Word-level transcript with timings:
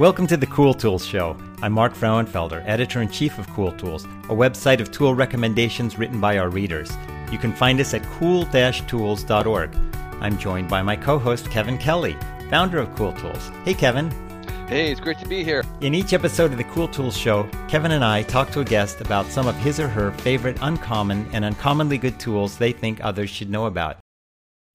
Welcome 0.00 0.26
to 0.28 0.38
the 0.38 0.46
Cool 0.46 0.72
Tools 0.72 1.04
Show. 1.04 1.36
I'm 1.60 1.74
Mark 1.74 1.92
Frauenfelder, 1.92 2.62
editor 2.66 3.02
in 3.02 3.10
chief 3.10 3.38
of 3.38 3.46
Cool 3.50 3.72
Tools, 3.72 4.06
a 4.06 4.34
website 4.34 4.80
of 4.80 4.90
tool 4.90 5.14
recommendations 5.14 5.98
written 5.98 6.22
by 6.22 6.38
our 6.38 6.48
readers. 6.48 6.90
You 7.30 7.36
can 7.36 7.52
find 7.52 7.78
us 7.80 7.92
at 7.92 8.02
cool 8.04 8.46
tools.org. 8.46 9.76
I'm 10.22 10.38
joined 10.38 10.70
by 10.70 10.80
my 10.80 10.96
co 10.96 11.18
host, 11.18 11.50
Kevin 11.50 11.76
Kelly, 11.76 12.16
founder 12.48 12.78
of 12.78 12.96
Cool 12.96 13.12
Tools. 13.12 13.50
Hey, 13.66 13.74
Kevin. 13.74 14.10
Hey, 14.68 14.90
it's 14.90 15.02
great 15.02 15.18
to 15.18 15.28
be 15.28 15.44
here. 15.44 15.64
In 15.82 15.94
each 15.94 16.14
episode 16.14 16.52
of 16.52 16.56
the 16.56 16.64
Cool 16.64 16.88
Tools 16.88 17.14
Show, 17.14 17.46
Kevin 17.68 17.92
and 17.92 18.02
I 18.02 18.22
talk 18.22 18.50
to 18.52 18.60
a 18.60 18.64
guest 18.64 19.02
about 19.02 19.26
some 19.26 19.46
of 19.46 19.56
his 19.56 19.78
or 19.78 19.88
her 19.88 20.12
favorite 20.12 20.56
uncommon 20.62 21.28
and 21.34 21.44
uncommonly 21.44 21.98
good 21.98 22.18
tools 22.18 22.56
they 22.56 22.72
think 22.72 23.04
others 23.04 23.28
should 23.28 23.50
know 23.50 23.66
about. 23.66 23.98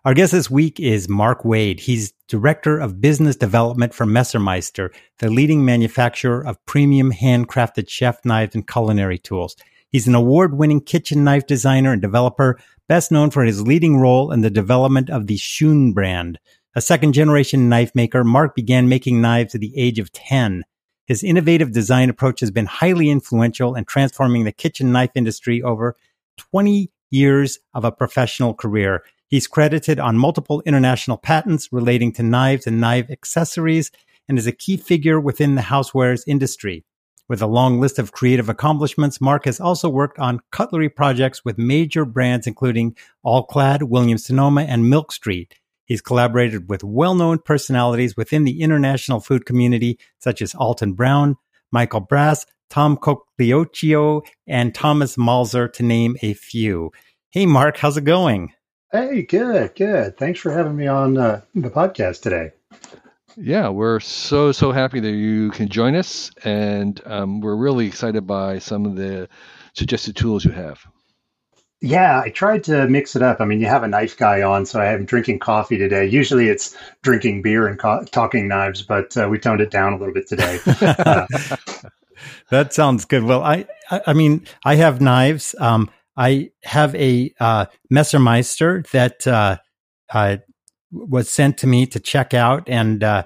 Our 0.06 0.14
guest 0.14 0.34
this 0.34 0.52
week 0.52 0.80
is 0.80 1.10
Mark 1.10 1.44
Wade. 1.44 1.80
He's 1.80 2.14
Director 2.28 2.78
of 2.78 3.02
Business 3.02 3.36
Development 3.36 3.92
for 3.92 4.06
Messermeister, 4.06 4.94
the 5.18 5.32
leading 5.32 5.66
manufacturer 5.66 6.46
of 6.46 6.64
premium 6.68 7.12
handcrafted 7.12 7.90
chef 7.90 8.24
knives 8.24 8.54
and 8.54 8.68
culinary 8.68 9.18
tools. 9.18 9.56
He's 9.92 10.08
an 10.08 10.14
award 10.14 10.60
winning 10.60 10.82
kitchen 10.82 11.24
knife 11.24 11.48
designer 11.48 11.92
and 11.92 12.04
developer, 12.04 12.60
best 12.88 13.12
known 13.12 13.32
for 13.32 13.44
his 13.46 13.64
leading 13.64 13.98
role 13.98 14.32
in 14.32 14.42
the 14.42 14.52
development 14.52 15.10
of 15.10 15.26
the 15.26 15.38
Shun 15.38 15.92
brand. 15.92 16.38
A 16.76 16.82
second 16.82 17.14
generation 17.14 17.68
knife 17.68 17.96
maker, 17.96 18.24
Mark 18.24 18.56
began 18.56 18.88
making 18.88 19.22
knives 19.22 19.56
at 19.56 19.62
the 19.62 19.76
age 19.76 19.98
of 19.98 20.12
10. 20.12 20.66
His 21.08 21.24
innovative 21.24 21.72
design 21.72 22.12
approach 22.12 22.42
has 22.42 22.52
been 22.52 22.68
highly 22.68 23.10
influential 23.10 23.74
in 23.74 23.86
transforming 23.86 24.44
the 24.44 24.52
kitchen 24.52 24.92
knife 24.92 25.14
industry 25.16 25.64
over 25.64 25.96
20 26.38 26.92
years 27.10 27.58
of 27.74 27.86
a 27.86 27.92
professional 27.92 28.54
career. 28.54 29.04
He's 29.28 29.48
credited 29.48 30.00
on 30.00 30.18
multiple 30.18 30.62
international 30.66 31.18
patents 31.18 31.70
relating 31.72 32.12
to 32.14 32.24
knives 32.24 32.68
and 32.68 32.80
knife 32.80 33.10
accessories 33.10 33.92
and 34.28 34.38
is 34.38 34.48
a 34.48 34.52
key 34.52 34.78
figure 34.78 35.20
within 35.20 35.56
the 35.56 35.64
housewares 35.64 36.24
industry. 36.28 36.86
With 37.28 37.42
a 37.42 37.48
long 37.48 37.80
list 37.80 37.98
of 37.98 38.12
creative 38.12 38.50
accomplishments, 38.50 39.20
Mark 39.20 39.46
has 39.46 39.60
also 39.60 39.90
worked 39.90 40.20
on 40.20 40.42
cutlery 40.52 40.90
projects 40.90 41.44
with 41.44 41.58
major 41.58 42.06
brands 42.06 42.46
including 42.46 42.96
All-Clad, 43.24 43.84
Williams 43.84 44.26
Sonoma, 44.26 44.62
and 44.62 44.92
Milk 44.92 45.12
Street. 45.12 45.56
He's 45.86 46.02
collaborated 46.02 46.70
with 46.70 46.84
well-known 46.84 47.40
personalities 47.40 48.16
within 48.16 48.44
the 48.44 48.62
international 48.62 49.20
food 49.20 49.46
community, 49.46 50.00
such 50.20 50.42
as 50.42 50.54
Alton 50.54 50.94
Brown, 50.94 51.36
Michael 51.72 52.00
Brass, 52.02 52.46
Tom 52.70 52.96
Colicchio, 52.98 54.22
and 54.48 54.74
Thomas 54.74 55.16
Malzer, 55.16 55.72
to 55.74 55.84
name 55.84 56.16
a 56.22 56.34
few. 56.34 56.92
Hey, 57.32 57.46
Mark, 57.48 57.78
how's 57.78 57.98
it 57.98 58.04
going? 58.04 58.54
Hey, 58.96 59.24
good, 59.24 59.76
good. 59.76 60.16
Thanks 60.16 60.40
for 60.40 60.54
having 60.54 60.78
me 60.78 60.88
on 60.88 61.18
uh, 61.18 61.42
the 61.54 61.70
podcast 61.70 62.22
today. 62.22 62.52
Yeah, 63.36 63.68
we're 63.68 64.00
so 64.00 64.54
so 64.54 64.72
happy 64.72 65.02
that 65.02 65.12
you 65.12 65.52
can 65.52 65.68
join 65.68 65.96
us, 65.96 66.32
and 66.46 67.02
um, 67.06 67.42
we're 67.42 67.58
really 67.58 67.88
excited 67.88 68.26
by 68.26 68.60
some 68.60 68.86
of 68.86 68.96
the 68.96 69.28
suggested 69.74 70.16
tools 70.16 70.46
you 70.46 70.52
have. 70.52 70.80
Yeah, 71.82 72.22
I 72.22 72.30
tried 72.30 72.64
to 72.66 72.88
mix 72.88 73.18
it 73.18 73.22
up. 73.22 73.42
I 73.42 73.46
mean, 73.46 73.60
you 73.60 73.66
have 73.66 73.84
a 73.84 73.88
knife 73.90 74.16
guy 74.16 74.42
on, 74.44 74.66
so 74.66 74.80
I 74.80 74.94
am 74.94 75.04
drinking 75.04 75.40
coffee 75.40 75.78
today. 75.78 76.06
Usually 76.06 76.48
it's 76.48 76.78
drinking 77.02 77.42
beer 77.42 77.68
and 77.68 77.78
co- 77.78 78.06
talking 78.06 78.48
knives, 78.48 78.82
but 78.82 79.18
uh, 79.18 79.28
we 79.30 79.40
toned 79.40 79.60
it 79.60 79.72
down 79.72 79.92
a 79.92 79.98
little 79.98 80.14
bit 80.14 80.30
today. 80.30 80.58
uh, 80.82 81.28
that 82.50 82.74
sounds 82.74 83.04
good. 83.04 83.24
Well, 83.24 83.44
I, 83.44 83.66
I, 83.92 84.02
I 84.08 84.14
mean, 84.14 84.48
I 84.64 84.76
have 84.76 85.02
knives. 85.02 85.54
Um, 85.60 85.92
I 86.18 86.52
have 86.64 86.96
a 86.96 87.34
uh, 87.40 87.66
Messermeister 87.92 88.88
that 88.92 89.28
uh, 89.28 89.58
uh, 90.14 90.38
was 90.92 91.30
sent 91.30 91.58
to 91.60 91.68
me 91.68 91.86
to 91.88 92.00
check 92.00 92.34
out, 92.34 92.70
and 92.70 93.04
uh, 93.04 93.24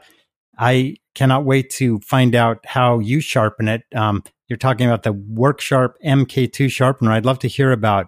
I 0.58 0.96
cannot 1.16 1.46
wait 1.46 1.70
to 1.72 2.00
find 2.00 2.36
out 2.36 2.66
how 2.66 3.00
you 3.00 3.20
sharpen 3.20 3.68
it. 3.68 3.84
Um, 3.96 4.24
you're 4.48 4.58
talking 4.58 4.88
about 4.88 5.04
the 5.04 5.14
WorkSharp 5.14 5.94
MK2 6.04 6.72
sharpener. 6.72 7.12
I'd 7.12 7.26
love 7.26 7.40
to 7.40 7.48
hear 7.48 7.72
about 7.72 8.08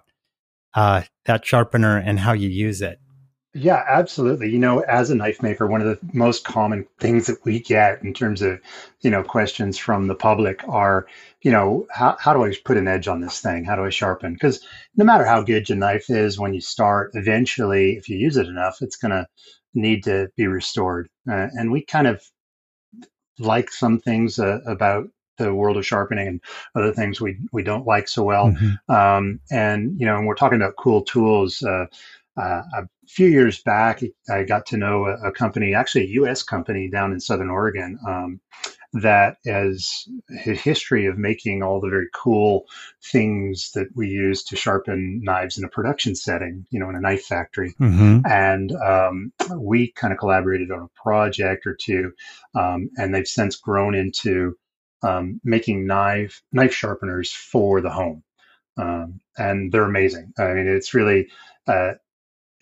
uh, 0.74 1.02
that 1.26 1.46
sharpener 1.46 1.98
and 1.98 2.18
how 2.18 2.32
you 2.32 2.48
use 2.48 2.82
it. 2.82 2.98
Yeah, 3.54 3.84
absolutely. 3.86 4.48
You 4.50 4.58
know, 4.58 4.80
as 4.80 5.10
a 5.10 5.14
knife 5.14 5.42
maker, 5.42 5.66
one 5.66 5.82
of 5.82 5.86
the 5.86 5.98
most 6.14 6.42
common 6.42 6.86
things 6.98 7.26
that 7.26 7.44
we 7.44 7.60
get 7.60 8.02
in 8.02 8.14
terms 8.14 8.40
of, 8.40 8.58
you 9.02 9.10
know, 9.10 9.22
questions 9.22 9.76
from 9.76 10.06
the 10.06 10.14
public 10.14 10.66
are, 10.66 11.06
you 11.42 11.50
know, 11.50 11.86
how, 11.90 12.16
how 12.18 12.32
do 12.32 12.44
I 12.44 12.54
put 12.64 12.78
an 12.78 12.88
edge 12.88 13.08
on 13.08 13.20
this 13.20 13.40
thing? 13.40 13.64
How 13.64 13.76
do 13.76 13.84
I 13.84 13.90
sharpen? 13.90 14.32
Because 14.32 14.66
no 14.96 15.04
matter 15.04 15.26
how 15.26 15.42
good 15.42 15.68
your 15.68 15.76
knife 15.76 16.08
is 16.08 16.38
when 16.38 16.54
you 16.54 16.62
start, 16.62 17.10
eventually, 17.12 17.92
if 17.96 18.08
you 18.08 18.16
use 18.16 18.38
it 18.38 18.46
enough, 18.46 18.78
it's 18.80 18.96
going 18.96 19.10
to 19.12 19.26
need 19.74 20.04
to 20.04 20.28
be 20.34 20.46
restored. 20.46 21.10
Uh, 21.30 21.48
and 21.52 21.70
we 21.70 21.84
kind 21.84 22.06
of 22.06 22.22
like 23.38 23.70
some 23.70 23.98
things 23.98 24.38
uh, 24.38 24.60
about 24.66 25.08
the 25.36 25.54
world 25.54 25.76
of 25.76 25.86
sharpening 25.86 26.28
and 26.28 26.40
other 26.74 26.92
things 26.92 27.20
we 27.20 27.38
we 27.52 27.62
don't 27.62 27.86
like 27.86 28.08
so 28.08 28.22
well. 28.22 28.48
Mm-hmm. 28.48 28.94
Um, 28.94 29.40
and 29.50 29.98
you 29.98 30.06
know, 30.06 30.14
when 30.16 30.26
we're 30.26 30.34
talking 30.34 30.56
about 30.60 30.76
cool 30.78 31.02
tools, 31.02 31.62
uh, 31.62 31.86
uh, 32.36 32.62
a 32.74 32.88
few 33.08 33.28
years 33.28 33.62
back, 33.62 34.02
I 34.30 34.44
got 34.44 34.66
to 34.66 34.76
know 34.76 35.06
a, 35.06 35.28
a, 35.28 35.32
company, 35.32 35.74
actually 35.74 36.04
a 36.04 36.14
U.S. 36.20 36.42
company 36.42 36.88
down 36.88 37.12
in 37.12 37.20
Southern 37.20 37.50
Oregon, 37.50 37.98
um, 38.06 38.40
that 38.94 39.38
has 39.46 40.06
a 40.46 40.54
history 40.54 41.06
of 41.06 41.16
making 41.16 41.62
all 41.62 41.80
the 41.80 41.88
very 41.88 42.08
cool 42.12 42.66
things 43.02 43.70
that 43.74 43.88
we 43.94 44.08
use 44.08 44.44
to 44.44 44.56
sharpen 44.56 45.20
knives 45.22 45.56
in 45.56 45.64
a 45.64 45.68
production 45.68 46.14
setting, 46.14 46.66
you 46.70 46.78
know, 46.78 46.90
in 46.90 46.96
a 46.96 47.00
knife 47.00 47.24
factory. 47.24 47.74
Mm-hmm. 47.80 48.26
And 48.26 48.72
um, 48.72 49.32
we 49.56 49.92
kind 49.92 50.12
of 50.12 50.18
collaborated 50.18 50.70
on 50.70 50.82
a 50.82 51.02
project 51.02 51.66
or 51.66 51.74
two, 51.74 52.12
um, 52.54 52.90
and 52.96 53.14
they've 53.14 53.26
since 53.26 53.56
grown 53.56 53.94
into 53.94 54.56
um, 55.02 55.40
making 55.42 55.86
knife 55.86 56.42
knife 56.52 56.74
sharpeners 56.74 57.32
for 57.32 57.80
the 57.80 57.90
home. 57.90 58.22
Um, 58.76 59.20
and 59.36 59.72
they're 59.72 59.84
amazing. 59.84 60.32
I 60.38 60.52
mean, 60.52 60.66
it's 60.66 60.94
really 60.94 61.28
uh, 61.66 61.92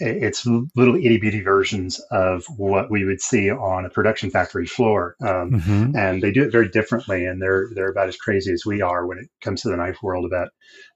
it's 0.01 0.47
little 0.47 0.97
itty 0.97 1.19
bitty 1.19 1.43
versions 1.43 2.01
of 2.11 2.45
what 2.57 2.91
we 2.91 3.05
would 3.05 3.21
see 3.21 3.51
on 3.51 3.85
a 3.85 3.91
production 3.91 4.31
factory 4.31 4.67
floor, 4.67 5.17
um, 5.21 5.53
mm-hmm. 5.53 5.97
and 5.97 6.23
they 6.23 6.33
do 6.33 6.43
it 6.43 6.53
very 6.53 6.69
differently. 6.69 7.27
And 7.27 7.41
they're 7.41 7.69
they're 7.75 7.91
about 7.91 8.09
as 8.09 8.17
crazy 8.17 8.53
as 8.53 8.65
we 8.65 8.83
are 8.83 9.07
when 9.07 9.19
it 9.19 9.29
comes 9.41 9.63
to 9.63 9.69
the 9.69 9.77
knife 9.77 10.03
world. 10.03 10.25
About 10.25 10.49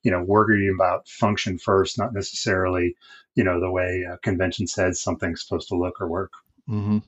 you 0.02 0.10
know 0.10 0.22
worrying 0.22 0.74
about 0.74 1.06
function 1.08 1.58
first, 1.58 1.98
not 1.98 2.14
necessarily 2.14 2.96
you 3.34 3.44
know 3.44 3.60
the 3.60 3.70
way 3.70 4.04
convention 4.22 4.66
says 4.66 5.00
something's 5.00 5.42
supposed 5.42 5.68
to 5.68 5.76
look 5.76 6.00
or 6.00 6.08
work. 6.08 6.32
Mm-hmm. 6.68 6.98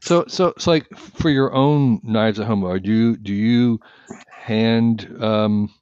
So 0.00 0.24
so 0.28 0.54
so 0.58 0.70
like 0.70 0.88
for 0.96 1.28
your 1.28 1.52
own 1.52 2.00
knives 2.04 2.38
at 2.38 2.46
home, 2.46 2.64
are 2.64 2.76
you 2.76 3.16
do 3.16 3.34
you 3.34 3.80
hand 4.30 5.16
um, 5.20 5.74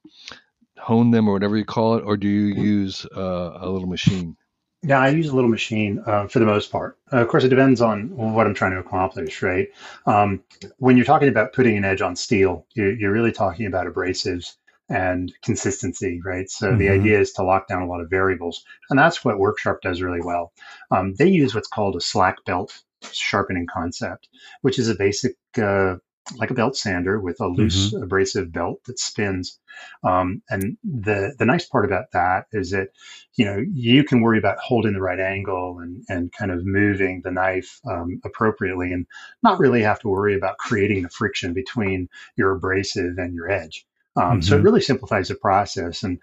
hone 0.79 1.11
them 1.11 1.27
or 1.27 1.33
whatever 1.33 1.57
you 1.57 1.65
call 1.65 1.95
it, 1.97 2.01
or 2.01 2.17
do 2.17 2.27
you 2.27 2.61
use 2.61 3.05
uh, 3.15 3.57
a 3.59 3.69
little 3.69 3.87
machine? 3.87 4.35
Yeah, 4.83 4.99
I 4.99 5.09
use 5.09 5.29
a 5.29 5.35
little 5.35 5.49
machine 5.49 6.03
uh, 6.07 6.27
for 6.27 6.39
the 6.39 6.45
most 6.45 6.71
part. 6.71 6.97
Uh, 7.13 7.17
of 7.17 7.27
course, 7.27 7.43
it 7.43 7.49
depends 7.49 7.81
on 7.81 8.09
what 8.15 8.47
I'm 8.47 8.55
trying 8.55 8.71
to 8.71 8.79
accomplish, 8.79 9.43
right? 9.43 9.67
Um, 10.07 10.43
when 10.77 10.97
you're 10.97 11.05
talking 11.05 11.29
about 11.29 11.53
putting 11.53 11.77
an 11.77 11.85
edge 11.85 12.01
on 12.01 12.15
steel, 12.15 12.65
you're, 12.73 12.91
you're 12.91 13.11
really 13.11 13.31
talking 13.31 13.67
about 13.67 13.85
abrasives 13.85 14.55
and 14.89 15.31
consistency, 15.43 16.19
right? 16.25 16.49
So 16.49 16.69
mm-hmm. 16.69 16.79
the 16.79 16.89
idea 16.89 17.19
is 17.19 17.31
to 17.33 17.43
lock 17.43 17.67
down 17.67 17.83
a 17.83 17.87
lot 17.87 18.01
of 18.01 18.09
variables, 18.09 18.65
and 18.89 18.97
that's 18.97 19.23
what 19.23 19.37
WorkSharp 19.37 19.81
does 19.81 20.01
really 20.01 20.21
well. 20.21 20.51
Um, 20.89 21.13
they 21.13 21.29
use 21.29 21.53
what's 21.53 21.67
called 21.67 21.95
a 21.95 22.01
slack 22.01 22.43
belt 22.45 22.81
sharpening 23.11 23.67
concept, 23.71 24.29
which 24.61 24.79
is 24.79 24.89
a 24.89 24.95
basic 24.95 25.35
uh, 25.61 25.95
like 26.37 26.51
a 26.51 26.53
belt 26.53 26.75
sander 26.75 27.19
with 27.19 27.39
a 27.41 27.47
loose 27.47 27.91
mm-hmm. 27.91 28.03
abrasive 28.03 28.51
belt 28.51 28.79
that 28.85 28.99
spins. 28.99 29.59
Um, 30.03 30.41
and 30.49 30.77
the 30.83 31.33
the 31.37 31.45
nice 31.45 31.65
part 31.65 31.85
about 31.85 32.11
that 32.13 32.45
is 32.51 32.71
that 32.71 32.89
you 33.35 33.45
know 33.45 33.63
you 33.73 34.03
can 34.03 34.21
worry 34.21 34.37
about 34.37 34.59
holding 34.59 34.93
the 34.93 35.01
right 35.01 35.19
angle 35.19 35.79
and 35.79 36.03
and 36.09 36.31
kind 36.31 36.51
of 36.51 36.65
moving 36.65 37.21
the 37.23 37.31
knife 37.31 37.79
um, 37.89 38.21
appropriately, 38.23 38.91
and 38.91 39.07
not 39.43 39.59
really 39.59 39.81
have 39.81 39.99
to 40.01 40.09
worry 40.09 40.35
about 40.35 40.57
creating 40.57 41.03
the 41.03 41.09
friction 41.09 41.53
between 41.53 42.09
your 42.35 42.51
abrasive 42.51 43.17
and 43.17 43.33
your 43.33 43.49
edge. 43.49 43.85
Um, 44.15 44.23
mm-hmm. 44.23 44.41
So 44.41 44.55
it 44.55 44.57
mm-hmm. 44.57 44.65
really 44.65 44.81
simplifies 44.81 45.29
the 45.29 45.35
process. 45.35 46.03
And 46.03 46.19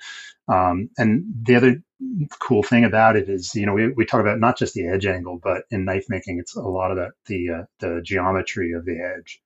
um, 0.49 0.91
and 0.99 1.25
the 1.43 1.57
other 1.57 1.83
cool 2.39 2.63
thing 2.63 2.85
about 2.85 3.17
it 3.17 3.29
is, 3.29 3.55
you 3.55 3.67
know, 3.67 3.75
we, 3.75 3.89
we 3.89 4.07
talk 4.07 4.21
about 4.21 4.39
not 4.39 4.57
just 4.57 4.75
the 4.75 4.87
edge 4.87 5.07
angle, 5.07 5.39
but 5.43 5.65
in 5.71 5.85
knife 5.85 6.07
making, 6.09 6.39
it's 6.39 6.55
a 6.57 6.61
lot 6.61 6.93
about 6.93 7.13
the 7.27 7.51
uh, 7.51 7.63
the 7.81 8.01
geometry 8.05 8.73
of 8.73 8.85
the 8.85 8.99
edge 9.01 9.41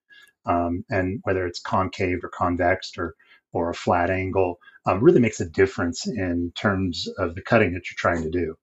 um, 0.47 0.85
and 0.91 1.21
whether 1.25 1.47
it's 1.47 1.61
concave 1.61 2.25
or 2.25 2.29
convex 2.29 2.93
or 2.99 3.15
or 3.53 3.71
a 3.71 3.75
flat 3.75 4.11
angle 4.11 4.59
um, 4.87 5.03
really 5.03 5.21
makes 5.21 5.41
a 5.41 5.49
difference 5.49 6.06
in 6.06 6.53
terms 6.56 7.09
of 7.19 7.35
the 7.35 7.43
cutting 7.43 7.75
that 7.75 7.83
you're 7.87 7.97
trying 7.97 8.23
to 8.23 8.31
do. 8.31 8.56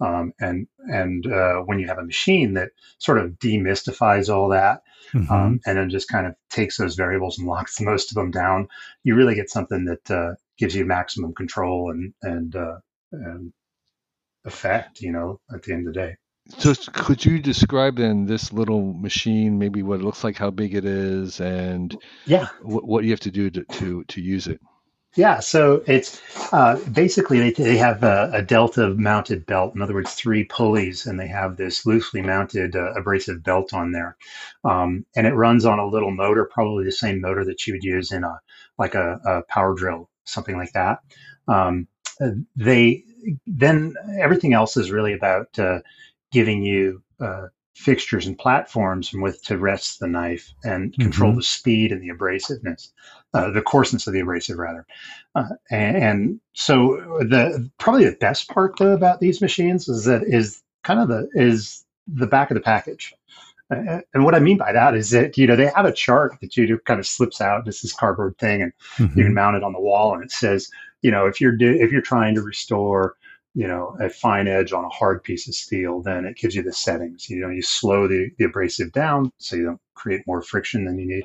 Um, 0.00 0.32
and 0.40 0.66
and 0.78 1.26
uh, 1.26 1.56
when 1.56 1.78
you 1.78 1.88
have 1.88 1.98
a 1.98 2.04
machine 2.04 2.54
that 2.54 2.70
sort 2.98 3.18
of 3.18 3.32
demystifies 3.32 4.32
all 4.32 4.48
that, 4.48 4.82
mm-hmm. 5.12 5.30
um, 5.32 5.60
and 5.66 5.76
then 5.76 5.90
just 5.90 6.08
kind 6.08 6.26
of 6.26 6.34
takes 6.50 6.76
those 6.76 6.94
variables 6.94 7.38
and 7.38 7.46
locks 7.48 7.80
most 7.80 8.10
of 8.10 8.14
them 8.14 8.30
down, 8.30 8.68
you 9.02 9.14
really 9.14 9.34
get 9.34 9.50
something 9.50 9.84
that 9.84 10.10
uh, 10.10 10.34
gives 10.56 10.74
you 10.74 10.84
maximum 10.84 11.34
control 11.34 11.90
and 11.90 12.14
and 12.22 12.56
uh, 12.56 12.78
and 13.12 13.52
effect. 14.44 15.00
You 15.00 15.12
know, 15.12 15.40
at 15.52 15.62
the 15.62 15.72
end 15.72 15.86
of 15.86 15.94
the 15.94 16.00
day. 16.00 16.16
So 16.48 16.74
could 16.92 17.24
you 17.24 17.38
describe 17.38 17.96
then 17.96 18.26
this 18.26 18.52
little 18.52 18.94
machine, 18.94 19.58
maybe 19.58 19.82
what 19.82 20.00
it 20.00 20.04
looks 20.04 20.24
like, 20.24 20.36
how 20.36 20.50
big 20.50 20.74
it 20.74 20.84
is, 20.84 21.40
and 21.40 21.96
yeah, 22.26 22.48
what, 22.62 22.84
what 22.84 23.04
you 23.04 23.10
have 23.10 23.20
to 23.20 23.30
do 23.30 23.50
to, 23.50 23.64
to, 23.64 24.04
to 24.04 24.20
use 24.20 24.46
it? 24.46 24.60
Yeah, 25.16 25.40
so 25.40 25.82
it's 25.86 26.20
uh, 26.52 26.78
basically 26.92 27.40
they, 27.40 27.50
they 27.50 27.76
have 27.76 28.02
a, 28.02 28.30
a, 28.32 28.42
delta 28.42 28.90
mounted 28.90 29.46
belt. 29.46 29.74
In 29.74 29.82
other 29.82 29.94
words, 29.94 30.14
three 30.14 30.44
pulleys, 30.44 31.06
and 31.06 31.18
they 31.18 31.26
have 31.26 31.56
this 31.56 31.84
loosely 31.86 32.22
mounted 32.22 32.76
uh, 32.76 32.92
abrasive 32.92 33.42
belt 33.42 33.72
on 33.72 33.92
there, 33.92 34.16
um, 34.64 35.04
and 35.16 35.26
it 35.26 35.34
runs 35.34 35.64
on 35.64 35.78
a 35.78 35.86
little 35.86 36.10
motor, 36.10 36.48
probably 36.52 36.84
the 36.84 36.92
same 36.92 37.20
motor 37.20 37.44
that 37.44 37.66
you 37.66 37.74
would 37.74 37.84
use 37.84 38.12
in 38.12 38.22
a 38.22 38.38
like 38.78 38.94
a, 38.94 39.18
a 39.24 39.42
power 39.48 39.74
drill, 39.74 40.08
something 40.24 40.56
like 40.56 40.72
that. 40.72 40.98
Um, 41.48 41.88
they 42.56 43.04
then 43.46 43.94
everything 44.20 44.52
else 44.52 44.76
is 44.76 44.90
really 44.90 45.14
about 45.14 45.58
uh, 45.58 45.80
giving 46.32 46.62
you 46.62 47.02
uh, 47.20 47.46
fixtures 47.78 48.26
and 48.26 48.36
platforms 48.36 49.08
from 49.08 49.20
with 49.20 49.40
to 49.44 49.56
rest 49.56 50.00
the 50.00 50.08
knife 50.08 50.52
and 50.64 50.92
control 50.98 51.30
mm-hmm. 51.30 51.38
the 51.38 51.44
speed 51.44 51.92
and 51.92 52.02
the 52.02 52.12
abrasiveness, 52.12 52.90
uh, 53.34 53.50
the 53.50 53.62
coarseness 53.62 54.06
of 54.06 54.12
the 54.12 54.20
abrasive 54.20 54.58
rather. 54.58 54.84
Uh, 55.36 55.50
and, 55.70 55.96
and, 55.96 56.40
so 56.54 56.96
the 57.20 57.70
probably 57.78 58.04
the 58.04 58.16
best 58.16 58.48
part 58.48 58.72
though 58.78 58.92
about 58.92 59.20
these 59.20 59.40
machines 59.40 59.88
is 59.88 60.06
that 60.06 60.24
is 60.26 60.60
kind 60.82 60.98
of 60.98 61.06
the 61.06 61.28
is 61.34 61.84
the 62.08 62.26
back 62.26 62.50
of 62.50 62.56
the 62.56 62.60
package. 62.60 63.14
Uh, 63.70 64.00
and 64.12 64.24
what 64.24 64.34
I 64.34 64.40
mean 64.40 64.56
by 64.56 64.72
that 64.72 64.96
is 64.96 65.10
that 65.10 65.38
you 65.38 65.46
know 65.46 65.54
they 65.54 65.70
have 65.74 65.84
a 65.84 65.92
chart 65.92 66.36
that 66.40 66.56
you 66.56 66.66
do 66.66 66.78
kind 66.78 66.98
of 66.98 67.06
slips 67.06 67.40
out. 67.40 67.64
This 67.64 67.84
is 67.84 67.92
cardboard 67.92 68.38
thing, 68.38 68.60
and 68.60 68.72
mm-hmm. 68.96 69.16
you 69.16 69.24
can 69.26 69.34
mount 69.34 69.56
it 69.56 69.62
on 69.62 69.72
the 69.72 69.80
wall, 69.80 70.14
and 70.14 70.24
it 70.24 70.32
says, 70.32 70.68
you 71.02 71.12
know, 71.12 71.26
if 71.26 71.40
you're 71.40 71.56
do, 71.56 71.70
if 71.70 71.92
you're 71.92 72.00
trying 72.00 72.34
to 72.34 72.42
restore 72.42 73.14
you 73.54 73.66
know, 73.66 73.96
a 74.00 74.08
fine 74.08 74.46
edge 74.46 74.72
on 74.72 74.84
a 74.84 74.88
hard 74.90 75.22
piece 75.24 75.48
of 75.48 75.54
steel, 75.54 76.00
then 76.02 76.24
it 76.24 76.36
gives 76.36 76.54
you 76.54 76.62
the 76.62 76.72
settings. 76.72 77.28
You 77.28 77.40
know, 77.40 77.48
you 77.48 77.62
slow 77.62 78.06
the, 78.06 78.30
the 78.38 78.44
abrasive 78.44 78.92
down 78.92 79.32
so 79.38 79.56
you 79.56 79.64
don't 79.64 79.80
create 79.94 80.26
more 80.26 80.42
friction 80.42 80.84
than 80.84 80.98
you 80.98 81.06
need. 81.06 81.24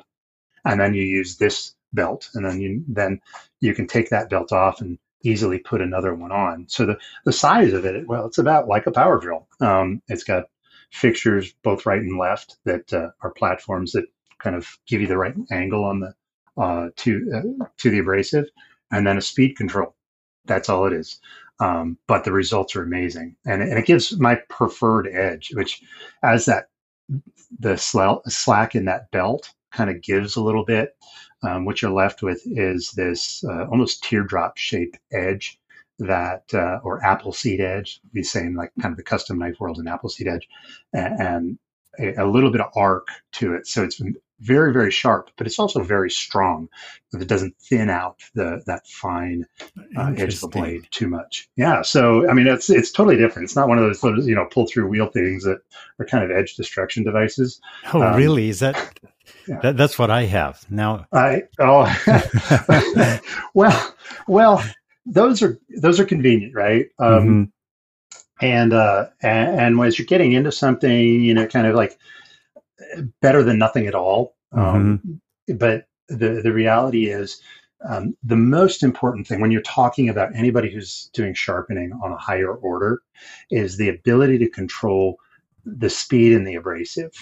And 0.64 0.80
then 0.80 0.94
you 0.94 1.02
use 1.02 1.36
this 1.36 1.74
belt 1.92 2.28
and 2.34 2.44
then 2.44 2.60
you 2.60 2.84
then 2.88 3.20
you 3.60 3.72
can 3.74 3.86
take 3.86 4.10
that 4.10 4.28
belt 4.28 4.52
off 4.52 4.80
and 4.80 4.98
easily 5.22 5.58
put 5.58 5.80
another 5.80 6.14
one 6.14 6.32
on. 6.32 6.66
So 6.68 6.86
the, 6.86 6.98
the 7.24 7.32
size 7.32 7.72
of 7.72 7.84
it, 7.84 8.06
well, 8.06 8.26
it's 8.26 8.38
about 8.38 8.68
like 8.68 8.86
a 8.86 8.92
power 8.92 9.18
drill. 9.18 9.48
Um, 9.60 10.02
it's 10.08 10.24
got 10.24 10.44
fixtures 10.90 11.52
both 11.62 11.86
right 11.86 12.00
and 12.00 12.18
left 12.18 12.56
that 12.64 12.92
uh, 12.92 13.10
are 13.22 13.30
platforms 13.30 13.92
that 13.92 14.04
kind 14.38 14.54
of 14.54 14.78
give 14.86 15.00
you 15.00 15.06
the 15.06 15.16
right 15.16 15.34
angle 15.50 15.84
on 15.84 16.00
the 16.00 16.14
uh, 16.56 16.90
to 16.96 17.30
uh, 17.34 17.64
to 17.78 17.90
the 17.90 17.98
abrasive, 17.98 18.48
and 18.92 19.06
then 19.06 19.18
a 19.18 19.22
speed 19.22 19.56
control. 19.56 19.94
That's 20.46 20.68
all 20.68 20.86
it 20.86 20.92
is. 20.92 21.20
Um, 21.60 21.98
but 22.08 22.24
the 22.24 22.32
results 22.32 22.74
are 22.74 22.82
amazing, 22.82 23.36
and, 23.46 23.62
and 23.62 23.78
it 23.78 23.86
gives 23.86 24.18
my 24.18 24.40
preferred 24.48 25.06
edge, 25.06 25.52
which 25.54 25.82
as 26.22 26.46
that 26.46 26.68
the 27.60 27.76
slack 27.76 28.74
in 28.74 28.86
that 28.86 29.10
belt 29.12 29.52
kind 29.72 29.90
of 29.90 30.02
gives 30.02 30.36
a 30.36 30.42
little 30.42 30.64
bit. 30.64 30.96
Um, 31.42 31.64
what 31.64 31.82
you're 31.82 31.90
left 31.90 32.22
with 32.22 32.42
is 32.46 32.90
this 32.92 33.44
uh, 33.44 33.66
almost 33.66 34.02
teardrop 34.02 34.56
shaped 34.56 34.98
edge 35.12 35.60
that, 35.98 36.42
uh, 36.54 36.80
or 36.82 37.04
apple 37.04 37.32
seed 37.32 37.60
edge, 37.60 38.00
be 38.12 38.22
saying 38.22 38.54
like 38.54 38.72
kind 38.80 38.92
of 38.92 38.96
the 38.96 39.02
custom 39.02 39.38
knife 39.38 39.60
world 39.60 39.78
and 39.78 39.88
apple 39.88 40.08
seed 40.08 40.26
edge, 40.26 40.48
and, 40.92 41.20
and 41.20 41.58
a, 41.98 42.24
a, 42.24 42.26
little 42.26 42.50
bit 42.50 42.60
of 42.60 42.72
arc 42.74 43.08
to 43.32 43.54
it. 43.54 43.66
So 43.66 43.84
it's 43.84 44.00
very, 44.40 44.72
very 44.72 44.90
sharp, 44.90 45.30
but 45.36 45.46
it's 45.46 45.58
also 45.58 45.82
very 45.82 46.10
strong. 46.10 46.68
It 47.12 47.28
doesn't 47.28 47.56
thin 47.58 47.90
out 47.90 48.20
the 48.34 48.62
that 48.66 48.86
fine 48.86 49.46
uh, 49.96 50.12
edge 50.16 50.34
of 50.34 50.40
the 50.40 50.48
blade 50.48 50.88
too 50.90 51.08
much. 51.08 51.48
Yeah. 51.56 51.82
So 51.82 52.28
I 52.28 52.34
mean, 52.34 52.46
it's 52.46 52.68
it's 52.70 52.90
totally 52.90 53.16
different. 53.16 53.44
It's 53.44 53.56
not 53.56 53.68
one 53.68 53.78
of 53.78 54.00
those 54.00 54.26
you 54.26 54.34
know 54.34 54.46
pull 54.46 54.66
through 54.66 54.88
wheel 54.88 55.08
things 55.08 55.44
that 55.44 55.60
are 55.98 56.06
kind 56.06 56.24
of 56.24 56.36
edge 56.36 56.56
destruction 56.56 57.04
devices. 57.04 57.60
Oh, 57.92 58.02
um, 58.02 58.16
really? 58.16 58.48
Is 58.48 58.60
that, 58.60 58.98
yeah. 59.46 59.60
that 59.60 59.76
that's 59.76 59.98
what 59.98 60.10
I 60.10 60.24
have 60.24 60.64
now? 60.70 61.06
I 61.12 61.44
oh 61.58 61.86
well 63.54 63.94
well 64.26 64.64
those 65.06 65.42
are 65.42 65.58
those 65.76 66.00
are 66.00 66.04
convenient, 66.04 66.54
right? 66.54 66.86
Um, 66.98 67.12
mm-hmm. 67.12 67.44
And 68.40 68.72
uh, 68.72 69.06
and, 69.22 69.60
and 69.60 69.86
as 69.86 69.98
you're 69.98 70.06
getting 70.06 70.32
into 70.32 70.50
something, 70.50 71.22
you 71.22 71.34
know, 71.34 71.46
kind 71.46 71.66
of 71.66 71.74
like 71.74 71.98
better 73.20 73.42
than 73.42 73.58
nothing 73.58 73.86
at 73.86 73.94
all. 73.94 74.36
Um, 74.52 75.00
mm-hmm. 75.06 75.56
But 75.56 75.86
the 76.08 76.40
the 76.42 76.52
reality 76.52 77.06
is, 77.06 77.40
um, 77.86 78.16
the 78.22 78.36
most 78.36 78.82
important 78.82 79.26
thing 79.26 79.40
when 79.40 79.50
you're 79.50 79.62
talking 79.62 80.08
about 80.08 80.34
anybody 80.34 80.70
who's 80.70 81.10
doing 81.12 81.34
sharpening 81.34 81.92
on 82.02 82.12
a 82.12 82.18
higher 82.18 82.52
order 82.52 83.02
is 83.50 83.76
the 83.76 83.88
ability 83.88 84.38
to 84.38 84.48
control 84.48 85.18
the 85.64 85.90
speed 85.90 86.32
and 86.32 86.46
the 86.46 86.54
abrasive. 86.54 87.12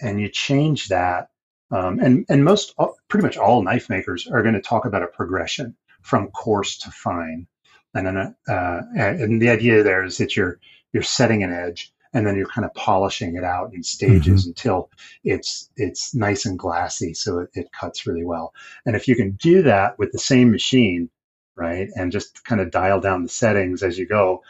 And 0.00 0.20
you 0.20 0.28
change 0.28 0.88
that, 0.88 1.30
um, 1.70 1.98
and 1.98 2.24
and 2.28 2.44
most 2.44 2.74
pretty 3.08 3.26
much 3.26 3.36
all 3.36 3.62
knife 3.62 3.90
makers 3.90 4.28
are 4.28 4.42
going 4.42 4.54
to 4.54 4.60
talk 4.60 4.84
about 4.84 5.02
a 5.02 5.08
progression 5.08 5.76
from 6.02 6.30
coarse 6.30 6.78
to 6.78 6.90
fine. 6.90 7.46
And 7.94 8.06
then, 8.06 8.34
uh, 8.48 8.80
and 8.96 9.42
the 9.42 9.50
idea 9.50 9.82
there 9.82 10.04
is 10.04 10.18
that 10.18 10.36
you're 10.36 10.60
you're 10.92 11.02
setting 11.02 11.42
an 11.42 11.52
edge 11.52 11.92
and 12.14 12.26
then 12.26 12.36
you're 12.36 12.46
kind 12.46 12.64
of 12.64 12.74
polishing 12.74 13.36
it 13.36 13.44
out 13.44 13.72
in 13.74 13.82
stages 13.82 14.42
mm-hmm. 14.42 14.50
until 14.50 14.90
it's 15.24 15.70
it's 15.76 16.14
nice 16.14 16.44
and 16.46 16.58
glassy 16.58 17.14
so 17.14 17.40
it, 17.40 17.48
it, 17.54 17.68
cuts 17.72 18.06
really 18.06 18.24
well 18.24 18.52
and 18.86 18.96
if 18.96 19.06
you 19.08 19.14
can 19.14 19.32
do 19.32 19.62
that 19.62 19.98
with 19.98 20.10
the 20.12 20.18
same 20.18 20.50
machine 20.50 21.08
right 21.56 21.88
and 21.96 22.12
just 22.12 22.44
kind 22.44 22.60
of 22.60 22.70
dial 22.70 23.00
down 23.00 23.22
the 23.22 23.28
settings 23.28 23.82
as 23.82 23.98
you 23.98 24.06
go 24.06 24.42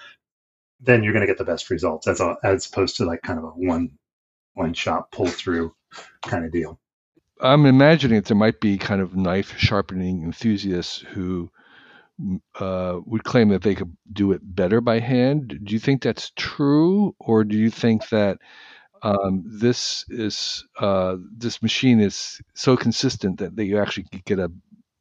then 0.81 1.03
you're 1.03 1.13
going 1.13 1.27
to 1.27 1.27
get 1.27 1.39
the 1.39 1.45
best 1.45 1.71
results 1.71 2.07
as, 2.07 2.21
a, 2.21 2.37
as 2.45 2.67
opposed 2.67 2.97
to 2.97 3.05
like 3.05 3.23
kind 3.23 3.39
of 3.39 3.45
a 3.45 3.49
one 3.49 3.91
one 4.55 4.73
shot 4.73 5.11
pull 5.11 5.27
through 5.27 5.73
kind 6.23 6.45
of 6.45 6.53
deal 6.53 6.79
i'm 7.41 7.67
imagining 7.67 8.17
that 8.17 8.27
there 8.27 8.37
might 8.37 8.61
be 8.61 8.79
kind 8.79 9.01
of 9.01 9.17
knife 9.17 9.57
sharpening 9.59 10.23
enthusiasts 10.23 10.99
who 10.99 11.51
uh, 12.59 12.99
would 13.05 13.25
claim 13.25 13.49
that 13.49 13.63
they 13.63 13.75
could 13.75 13.97
do 14.13 14.33
it 14.33 14.41
better 14.43 14.81
by 14.81 14.99
hand. 14.99 15.59
Do 15.65 15.73
you 15.73 15.79
think 15.79 16.03
that's 16.03 16.33
true, 16.37 17.15
or 17.21 17.45
do 17.45 17.57
you 17.57 17.71
think 17.71 18.09
that 18.09 18.39
um, 19.03 19.45
this 19.47 20.05
is 20.09 20.67
uh, 20.81 21.17
this 21.37 21.63
machine 21.63 22.01
is 22.01 22.41
so 22.55 22.77
consistent 22.77 23.39
that, 23.39 23.57
that 23.57 23.65
you 23.65 23.79
actually 23.79 24.07
get 24.25 24.39
a 24.39 24.51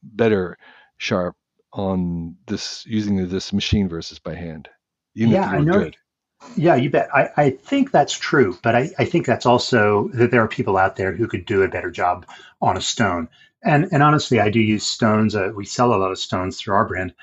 better 0.04 0.58
sharp 0.98 1.36
on 1.74 2.36
this 2.48 2.86
using 2.86 3.28
this 3.28 3.52
machine 3.52 3.90
versus 3.90 4.20
by 4.20 4.36
hand? 4.36 4.70
Even 5.16 5.34
yeah, 5.34 5.50
I 5.50 5.60
know. 5.60 5.80
Good? 5.80 5.98
Yeah, 6.56 6.76
you 6.76 6.92
bet. 6.92 7.10
I, 7.16 7.30
I 7.36 7.50
think 7.50 7.92
that's 7.92 8.14
true, 8.14 8.58
but 8.62 8.76
I, 8.76 8.92
I 9.00 9.06
think 9.06 9.26
that's 9.26 9.48
also 9.48 10.10
that 10.14 10.30
there 10.30 10.44
are 10.44 10.48
people 10.48 10.78
out 10.78 10.96
there 10.96 11.12
who 11.12 11.28
could 11.28 11.46
do 11.46 11.64
a 11.64 11.68
better 11.68 11.90
job 11.90 12.28
on 12.62 12.78
a 12.78 12.82
stone 12.82 13.28
and 13.64 13.88
and 13.92 14.04
honestly, 14.04 14.40
I 14.40 14.50
do 14.50 14.60
use 14.60 14.86
stones. 14.86 15.36
Uh, 15.36 15.52
we 15.56 15.66
sell 15.66 15.94
a 15.94 15.98
lot 15.98 16.12
of 16.12 16.20
stones 16.20 16.60
through 16.60 16.76
our 16.76 16.88
brand, 16.88 17.14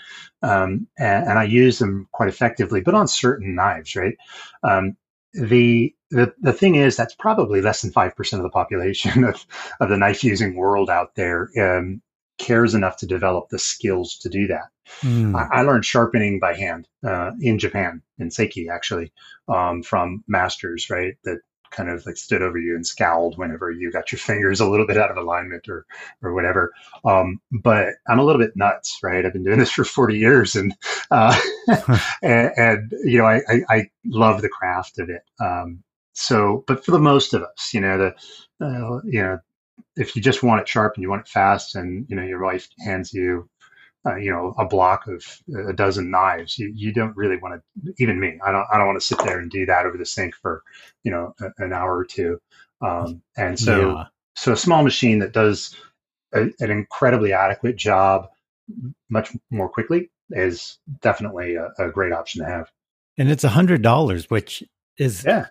um, 0.43 0.89
and, 0.99 1.29
and, 1.29 1.39
I 1.39 1.45
use 1.45 1.79
them 1.79 2.09
quite 2.13 2.29
effectively, 2.29 2.81
but 2.81 2.95
on 2.95 3.09
certain 3.09 3.55
knives, 3.55 3.97
right? 3.97 4.17
Um, 4.63 4.97
the, 5.33 5.95
the 6.11 6.33
the 6.41 6.53
thing 6.53 6.77
is 6.77 6.97
that's 6.97 7.15
probably 7.15 7.61
less 7.61 7.83
than 7.83 7.93
five 7.93 8.17
percent 8.17 8.41
of 8.41 8.45
the 8.45 8.51
population 8.51 9.25
of, 9.25 9.47
of 9.81 9.89
the 9.89 9.97
knife 9.97 10.25
using 10.25 10.57
world 10.57 10.91
out 10.91 11.15
there 11.15 11.51
um, 11.59 12.03
cares 12.39 12.75
enough 12.75 12.97
to 12.99 13.07
develop 13.07 13.49
the 13.49 13.59
skills 13.59 14.19
to 14.19 14.29
do 14.29 14.47
that. 14.49 14.69
Mm. 15.03 15.35
I, 15.35 15.61
I, 15.61 15.63
learned 15.63 15.85
sharpening 15.85 16.41
by 16.41 16.55
hand 16.55 16.89
uh, 17.07 17.31
in 17.41 17.59
Japan, 17.59 18.03
in 18.19 18.31
Seki, 18.31 18.69
actually, 18.69 19.13
um, 19.49 19.83
from 19.83 20.25
masters, 20.29 20.91
right? 20.91 21.15
That 21.25 21.39
kind 21.75 21.91
of 21.91 22.05
like 22.07 22.17
stood 22.17 22.43
over 22.43 22.59
you 22.59 22.75
and 22.75 22.87
scowled 22.87 23.37
whenever 23.37 23.71
you 23.71 23.91
got 23.91 24.13
your 24.13 24.19
fingers 24.19 24.61
a 24.61 24.69
little 24.69 24.87
bit 24.87 24.97
out 24.97 25.11
of 25.11 25.17
alignment 25.17 25.69
or 25.69 25.85
or 26.23 26.35
whatever. 26.35 26.73
Um, 27.05 27.41
but 27.51 27.95
I'm 28.09 28.19
a 28.19 28.25
little 28.25 28.41
bit 28.41 28.57
nuts, 28.57 28.99
right? 29.03 29.25
I've 29.25 29.33
been 29.33 29.45
doing 29.45 29.59
this 29.59 29.71
for 29.71 29.85
40 29.85 30.17
years, 30.17 30.55
and 30.55 30.75
uh, 31.11 31.39
and, 32.23 32.51
and, 32.57 32.93
you 33.05 33.19
know 33.19 33.27
I, 33.27 33.41
I, 33.49 33.61
I 33.69 33.91
love 34.07 34.43
the 34.43 34.49
craft 34.49 34.99
of 34.99 35.11
it. 35.11 35.23
Um, 35.41 35.83
so, 36.13 36.65
but 36.67 36.85
for 36.85 36.93
the 36.93 36.99
most 36.99 37.35
of 37.35 37.43
us, 37.43 37.71
you 37.73 37.81
know 37.81 37.99
the 37.99 38.65
uh, 38.65 39.01
you 39.05 39.23
know 39.23 39.39
if 39.97 40.17
you 40.17 40.23
just 40.23 40.43
want 40.43 40.61
it 40.61 40.69
sharp 40.69 40.95
and 40.95 41.03
you 41.03 41.11
want 41.11 41.23
it 41.23 41.29
fast, 41.29 41.75
and 41.75 42.07
you 42.09 42.17
know 42.17 42.25
your 42.25 42.43
wife 42.43 42.69
hands 42.85 43.13
you 43.13 43.49
uh, 44.07 44.17
you 44.17 44.31
know, 44.31 44.55
a 44.59 44.67
block 44.67 45.07
of 45.07 45.25
a 45.69 45.73
dozen 45.73 46.11
knives. 46.11 46.59
You, 46.59 46.71
you 46.75 46.93
don't 46.93 47.17
really 47.17 47.39
want 47.39 47.61
to, 47.61 47.95
even 47.99 48.21
me, 48.21 48.39
I 48.45 48.53
don't, 48.53 48.67
I 48.73 48.77
don't 48.77 48.87
want 48.87 49.01
to 49.01 49.07
sit 49.07 49.19
there 49.19 49.39
and 49.39 49.51
do 49.51 49.67
that 49.67 49.87
over 49.87 49.97
the 49.97 50.07
sink 50.07 50.35
for, 50.35 50.63
you 51.03 51.11
know, 51.11 51.35
a, 51.41 51.65
an 51.65 51.73
hour 51.73 51.97
or 51.97 52.05
two. 52.05 52.39
Um, 52.81 53.23
and 53.37 53.59
so, 53.59 53.91
yeah. 53.97 54.05
so 54.37 54.53
a 54.53 54.57
small 54.57 54.83
machine 54.83 55.21
that 55.21 55.33
does 55.33 55.75
a, 56.35 56.51
an 56.61 56.71
incredibly 56.71 57.33
adequate 57.33 57.77
job 57.77 58.29
much 59.09 59.31
more 59.51 59.69
quickly 59.69 60.11
is 60.31 60.79
definitely 61.01 61.55
a, 61.55 61.71
a 61.79 61.91
great 61.91 62.13
option 62.13 62.43
to 62.43 62.51
have. 62.51 62.71
And 63.17 63.31
it's 63.31 63.45
a 63.45 63.51
hundred 63.51 63.83
dollars, 63.83 64.29
which 64.29 64.63
is 64.99 65.25
yeah. 65.25 65.47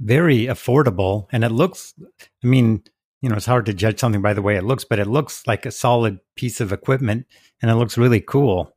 very 0.00 0.46
affordable. 0.46 1.26
And 1.30 1.44
it 1.44 1.52
looks, 1.52 1.94
I 2.42 2.46
mean, 2.46 2.82
you 3.20 3.28
know, 3.28 3.36
it's 3.36 3.46
hard 3.46 3.66
to 3.66 3.74
judge 3.74 3.98
something 3.98 4.22
by 4.22 4.34
the 4.34 4.42
way 4.42 4.56
it 4.56 4.64
looks, 4.64 4.84
but 4.84 4.98
it 4.98 5.06
looks 5.06 5.46
like 5.46 5.66
a 5.66 5.70
solid 5.70 6.20
piece 6.36 6.60
of 6.60 6.72
equipment 6.72 7.26
and 7.60 7.70
it 7.70 7.74
looks 7.74 7.98
really 7.98 8.20
cool. 8.20 8.74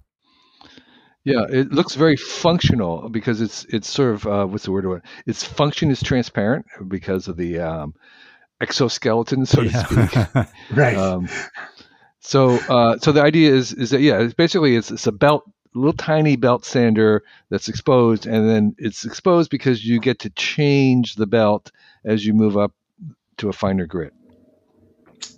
Yeah, 1.24 1.45
it 1.50 1.71
looks 1.71 1.93
very 1.93 2.17
functional 2.17 3.07
because 3.10 3.41
it's 3.41 3.63
it's 3.65 3.88
sort 3.88 4.15
of 4.15 4.25
uh, 4.25 4.45
what's 4.48 4.65
the 4.65 4.71
word? 4.71 5.03
Its 5.27 5.43
function 5.43 5.91
is 5.91 6.01
transparent 6.01 6.65
because 6.88 7.27
of 7.27 7.38
the 7.38 7.60
um, 7.60 7.93
exoskeleton, 8.60 9.45
so 9.45 9.62
Yeah. 9.62 9.83
to 9.83 10.07
speak. 10.07 10.48
Right. 10.77 10.98
Um, 10.98 11.29
so, 12.19 12.57
uh, 12.69 12.98
so 12.98 13.12
the 13.12 13.21
idea 13.21 13.53
is 13.53 13.71
is 13.74 13.91
that 13.91 14.01
yeah, 14.01 14.19
it's 14.19 14.33
basically 14.33 14.75
it's 14.75 14.89
it's 14.89 15.05
a 15.05 15.12
belt, 15.12 15.43
little 15.75 15.93
tiny 15.93 16.38
belt 16.38 16.65
sander 16.65 17.24
that's 17.50 17.67
exposed, 17.67 18.25
and 18.25 18.50
then 18.50 18.75
it's 18.79 19.05
exposed 19.05 19.51
because 19.51 19.86
you 19.86 20.00
get 20.00 20.19
to 20.19 20.31
change 20.31 21.15
the 21.15 21.27
belt 21.27 21.71
as 22.03 22.25
you 22.25 22.33
move 22.33 22.57
up 22.57 22.74
to 23.38 23.50
a 23.50 23.53
finer 23.53 23.86
grit. 23.86 24.13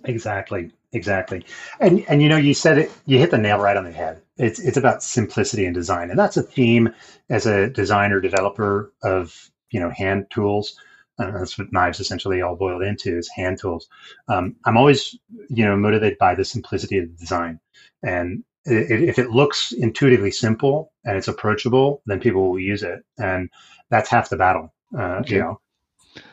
Exactly, 0.04 0.70
exactly. 0.92 1.44
And 1.80 2.04
and 2.08 2.22
you 2.22 2.28
know, 2.28 2.36
you 2.36 2.54
said 2.54 2.78
it, 2.78 2.92
you 3.06 3.18
hit 3.18 3.30
the 3.30 3.38
nail 3.38 3.58
right 3.58 3.76
on 3.76 3.84
the 3.84 3.92
head. 3.92 4.22
It's 4.36 4.58
it's 4.58 4.76
about 4.76 5.02
simplicity 5.02 5.66
and 5.66 5.74
design, 5.74 6.10
and 6.10 6.18
that's 6.18 6.36
a 6.36 6.42
theme 6.42 6.92
as 7.30 7.46
a 7.46 7.68
designer 7.70 8.20
developer 8.20 8.92
of 9.02 9.50
you 9.70 9.80
know 9.80 9.90
hand 9.90 10.26
tools. 10.30 10.78
Uh, 11.18 11.30
that's 11.30 11.56
what 11.56 11.72
knives 11.72 12.00
essentially 12.00 12.42
all 12.42 12.56
boiled 12.56 12.82
into 12.82 13.16
is 13.16 13.28
hand 13.28 13.58
tools. 13.60 13.88
Um, 14.28 14.56
I'm 14.64 14.76
always 14.76 15.16
you 15.48 15.64
know 15.64 15.76
motivated 15.76 16.18
by 16.18 16.34
the 16.34 16.44
simplicity 16.44 16.98
of 16.98 17.08
the 17.08 17.16
design, 17.16 17.60
and 18.02 18.44
i 18.66 18.70
if 18.70 19.18
it 19.18 19.30
looks 19.30 19.72
intuitively 19.72 20.30
simple 20.30 20.92
and 21.04 21.16
it's 21.16 21.28
approachable, 21.28 22.02
then 22.06 22.20
people 22.20 22.50
will 22.50 22.58
use 22.58 22.82
it, 22.82 23.04
and 23.18 23.50
that's 23.90 24.10
half 24.10 24.30
the 24.30 24.36
battle. 24.36 24.72
Uh, 24.98 25.22
you 25.26 25.38
know, 25.38 25.60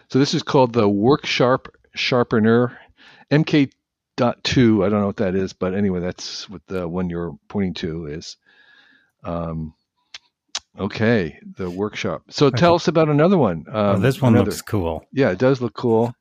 So 0.10 0.20
this 0.20 0.34
is 0.34 0.44
called 0.44 0.74
the 0.74 0.88
Work 0.90 1.26
Sharp 1.26 1.76
Sharpener 1.94 2.78
MK.2. 3.32 4.86
I 4.86 4.90
don't 4.90 5.00
know 5.02 5.08
what 5.08 5.18
that 5.18 5.36
is, 5.36 5.54
but 5.54 5.74
anyway, 5.74 6.00
that's 6.02 6.50
what 6.50 6.62
the 6.68 6.88
one 6.88 7.10
you're 7.10 7.38
pointing 7.48 7.74
to 7.76 8.08
is. 8.08 8.38
Um, 9.24 9.74
okay, 10.78 11.40
the 11.58 11.70
workshop. 11.70 12.24
So 12.30 12.50
tell 12.50 12.76
us 12.76 12.88
about 12.88 13.10
another 13.10 13.38
one. 13.38 13.66
Oh, 13.72 13.94
Um, 13.94 14.02
this 14.02 14.22
one 14.22 14.34
another- 14.34 14.52
looks 14.52 14.62
cool. 14.62 15.06
Yeah, 15.12 15.32
it 15.32 15.40
does 15.40 15.62
look 15.62 15.74
cool. 15.74 16.14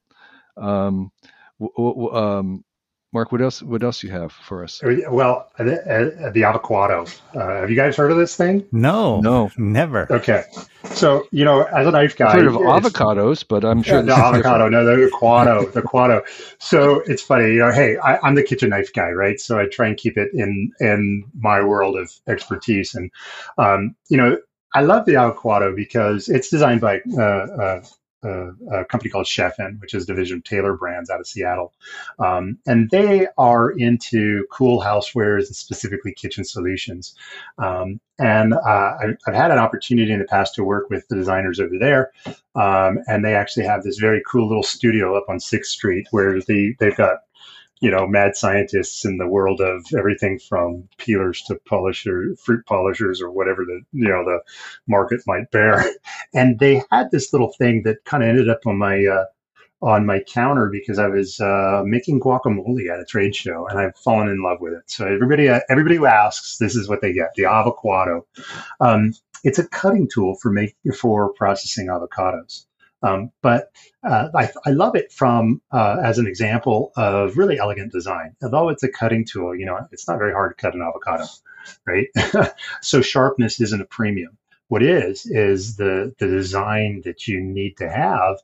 Um, 0.56 1.10
w- 1.58 1.72
w- 1.94 2.14
um, 2.14 2.64
Mark, 3.12 3.32
what 3.32 3.40
else? 3.40 3.60
What 3.62 3.82
else 3.82 4.04
you 4.04 4.10
have 4.10 4.30
for 4.32 4.62
us? 4.62 4.80
well, 4.84 5.50
the, 5.58 5.80
uh, 5.82 6.30
the 6.30 6.42
Avoquado. 6.42 7.12
Uh, 7.34 7.60
have 7.60 7.70
you 7.70 7.74
guys 7.74 7.96
heard 7.96 8.12
of 8.12 8.18
this 8.18 8.36
thing? 8.36 8.64
No, 8.70 9.20
No. 9.20 9.50
never. 9.58 10.06
Okay. 10.12 10.44
So, 10.84 11.26
you 11.32 11.44
know, 11.44 11.62
as 11.64 11.88
a 11.88 11.90
knife 11.90 12.16
guy, 12.16 12.28
I've 12.28 12.38
heard 12.38 12.46
of 12.46 12.54
avocados, 12.54 13.44
but 13.48 13.64
I'm 13.64 13.82
sure 13.82 13.96
Yeah, 13.96 14.02
this 14.02 14.14
the 14.14 14.20
is 14.22 14.24
avocado, 14.24 14.68
no, 14.68 14.84
the 14.84 15.10
quado, 15.10 15.72
the 15.72 15.82
quado. 15.82 16.22
So 16.60 17.00
it's 17.06 17.22
funny, 17.22 17.52
you 17.52 17.58
know. 17.58 17.72
Hey, 17.72 17.96
I, 17.96 18.18
I'm 18.18 18.36
the 18.36 18.44
kitchen 18.44 18.70
knife 18.70 18.92
guy, 18.92 19.10
right? 19.10 19.40
So 19.40 19.58
I 19.58 19.66
try 19.66 19.88
and 19.88 19.96
keep 19.96 20.16
it 20.16 20.30
in 20.32 20.72
in 20.80 21.24
my 21.38 21.62
world 21.62 21.96
of 21.96 22.12
expertise, 22.28 22.94
and 22.94 23.10
um, 23.58 23.96
you 24.08 24.16
know, 24.16 24.38
I 24.74 24.82
love 24.82 25.04
the 25.06 25.14
Avoquado 25.14 25.74
because 25.74 26.28
it's 26.28 26.48
designed 26.48 26.80
by 26.80 27.00
uh, 27.18 27.82
uh, 28.24 28.52
a 28.72 28.84
company 28.84 29.10
called 29.10 29.26
Chef'n, 29.26 29.80
which 29.80 29.94
is 29.94 30.04
a 30.04 30.06
division 30.06 30.38
of 30.38 30.44
Taylor 30.44 30.76
Brands 30.76 31.10
out 31.10 31.20
of 31.20 31.26
Seattle, 31.26 31.72
um, 32.18 32.58
and 32.66 32.90
they 32.90 33.28
are 33.38 33.70
into 33.70 34.46
cool 34.50 34.80
housewares 34.80 35.46
and 35.46 35.56
specifically 35.56 36.12
kitchen 36.12 36.44
solutions. 36.44 37.14
Um, 37.58 38.00
and 38.18 38.52
uh, 38.52 38.96
I've, 39.00 39.16
I've 39.26 39.34
had 39.34 39.50
an 39.50 39.58
opportunity 39.58 40.12
in 40.12 40.18
the 40.18 40.26
past 40.26 40.54
to 40.56 40.64
work 40.64 40.90
with 40.90 41.08
the 41.08 41.16
designers 41.16 41.58
over 41.58 41.78
there 41.78 42.12
um, 42.54 42.98
and 43.06 43.24
they 43.24 43.34
actually 43.34 43.64
have 43.66 43.82
this 43.82 43.98
very 43.98 44.22
cool 44.26 44.48
little 44.48 44.62
studio 44.62 45.16
up 45.16 45.24
on 45.28 45.38
Sixth 45.40 45.72
Street 45.72 46.06
where 46.10 46.40
the 46.40 46.74
they've 46.78 46.96
got 46.96 47.20
you 47.80 47.90
know 47.90 48.06
mad 48.06 48.36
scientists 48.36 49.04
in 49.04 49.18
the 49.18 49.26
world 49.28 49.60
of 49.60 49.86
everything 49.98 50.38
from 50.38 50.88
peelers 50.98 51.42
to 51.44 51.56
polisher, 51.68 52.36
fruit 52.36 52.64
polishers, 52.66 53.20
or 53.22 53.30
whatever 53.30 53.64
the 53.64 53.80
you 53.92 54.08
know 54.08 54.24
the 54.24 54.40
market 54.86 55.22
might 55.26 55.50
bear. 55.50 55.84
And 56.34 56.58
they 56.58 56.82
had 56.92 57.10
this 57.10 57.32
little 57.32 57.52
thing 57.58 57.82
that 57.84 58.04
kind 58.04 58.22
of 58.22 58.28
ended 58.28 58.48
up 58.48 58.60
on 58.66 58.78
my 58.78 59.04
uh, 59.04 59.24
on 59.82 60.06
my 60.06 60.20
counter 60.20 60.68
because 60.70 60.98
I 60.98 61.08
was 61.08 61.40
uh, 61.40 61.82
making 61.84 62.20
guacamole 62.20 62.90
at 62.92 63.00
a 63.00 63.04
trade 63.04 63.34
show, 63.34 63.66
and 63.66 63.78
I've 63.78 63.96
fallen 63.96 64.28
in 64.28 64.42
love 64.42 64.58
with 64.60 64.74
it. 64.74 64.90
So 64.90 65.06
everybody 65.06 65.48
uh, 65.48 65.60
everybody 65.70 65.96
who 65.96 66.06
asks, 66.06 66.58
this 66.58 66.76
is 66.76 66.88
what 66.88 67.00
they 67.00 67.12
get: 67.12 67.34
the 67.34 67.44
Avoquado. 67.44 68.22
Um, 68.80 69.14
it's 69.44 69.58
a 69.58 69.66
cutting 69.68 70.08
tool 70.12 70.36
for 70.36 70.50
make 70.52 70.76
for 70.98 71.32
processing 71.32 71.86
avocados. 71.88 72.66
Um, 73.02 73.30
but 73.42 73.70
uh, 74.04 74.28
I, 74.34 74.50
I 74.66 74.70
love 74.70 74.94
it 74.96 75.12
from 75.12 75.62
uh, 75.72 75.96
as 76.04 76.18
an 76.18 76.26
example 76.26 76.92
of 76.96 77.38
really 77.38 77.58
elegant 77.58 77.92
design. 77.92 78.34
Although 78.42 78.68
it's 78.68 78.82
a 78.82 78.88
cutting 78.90 79.24
tool, 79.24 79.56
you 79.56 79.66
know, 79.66 79.78
it's 79.92 80.06
not 80.06 80.18
very 80.18 80.32
hard 80.32 80.56
to 80.56 80.62
cut 80.62 80.74
an 80.74 80.82
avocado, 80.82 81.24
right? 81.86 82.08
so 82.82 83.00
sharpness 83.00 83.60
isn't 83.60 83.80
a 83.80 83.86
premium. 83.86 84.36
What 84.68 84.82
is 84.82 85.26
is 85.26 85.76
the 85.76 86.14
the 86.18 86.28
design 86.28 87.02
that 87.04 87.26
you 87.26 87.40
need 87.40 87.76
to 87.78 87.88
have 87.88 88.36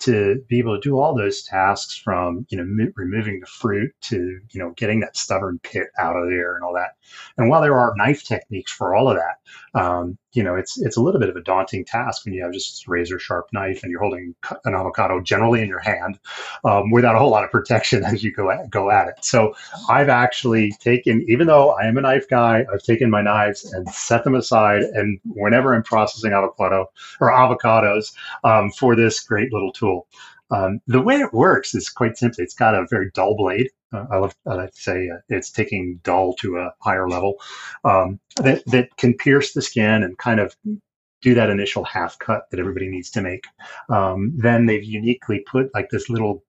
to 0.00 0.44
be 0.48 0.58
able 0.58 0.74
to 0.76 0.80
do 0.80 0.98
all 0.98 1.14
those 1.14 1.42
tasks 1.44 1.96
from 1.96 2.46
you 2.50 2.56
know 2.56 2.64
m- 2.64 2.92
removing 2.96 3.40
the 3.40 3.46
fruit 3.46 3.92
to 4.02 4.40
you 4.50 4.60
know 4.60 4.70
getting 4.70 5.00
that 5.00 5.16
stubborn 5.16 5.58
pit 5.62 5.88
out 5.98 6.16
of 6.16 6.28
there 6.28 6.54
and 6.54 6.64
all 6.64 6.74
that. 6.74 6.96
And 7.36 7.48
while 7.48 7.62
there 7.62 7.78
are 7.78 7.94
knife 7.96 8.24
techniques 8.24 8.72
for 8.72 8.94
all 8.94 9.08
of 9.08 9.16
that, 9.16 9.80
um, 9.80 10.18
you 10.32 10.42
know 10.42 10.54
it's 10.54 10.80
it's 10.80 10.96
a 10.96 11.02
little 11.02 11.20
bit 11.20 11.28
of 11.28 11.36
a 11.36 11.42
daunting 11.42 11.84
task 11.84 12.24
when 12.24 12.34
you 12.34 12.42
have 12.42 12.52
just 12.52 12.86
a 12.86 12.90
razor 12.90 13.18
sharp 13.18 13.48
knife 13.52 13.82
and 13.82 13.90
you're 13.90 14.00
holding 14.00 14.34
an 14.64 14.74
avocado 14.74 15.20
generally 15.20 15.60
in 15.62 15.68
your 15.68 15.80
hand 15.80 16.18
um, 16.64 16.90
without 16.90 17.14
a 17.14 17.18
whole 17.18 17.30
lot 17.30 17.44
of 17.44 17.50
protection 17.50 18.04
as 18.12 18.22
you 18.22 18.32
go 18.32 18.50
at, 18.50 18.70
go 18.70 18.90
at 18.90 19.08
it. 19.08 19.14
So 19.24 19.54
I've 19.88 20.08
actually 20.08 20.72
taken, 20.72 21.24
even 21.28 21.46
though 21.46 21.70
I 21.70 21.86
am 21.86 21.98
a 21.98 22.00
knife 22.00 22.28
guy, 22.28 22.64
I've 22.72 22.82
taken 22.82 23.10
my 23.10 23.22
knives 23.22 23.72
and 23.72 23.88
set 23.88 24.24
them 24.24 24.34
aside. 24.34 24.82
And 24.82 25.18
whenever 25.24 25.74
I'm 25.74 25.82
processing 25.82 26.32
avocado 26.32 26.90
or 27.20 27.30
avocados 27.30 28.12
um, 28.44 28.70
for 28.70 28.96
this 28.96 29.20
great 29.20 29.52
little 29.52 29.72
tool, 29.72 30.06
um, 30.52 30.80
the 30.86 31.00
way 31.00 31.16
it 31.16 31.32
works 31.32 31.74
is 31.74 31.88
quite 31.88 32.16
simply. 32.16 32.44
It's 32.44 32.54
got 32.54 32.74
a 32.74 32.86
very 32.88 33.10
dull 33.14 33.36
blade. 33.36 33.70
Uh, 33.92 34.04
I, 34.10 34.16
love, 34.18 34.34
I 34.46 34.54
like 34.54 34.74
to 34.74 34.80
say 34.80 35.08
uh, 35.08 35.18
it's 35.28 35.50
taking 35.50 36.00
dull 36.02 36.34
to 36.34 36.58
a 36.58 36.72
higher 36.80 37.08
level 37.08 37.36
um, 37.84 38.20
that, 38.36 38.64
that 38.66 38.96
can 38.96 39.14
pierce 39.14 39.52
the 39.52 39.62
skin 39.62 40.02
and 40.02 40.16
kind 40.18 40.40
of 40.40 40.54
do 41.22 41.34
that 41.34 41.50
initial 41.50 41.84
half 41.84 42.18
cut 42.18 42.50
that 42.50 42.60
everybody 42.60 42.88
needs 42.88 43.10
to 43.12 43.22
make. 43.22 43.44
Um, 43.88 44.32
then 44.36 44.66
they've 44.66 44.84
uniquely 44.84 45.40
put 45.40 45.72
like 45.74 45.88
this 45.90 46.10
little 46.10 46.44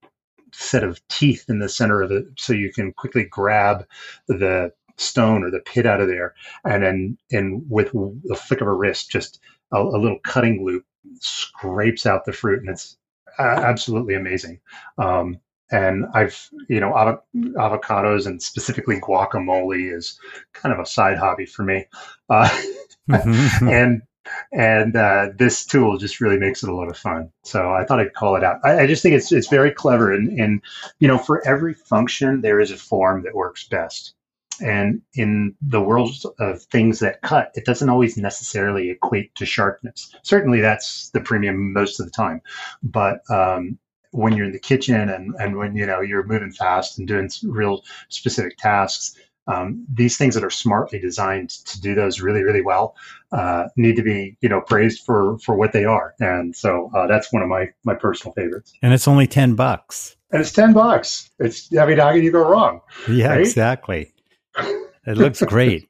set 0.52 0.84
of 0.84 1.06
teeth 1.08 1.46
in 1.50 1.60
the 1.60 1.70
center 1.70 2.02
of 2.02 2.12
it 2.12 2.26
so 2.38 2.54
you 2.54 2.72
can 2.72 2.92
quickly 2.94 3.24
grab 3.24 3.86
the 4.28 4.72
stone 4.98 5.44
or 5.44 5.50
the 5.50 5.60
pit 5.60 5.86
out 5.88 6.00
of 6.00 6.08
there 6.08 6.36
and 6.66 6.84
then 6.84 7.18
and 7.32 7.64
with 7.68 7.92
the 7.92 8.36
flick 8.36 8.62
of 8.62 8.68
a 8.68 8.72
wrist 8.72 9.10
just 9.10 9.40
a, 9.72 9.82
a 9.82 9.98
little 9.98 10.20
cutting 10.20 10.64
loop 10.64 10.86
scrapes 11.20 12.06
out 12.06 12.26
the 12.26 12.32
fruit 12.32 12.60
and 12.60 12.70
it's 12.70 12.98
absolutely 13.40 14.16
amazing 14.16 14.60
um, 14.98 15.40
and 15.72 16.06
i've 16.14 16.50
you 16.70 16.80
know 16.80 16.92
avo- 16.92 17.22
avocados 17.56 18.26
and 18.28 18.42
specifically 18.42 19.00
guacamole 19.00 19.96
is 19.96 20.20
kind 20.54 20.74
of 20.74 20.80
a 20.80 20.86
side 20.86 21.18
hobby 21.18 21.46
for 21.46 21.64
me 21.64 21.86
uh, 22.30 22.50
Mhm. 23.10 23.72
and 23.72 24.02
and 24.52 24.96
uh, 24.96 25.30
this 25.38 25.66
tool 25.66 25.98
just 25.98 26.22
really 26.22 26.38
makes 26.38 26.64
it 26.64 26.70
a 26.70 26.74
lot 26.76 26.88
of 26.90 26.98
fun. 26.98 27.30
So 27.44 27.74
I 27.74 27.84
thought 27.84 28.00
I'd 28.00 28.14
call 28.14 28.36
it 28.38 28.44
out. 28.44 28.60
I, 28.64 28.82
I 28.82 28.88
just 28.88 29.04
think 29.04 29.16
it's 29.16 29.32
it's 29.32 29.50
very 29.50 29.72
clever, 29.72 30.14
and 30.14 30.40
and 30.40 30.62
you 31.00 31.08
know 31.08 31.18
for 31.18 31.46
every 31.46 31.74
function 31.74 32.42
there 32.42 32.60
is 32.60 32.72
a 32.72 32.78
form 32.78 33.24
that 33.24 33.36
works 33.36 33.68
best. 33.68 34.14
And 34.62 35.02
in 35.16 35.56
the 35.62 35.82
world 35.82 36.12
of 36.40 36.62
things 36.64 37.00
that 37.00 37.22
cut, 37.22 37.52
it 37.56 37.66
doesn't 37.66 37.90
always 37.90 38.18
necessarily 38.18 38.90
equate 38.92 39.34
to 39.36 39.46
sharpness. 39.46 40.14
Certainly, 40.24 40.62
that's 40.62 41.10
the 41.10 41.22
premium 41.22 41.74
most 41.74 42.00
of 42.00 42.06
the 42.06 42.12
time. 42.12 42.42
But 42.84 43.22
um, 43.30 43.78
when 44.12 44.34
you're 44.38 44.46
in 44.46 44.52
the 44.52 44.60
kitchen 44.60 45.10
and, 45.10 45.34
and 45.40 45.58
when 45.58 45.76
you 45.76 45.86
know 45.86 46.02
you're 46.02 46.26
moving 46.26 46.52
fast 46.52 47.00
and 47.00 47.08
doing 47.08 47.30
real 47.44 47.82
specific 48.10 48.58
tasks, 48.58 49.18
um, 49.48 49.86
these 49.92 50.18
things 50.18 50.36
that 50.36 50.44
are 50.44 50.50
smartly 50.50 51.00
designed 51.00 51.50
to 51.50 51.82
do 51.82 51.96
those 51.96 52.22
really 52.22 52.44
really 52.44 52.62
well 52.62 52.96
uh, 53.34 53.66
need 53.76 53.96
to 53.98 54.02
be 54.04 54.38
you 54.40 54.48
know 54.48 54.62
praised 54.62 55.04
for 55.04 55.38
for 55.40 55.56
what 55.56 55.74
they 55.74 55.84
are 55.84 56.14
and 56.22 56.56
so 56.56 56.90
uh, 56.96 57.08
that's 57.08 57.34
one 57.34 57.42
of 57.44 57.50
my 57.50 57.68
my 57.84 57.94
personal 57.94 58.34
favorites 58.36 58.72
and 58.82 58.94
it's 58.94 59.06
only 59.06 59.28
10 59.28 59.56
bucks. 59.56 60.16
and 60.32 60.40
it's 60.40 60.54
10 60.54 60.72
bucks 60.72 61.30
it's 61.40 61.76
i 61.78 61.86
mean 61.86 61.98
how 61.98 62.14
can 62.14 62.24
you 62.24 62.32
go 62.32 62.48
wrong 62.48 62.80
Yeah, 63.10 63.30
Right? 63.32 63.42
exactly. 63.42 64.13
It 64.58 65.18
looks 65.18 65.42
great. 65.42 65.90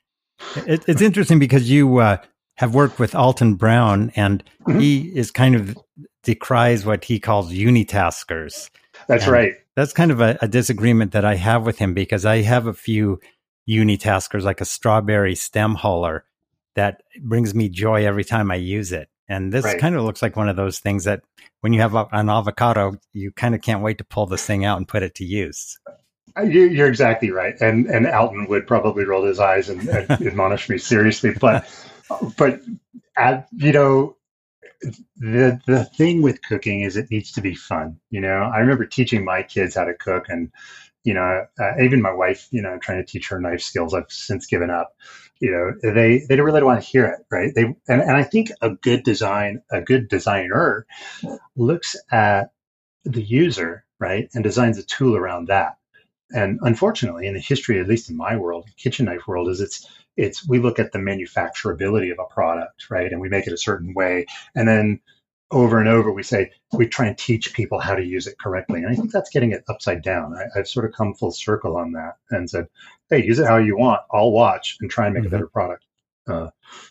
It, 0.55 0.84
it's 0.88 1.01
interesting 1.01 1.39
because 1.39 1.70
you 1.70 1.98
uh, 2.00 2.17
have 2.58 2.74
worked 2.74 3.00
with 3.00 3.15
Alton 3.15 3.55
Brown, 3.55 4.12
and 4.15 4.43
Mhm. 4.67 4.82
he 4.82 5.01
is 5.15 5.29
kind 5.32 5.55
of 5.55 5.77
decries 6.24 6.86
what 6.86 7.03
he 7.05 7.20
calls 7.20 7.51
unitaskers. 7.51 8.70
that's 9.08 9.24
And- 9.25 9.32
right 9.34 9.53
That's 9.75 9.91
kind 9.93 10.12
of 10.12 10.22
a, 10.22 10.38
a 10.41 10.48
disagreement 10.48 11.12
that 11.13 11.25
I 11.25 11.36
have 11.36 11.65
with 11.65 11.79
him 11.79 11.93
because 11.96 12.25
I 12.25 12.41
have 12.43 12.67
a 12.67 12.74
few 12.74 13.20
unitaskers, 13.67 14.43
like 14.43 14.62
a 14.62 14.65
strawberry 14.65 15.36
stem 15.36 15.75
huller, 15.77 16.22
that 16.75 17.01
brings 17.22 17.53
me 17.55 17.70
joy 17.70 18.05
every 18.05 18.24
time 18.24 18.51
I 18.51 18.55
use 18.55 18.91
it. 18.91 19.10
And 19.27 19.51
this 19.53 19.65
Right. 19.65 19.79
kind 19.79 19.96
of 19.96 20.03
looks 20.03 20.22
like 20.22 20.36
one 20.36 20.50
of 20.50 20.55
those 20.55 20.79
things 20.79 21.05
that 21.05 21.22
when 21.62 21.74
you 21.74 21.82
have 21.82 21.96
a, 21.96 22.08
an 22.12 22.29
avocado, 22.29 22.98
you 23.13 23.32
kind 23.32 23.55
of 23.55 23.62
can't 23.62 23.82
wait 23.82 23.98
to 23.98 24.03
pull 24.03 24.25
this 24.27 24.46
thing 24.46 24.63
out 24.65 24.77
and 24.77 24.88
put 24.88 25.01
it 25.03 25.15
to 25.15 25.25
use. 25.25 25.77
Uh, 26.35 26.41
you, 26.41 26.63
you're 26.63 26.87
exactly 26.87 27.29
right 27.29 27.61
and 27.61 27.85
and 27.87 28.07
alton 28.07 28.47
would 28.47 28.65
probably 28.65 29.05
roll 29.05 29.23
his 29.23 29.39
eyes 29.39 29.69
and, 29.69 29.87
and 29.87 30.09
admonish 30.27 30.67
me 30.67 30.77
seriously 30.77 31.31
but 31.39 31.67
but 32.37 32.59
you 33.51 33.71
know, 33.71 34.15
the 35.17 35.59
the 35.65 35.85
thing 35.85 36.21
with 36.21 36.41
cooking 36.41 36.81
is 36.81 36.97
it 36.97 37.11
needs 37.11 37.31
to 37.33 37.41
be 37.41 37.55
fun. 37.55 37.99
You 38.09 38.21
know, 38.21 38.51
I 38.53 38.59
remember 38.59 38.85
teaching 38.85 39.23
my 39.23 39.43
kids 39.43 39.75
how 39.75 39.85
to 39.85 39.93
cook, 39.93 40.25
and 40.29 40.51
you 41.03 41.13
know, 41.13 41.45
uh, 41.59 41.81
even 41.81 42.01
my 42.01 42.13
wife, 42.13 42.47
you 42.51 42.61
know, 42.61 42.77
trying 42.79 43.03
to 43.03 43.09
teach 43.09 43.29
her 43.29 43.39
knife 43.39 43.61
skills. 43.61 43.93
I've 43.93 44.09
since 44.09 44.45
given 44.45 44.69
up. 44.69 44.93
You 45.39 45.51
know, 45.51 45.93
they 45.93 46.25
they 46.27 46.35
don't 46.35 46.45
really 46.45 46.63
want 46.63 46.81
to 46.81 46.87
hear 46.87 47.05
it, 47.05 47.19
right? 47.31 47.53
They 47.53 47.63
and, 47.63 48.01
and 48.01 48.17
I 48.17 48.23
think 48.23 48.51
a 48.61 48.71
good 48.71 49.03
design, 49.03 49.61
a 49.71 49.81
good 49.81 50.09
designer, 50.09 50.85
looks 51.55 51.95
at 52.11 52.51
the 53.05 53.21
user, 53.21 53.85
right, 53.99 54.29
and 54.33 54.43
designs 54.43 54.77
a 54.77 54.83
tool 54.83 55.15
around 55.15 55.47
that. 55.47 55.77
And 56.33 56.59
unfortunately, 56.63 57.27
in 57.27 57.35
the 57.35 57.39
history, 57.39 57.79
at 57.79 57.87
least 57.87 58.09
in 58.09 58.17
my 58.17 58.35
world, 58.35 58.67
kitchen 58.77 59.05
knife 59.05 59.27
world, 59.27 59.49
is 59.49 59.61
it's 59.61 59.87
it's 60.17 60.47
we 60.47 60.59
look 60.59 60.79
at 60.79 60.91
the 60.91 60.99
manufacturability 60.99 62.11
of 62.11 62.19
a 62.19 62.33
product, 62.33 62.89
right, 62.89 63.11
and 63.11 63.21
we 63.21 63.29
make 63.29 63.47
it 63.47 63.53
a 63.53 63.57
certain 63.57 63.93
way, 63.93 64.25
and 64.55 64.67
then 64.67 64.99
over 65.51 65.79
and 65.79 65.87
over 65.87 66.11
we 66.11 66.23
say 66.23 66.51
we 66.73 66.87
try 66.87 67.05
and 67.05 67.17
teach 67.17 67.53
people 67.53 67.79
how 67.79 67.95
to 67.95 68.03
use 68.03 68.25
it 68.27 68.39
correctly, 68.39 68.81
and 68.81 68.91
I 68.91 68.95
think 68.95 69.11
that's 69.11 69.29
getting 69.29 69.51
it 69.51 69.63
upside 69.69 70.01
down. 70.01 70.35
I, 70.35 70.57
have 70.57 70.67
sort 70.67 70.85
of 70.85 70.93
come 70.93 71.13
full 71.13 71.31
circle 71.31 71.77
on 71.77 71.91
that 71.93 72.17
and 72.31 72.49
said, 72.49 72.67
hey, 73.09 73.23
use 73.23 73.39
it 73.39 73.47
how 73.47 73.57
you 73.57 73.77
want. 73.77 74.01
I'll 74.11 74.31
watch 74.31 74.77
and 74.81 74.89
try 74.89 75.05
and 75.05 75.13
make 75.13 75.21
mm-hmm. 75.21 75.27
a 75.27 75.37
better 75.37 75.47
product. 75.47 75.85
Uh, 76.27 76.49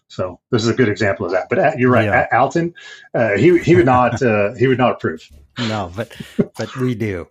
so 0.08 0.40
this 0.50 0.62
is 0.62 0.68
a 0.68 0.74
good 0.74 0.88
example 0.88 1.26
of 1.26 1.32
that. 1.32 1.48
But 1.48 1.58
uh, 1.58 1.72
you're 1.76 1.90
right, 1.90 2.04
yeah. 2.04 2.26
Alton. 2.32 2.74
Uh, 3.14 3.36
he 3.36 3.58
he 3.58 3.74
would 3.74 3.86
not 3.86 4.22
uh, 4.22 4.54
he 4.54 4.66
would 4.66 4.78
not 4.78 4.92
approve. 4.92 5.28
No, 5.58 5.92
but 5.94 6.18
but 6.56 6.74
we 6.76 6.94
do. 6.94 7.28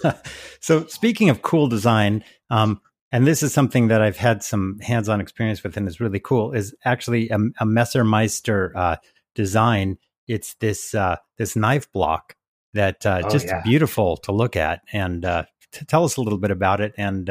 so 0.60 0.86
speaking 0.86 1.30
of 1.30 1.42
cool 1.42 1.66
design, 1.66 2.22
um, 2.48 2.80
and 3.10 3.26
this 3.26 3.42
is 3.42 3.52
something 3.52 3.88
that 3.88 4.00
I've 4.00 4.16
had 4.16 4.44
some 4.44 4.78
hands-on 4.78 5.20
experience 5.20 5.64
with, 5.64 5.76
and 5.76 5.88
is 5.88 5.98
really 5.98 6.20
cool. 6.20 6.52
Is 6.52 6.76
actually 6.84 7.28
a, 7.28 7.34
a 7.34 7.66
Messermeister 7.66 8.70
uh, 8.76 8.96
design. 9.34 9.98
It's 10.28 10.54
this 10.60 10.94
uh, 10.94 11.16
this 11.38 11.56
knife 11.56 11.90
block 11.90 12.36
that 12.74 13.04
oh, 13.04 13.28
just 13.28 13.46
yeah. 13.46 13.62
beautiful 13.62 14.16
to 14.18 14.30
look 14.30 14.54
at, 14.54 14.82
and 14.92 15.22
tell 15.88 16.04
us 16.04 16.16
a 16.18 16.20
little 16.20 16.38
bit 16.38 16.52
about 16.52 16.80
it 16.80 16.94
and 16.96 17.28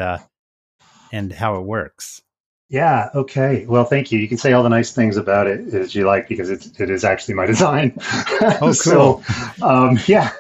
and 1.14 1.32
how 1.32 1.56
it 1.56 1.62
works. 1.62 2.22
Yeah. 2.70 3.10
Okay. 3.14 3.66
Well, 3.68 3.86
thank 3.86 4.12
you. 4.12 4.20
You 4.20 4.28
can 4.28 4.38
say 4.38 4.54
all 4.54 4.64
the 4.64 4.70
nice 4.70 4.92
things 4.92 5.18
about 5.18 5.48
it 5.48 5.74
as 5.74 5.94
you 5.94 6.06
like 6.06 6.28
because 6.28 6.50
it, 6.50 6.80
it 6.80 6.90
is 6.90 7.04
actually 7.04 7.36
my 7.36 7.46
design. 7.54 7.94
Oh, 8.00 8.58
cool. 8.62 8.74
so, 8.74 9.24
um, 9.62 10.00
yeah. 10.08 10.32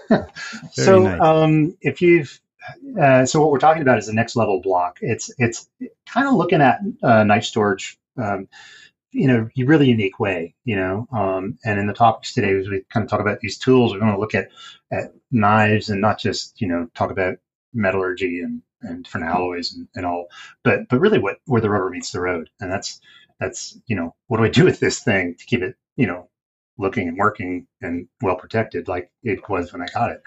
so, 0.72 1.04
nice. 1.04 1.22
um, 1.22 1.78
if 1.82 2.02
you've 2.02 2.40
uh, 3.00 3.26
so 3.26 3.40
what 3.40 3.52
we're 3.52 3.60
talking 3.60 3.82
about 3.82 3.98
is 3.98 4.08
the 4.08 4.14
next 4.14 4.36
level 4.36 4.62
block. 4.62 5.00
It's 5.02 5.32
it's 5.38 5.70
kind 6.08 6.28
of 6.28 6.34
looking 6.34 6.62
at 6.62 6.80
uh, 7.04 7.24
knife 7.24 7.44
storage, 7.44 7.98
um, 8.18 8.48
in 9.14 9.30
a 9.30 9.50
really 9.64 9.88
unique 9.88 10.20
way, 10.20 10.56
you 10.64 10.76
know. 10.76 11.08
Um, 11.12 11.58
and 11.64 11.80
in 11.80 11.88
the 11.88 11.94
topics 11.94 12.34
today, 12.34 12.58
as 12.58 12.68
we 12.68 12.84
kind 12.90 13.04
of 13.04 13.10
talk 13.10 13.22
about 13.22 13.40
these 13.40 13.58
tools, 13.58 13.94
we're 13.94 14.00
going 14.00 14.14
to 14.14 14.20
look 14.20 14.36
at 14.36 14.50
at 14.92 15.14
knives 15.32 15.90
and 15.90 16.02
not 16.02 16.20
just 16.20 16.60
you 16.62 16.68
know 16.68 16.90
talk 16.96 17.12
about 17.12 17.38
metallurgy 17.74 18.42
and 18.42 18.62
and 18.86 19.04
different 19.04 19.28
alloys 19.28 19.74
and, 19.74 19.88
and 19.96 20.06
all, 20.06 20.28
but 20.64 20.88
but 20.90 21.00
really 21.00 21.20
what 21.20 21.38
where 21.46 21.62
the 21.62 21.70
rubber 21.70 21.90
meets 21.90 22.12
the 22.12 22.22
road, 22.22 22.50
and 22.60 22.72
that's 22.72 23.02
that's 23.40 23.78
you 23.88 23.96
know 23.96 24.16
what 24.28 24.38
do 24.38 24.44
I 24.44 24.50
do 24.50 24.66
with 24.66 24.80
this 24.80 25.04
thing 25.04 25.36
to 25.36 25.46
keep 25.46 25.62
it 25.62 25.76
you 25.98 26.08
know 26.08 26.30
looking 26.78 27.08
and 27.08 27.18
working 27.18 27.68
and 27.82 28.08
well 28.22 28.36
protected 28.36 28.88
like 28.88 29.10
it 29.24 29.48
was 29.50 29.72
when 29.72 29.82
I 29.82 29.88
got 29.94 30.12
it. 30.12 30.22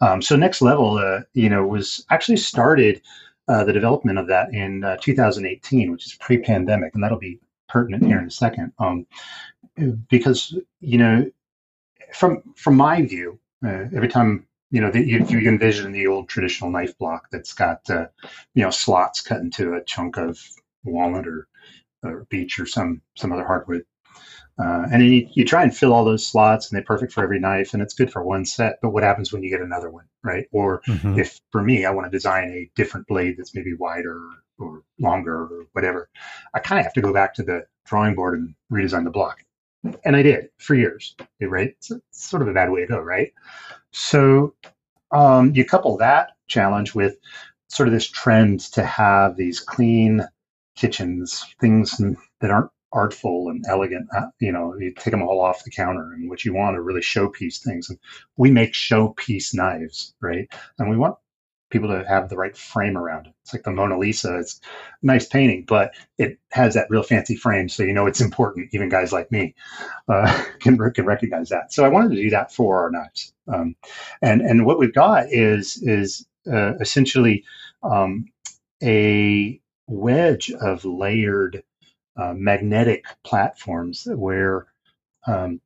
Um, 0.00 0.22
so 0.22 0.36
next 0.36 0.62
level, 0.62 0.98
uh, 0.98 1.20
you 1.34 1.48
know, 1.48 1.66
was 1.66 2.04
actually 2.10 2.36
started 2.36 3.02
uh, 3.48 3.64
the 3.64 3.72
development 3.72 4.18
of 4.18 4.26
that 4.28 4.52
in 4.52 4.84
uh, 4.84 4.96
2018, 5.00 5.90
which 5.90 6.06
is 6.06 6.14
pre-pandemic, 6.14 6.94
and 6.94 7.02
that'll 7.02 7.18
be 7.18 7.40
pertinent 7.68 8.04
here 8.04 8.18
in 8.18 8.26
a 8.26 8.30
second. 8.30 8.72
Um, 8.78 9.06
because 10.08 10.58
you 10.80 10.98
know, 10.98 11.30
from 12.12 12.42
from 12.56 12.76
my 12.76 13.02
view, 13.02 13.38
uh, 13.64 13.86
every 13.94 14.08
time 14.08 14.46
you 14.70 14.80
know, 14.80 14.90
the, 14.90 15.06
you, 15.06 15.24
you 15.28 15.48
envision 15.48 15.92
the 15.92 16.06
old 16.06 16.28
traditional 16.28 16.70
knife 16.70 16.96
block 16.98 17.28
that's 17.30 17.52
got, 17.52 17.88
uh, 17.90 18.06
you 18.54 18.62
know, 18.62 18.70
slots 18.70 19.20
cut 19.20 19.40
into 19.40 19.74
a 19.74 19.84
chunk 19.84 20.16
of 20.16 20.38
walnut 20.84 21.26
or, 21.26 21.48
or 22.02 22.26
beech 22.30 22.58
or 22.58 22.66
some 22.66 23.00
some 23.16 23.32
other 23.32 23.46
hardwood. 23.46 23.84
Uh, 24.60 24.86
and 24.92 25.06
you, 25.06 25.28
you 25.34 25.44
try 25.44 25.62
and 25.62 25.76
fill 25.76 25.92
all 25.92 26.04
those 26.04 26.26
slots, 26.26 26.68
and 26.68 26.76
they're 26.76 26.84
perfect 26.84 27.12
for 27.12 27.22
every 27.22 27.38
knife, 27.38 27.74
and 27.74 27.82
it's 27.82 27.94
good 27.94 28.10
for 28.10 28.24
one 28.24 28.44
set. 28.44 28.78
But 28.82 28.90
what 28.90 29.04
happens 29.04 29.32
when 29.32 29.42
you 29.44 29.50
get 29.50 29.60
another 29.60 29.88
one, 29.88 30.06
right? 30.24 30.46
Or 30.50 30.82
mm-hmm. 30.88 31.18
if 31.18 31.40
for 31.52 31.62
me, 31.62 31.84
I 31.84 31.90
want 31.90 32.06
to 32.06 32.10
design 32.10 32.50
a 32.50 32.70
different 32.74 33.06
blade 33.06 33.36
that's 33.38 33.54
maybe 33.54 33.74
wider 33.74 34.20
or 34.58 34.82
longer 34.98 35.42
or 35.42 35.66
whatever, 35.72 36.08
I 36.54 36.58
kind 36.58 36.80
of 36.80 36.84
have 36.84 36.94
to 36.94 37.00
go 37.00 37.12
back 37.12 37.34
to 37.34 37.44
the 37.44 37.66
drawing 37.86 38.16
board 38.16 38.36
and 38.36 38.54
redesign 38.72 39.04
the 39.04 39.10
block. 39.10 39.44
And 40.04 40.16
I 40.16 40.22
did 40.22 40.48
for 40.58 40.74
years, 40.74 41.14
right? 41.40 41.74
It's, 41.78 41.92
sort 42.10 42.42
of 42.42 42.48
a 42.48 42.52
bad 42.52 42.70
way 42.70 42.80
to 42.80 42.86
go, 42.86 43.00
right? 43.00 43.32
So 43.92 44.54
um, 45.12 45.52
you 45.54 45.64
couple 45.64 45.96
that 45.98 46.32
challenge 46.48 46.94
with 46.94 47.16
sort 47.68 47.88
of 47.88 47.92
this 47.92 48.08
trend 48.08 48.60
to 48.72 48.84
have 48.84 49.36
these 49.36 49.60
clean 49.60 50.26
kitchens, 50.76 51.44
things 51.60 52.00
that 52.40 52.50
aren't 52.50 52.70
artful 52.92 53.48
and 53.48 53.64
elegant. 53.68 54.08
Uh, 54.16 54.26
you 54.40 54.52
know, 54.52 54.74
you 54.78 54.92
take 54.92 55.12
them 55.12 55.22
all 55.22 55.40
off 55.40 55.64
the 55.64 55.70
counter, 55.70 56.12
and 56.12 56.28
what 56.28 56.44
you 56.44 56.54
want 56.54 56.76
are 56.76 56.82
really 56.82 57.00
showpiece 57.00 57.62
things. 57.62 57.88
And 57.90 57.98
we 58.36 58.50
make 58.50 58.72
showpiece 58.72 59.54
knives, 59.54 60.14
right? 60.20 60.48
And 60.78 60.88
we 60.90 60.96
want 60.96 61.16
people 61.70 61.88
to 61.88 62.06
have 62.08 62.28
the 62.28 62.36
right 62.36 62.56
frame 62.56 62.96
around 62.96 63.26
it. 63.26 63.34
It's 63.42 63.52
like 63.52 63.62
the 63.62 63.70
Mona 63.70 63.98
Lisa. 63.98 64.38
It's 64.38 64.60
nice 65.02 65.26
painting, 65.26 65.64
but 65.66 65.94
it 66.18 66.38
has 66.52 66.74
that 66.74 66.88
real 66.90 67.02
fancy 67.02 67.36
frame, 67.36 67.68
so 67.68 67.82
you 67.82 67.92
know 67.92 68.06
it's 68.06 68.20
important. 68.20 68.68
Even 68.72 68.88
guys 68.88 69.12
like 69.12 69.30
me 69.30 69.54
uh, 70.08 70.44
can 70.60 70.78
can 70.92 71.04
recognize 71.06 71.48
that. 71.50 71.72
So 71.72 71.84
I 71.84 71.88
wanted 71.88 72.10
to 72.10 72.22
do 72.22 72.30
that 72.30 72.52
for 72.52 72.82
our 72.82 72.90
knives, 72.90 73.32
um, 73.52 73.76
and 74.22 74.40
and 74.40 74.66
what 74.66 74.78
we've 74.78 74.94
got 74.94 75.32
is 75.32 75.82
is 75.82 76.26
uh, 76.50 76.74
essentially 76.80 77.44
um, 77.82 78.26
a 78.82 79.60
wedge 79.86 80.50
of 80.52 80.84
layered 80.84 81.62
uh, 82.16 82.34
magnetic 82.34 83.04
platforms 83.24 84.06
where 84.10 84.66
um, 85.26 85.60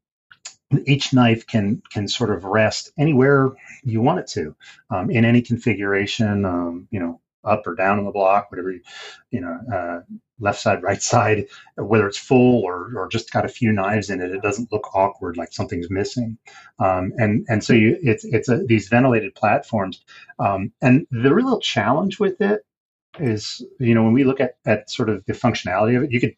each 0.86 1.12
knife 1.12 1.46
can 1.46 1.82
can 1.90 2.08
sort 2.08 2.30
of 2.30 2.44
rest 2.44 2.92
anywhere 2.98 3.52
you 3.84 4.00
want 4.00 4.20
it 4.20 4.26
to 4.26 4.54
um, 4.90 5.10
in 5.10 5.24
any 5.24 5.42
configuration 5.42 6.44
um, 6.44 6.88
you 6.90 7.00
know 7.00 7.20
up 7.44 7.66
or 7.66 7.74
down 7.74 7.98
on 7.98 8.04
the 8.04 8.12
block 8.12 8.50
whatever 8.50 8.70
you, 8.70 8.80
you 9.30 9.40
know 9.40 9.58
uh, 9.72 10.00
left 10.40 10.60
side 10.60 10.82
right 10.84 11.02
side 11.02 11.46
whether 11.76 12.06
it's 12.06 12.18
full 12.18 12.62
or, 12.62 12.92
or 12.96 13.08
just 13.08 13.32
got 13.32 13.44
a 13.44 13.48
few 13.48 13.72
knives 13.72 14.10
in 14.10 14.20
it 14.20 14.30
it 14.30 14.42
doesn't 14.42 14.72
look 14.72 14.94
awkward 14.94 15.36
like 15.36 15.52
something's 15.52 15.90
missing. 15.90 16.38
Um, 16.78 17.12
and 17.18 17.46
and 17.48 17.62
so 17.64 17.72
you 17.72 17.98
it's 18.02 18.24
it's 18.24 18.48
a, 18.48 18.58
these 18.58 18.88
ventilated 18.88 19.34
platforms 19.34 20.04
um, 20.38 20.72
and 20.80 21.06
the 21.10 21.34
real 21.34 21.60
challenge 21.60 22.18
with 22.18 22.40
it 22.40 22.64
is 23.18 23.62
you 23.78 23.94
know 23.94 24.02
when 24.02 24.12
we 24.12 24.24
look 24.24 24.40
at 24.40 24.56
at 24.64 24.88
sort 24.90 25.08
of 25.10 25.24
the 25.26 25.32
functionality 25.34 25.96
of 25.96 26.04
it 26.04 26.12
you 26.12 26.20
could 26.20 26.34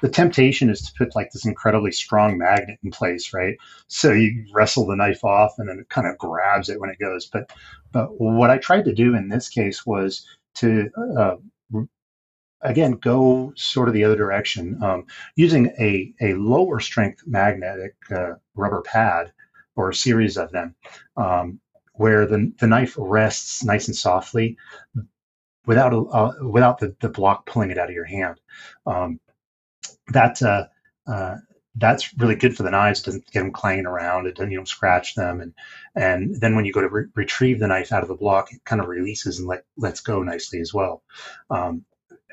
the 0.00 0.08
temptation 0.08 0.70
is 0.70 0.82
to 0.82 0.92
put 0.96 1.16
like 1.16 1.30
this 1.32 1.46
incredibly 1.46 1.90
strong 1.90 2.38
magnet 2.38 2.78
in 2.82 2.90
place, 2.90 3.32
right? 3.32 3.56
So 3.88 4.12
you 4.12 4.46
wrestle 4.52 4.86
the 4.86 4.96
knife 4.96 5.24
off 5.24 5.54
and 5.58 5.68
then 5.68 5.78
it 5.80 5.88
kind 5.88 6.06
of 6.06 6.18
grabs 6.18 6.68
it 6.68 6.80
when 6.80 6.90
it 6.90 6.98
goes. 6.98 7.26
But 7.26 7.52
but 7.92 8.20
what 8.20 8.50
I 8.50 8.58
tried 8.58 8.84
to 8.84 8.94
do 8.94 9.14
in 9.14 9.28
this 9.28 9.48
case 9.48 9.84
was 9.84 10.26
to 10.56 10.90
uh, 11.18 11.36
again 12.62 12.92
go 12.92 13.52
sort 13.56 13.88
of 13.88 13.94
the 13.94 14.04
other 14.04 14.16
direction, 14.16 14.80
um, 14.82 15.06
using 15.36 15.72
a 15.80 16.12
a 16.20 16.34
lower 16.34 16.80
strength 16.80 17.22
magnetic 17.26 17.94
uh, 18.10 18.34
rubber 18.54 18.82
pad 18.82 19.32
or 19.74 19.90
a 19.90 19.94
series 19.94 20.36
of 20.36 20.52
them, 20.52 20.74
um, 21.16 21.60
where 21.94 22.24
the 22.26 22.52
the 22.60 22.66
knife 22.68 22.94
rests 22.98 23.64
nice 23.64 23.88
and 23.88 23.96
softly 23.96 24.56
without 25.68 25.92
a, 25.92 25.98
uh, 25.98 26.32
without 26.42 26.78
the, 26.78 26.96
the 27.00 27.10
block 27.10 27.46
pulling 27.46 27.70
it 27.70 27.78
out 27.78 27.90
of 27.90 27.94
your 27.94 28.06
hand. 28.06 28.40
Um, 28.86 29.20
that 30.08 30.42
uh, 30.42 30.64
uh, 31.06 31.36
that's 31.76 32.12
really 32.18 32.34
good 32.34 32.56
for 32.56 32.62
the 32.62 32.70
knives. 32.70 33.02
Doesn't 33.02 33.30
get 33.30 33.40
them 33.40 33.52
clanging 33.52 33.86
around. 33.86 34.26
It 34.26 34.34
doesn't 34.34 34.50
you 34.50 34.58
know 34.58 34.64
scratch 34.64 35.14
them, 35.14 35.40
and 35.42 35.54
and 35.94 36.40
then 36.40 36.56
when 36.56 36.64
you 36.64 36.72
go 36.72 36.80
to 36.80 36.88
re- 36.88 37.08
retrieve 37.14 37.60
the 37.60 37.68
knife 37.68 37.92
out 37.92 38.02
of 38.02 38.08
the 38.08 38.16
block, 38.16 38.50
it 38.50 38.64
kind 38.64 38.80
of 38.80 38.88
releases 38.88 39.38
and 39.38 39.46
let 39.46 39.64
lets 39.76 40.00
go 40.00 40.22
nicely 40.22 40.60
as 40.60 40.72
well. 40.72 41.02
Um, 41.50 41.84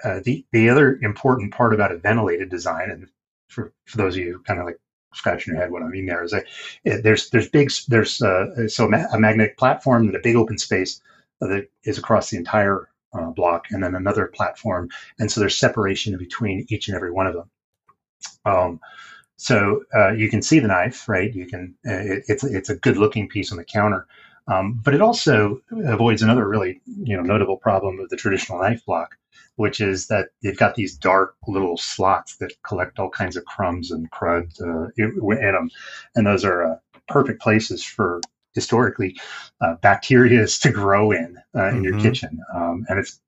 uh, 0.04 0.22
the 0.24 0.46
the 0.54 0.70
other 0.70 0.98
important 1.02 1.54
part 1.54 1.74
about 1.74 1.92
a 1.92 1.98
ventilated 1.98 2.50
design, 2.50 2.90
and 2.90 3.10
for 3.50 3.74
for 3.86 3.98
those 3.98 4.16
of 4.16 4.24
you 4.24 4.42
kind 4.48 4.62
of 4.62 4.66
like 4.66 4.80
scratching 5.14 5.54
your 5.54 5.62
head, 5.62 5.72
what 5.72 5.84
I 5.84 5.88
mean 5.88 6.06
there 6.06 6.24
is 6.24 6.32
that 6.32 6.46
it, 6.86 7.04
there's 7.04 7.30
there's 7.32 7.50
big 7.50 7.70
there's 7.90 8.22
uh, 8.22 8.70
so 8.70 8.86
a 8.86 9.20
magnetic 9.20 9.58
platform 9.58 10.08
and 10.08 10.16
a 10.16 10.20
big 10.20 10.38
open 10.38 10.58
space 10.58 11.02
that 11.42 11.68
is 11.84 11.98
across 11.98 12.30
the 12.30 12.38
entire 12.38 12.88
uh, 13.18 13.30
block, 13.32 13.66
and 13.72 13.82
then 13.84 13.96
another 13.96 14.28
platform, 14.28 14.90
and 15.20 15.32
so 15.32 15.40
there's 15.40 15.58
separation 15.58 16.18
between 16.18 16.66
each 16.70 16.88
and 16.88 16.96
every 16.96 17.12
one 17.12 17.28
of 17.28 17.34
them. 17.34 17.50
Um, 18.46 18.80
so 19.38 19.84
uh, 19.94 20.12
you 20.14 20.30
can 20.30 20.42
see 20.42 20.60
the 20.60 20.68
knife, 20.68 21.10
right? 21.10 21.34
You 21.34 21.46
can. 21.48 21.76
Uh, 21.88 22.14
it, 22.14 22.24
it's 22.28 22.44
it's 22.44 22.70
a 22.70 22.76
good 22.76 22.98
looking 22.98 23.28
piece 23.28 23.52
on 23.52 23.58
the 23.58 23.66
counter, 23.66 24.08
Um, 24.48 24.80
but 24.84 24.94
it 24.94 25.02
also 25.02 25.62
avoids 25.72 26.22
another 26.22 26.48
really 26.48 26.82
you 26.86 27.16
know 27.18 27.24
notable 27.24 27.58
problem 27.58 28.00
of 28.00 28.10
the 28.10 28.18
traditional 28.18 28.60
knife 28.60 28.86
block, 28.86 29.18
which 29.56 29.82
is 29.82 30.08
that 30.08 30.30
they've 30.42 30.58
got 30.58 30.76
these 30.76 30.96
dark 30.96 31.36
little 31.48 31.78
slots 31.78 32.38
that 32.38 32.54
collect 32.64 33.00
all 33.00 33.10
kinds 33.10 33.36
of 33.36 33.46
crumbs 33.46 33.92
and 33.92 34.12
crud 34.12 34.52
uh, 34.62 34.90
in 34.98 35.54
them, 35.54 35.70
and 36.16 36.28
those 36.28 36.46
are 36.46 36.64
uh, 36.64 36.76
perfect 37.08 37.42
places 37.42 37.84
for 37.84 38.22
historically 38.56 39.16
uh, 39.62 39.76
bacteria 39.76 40.42
is 40.42 40.58
to 40.60 40.72
grow 40.72 41.12
in 41.12 41.38
uh, 41.56 41.68
in 41.68 41.76
mm-hmm. 41.76 41.84
your 41.84 42.00
kitchen, 42.00 42.40
um, 42.54 42.86
and 42.90 42.98
it's 42.98 43.20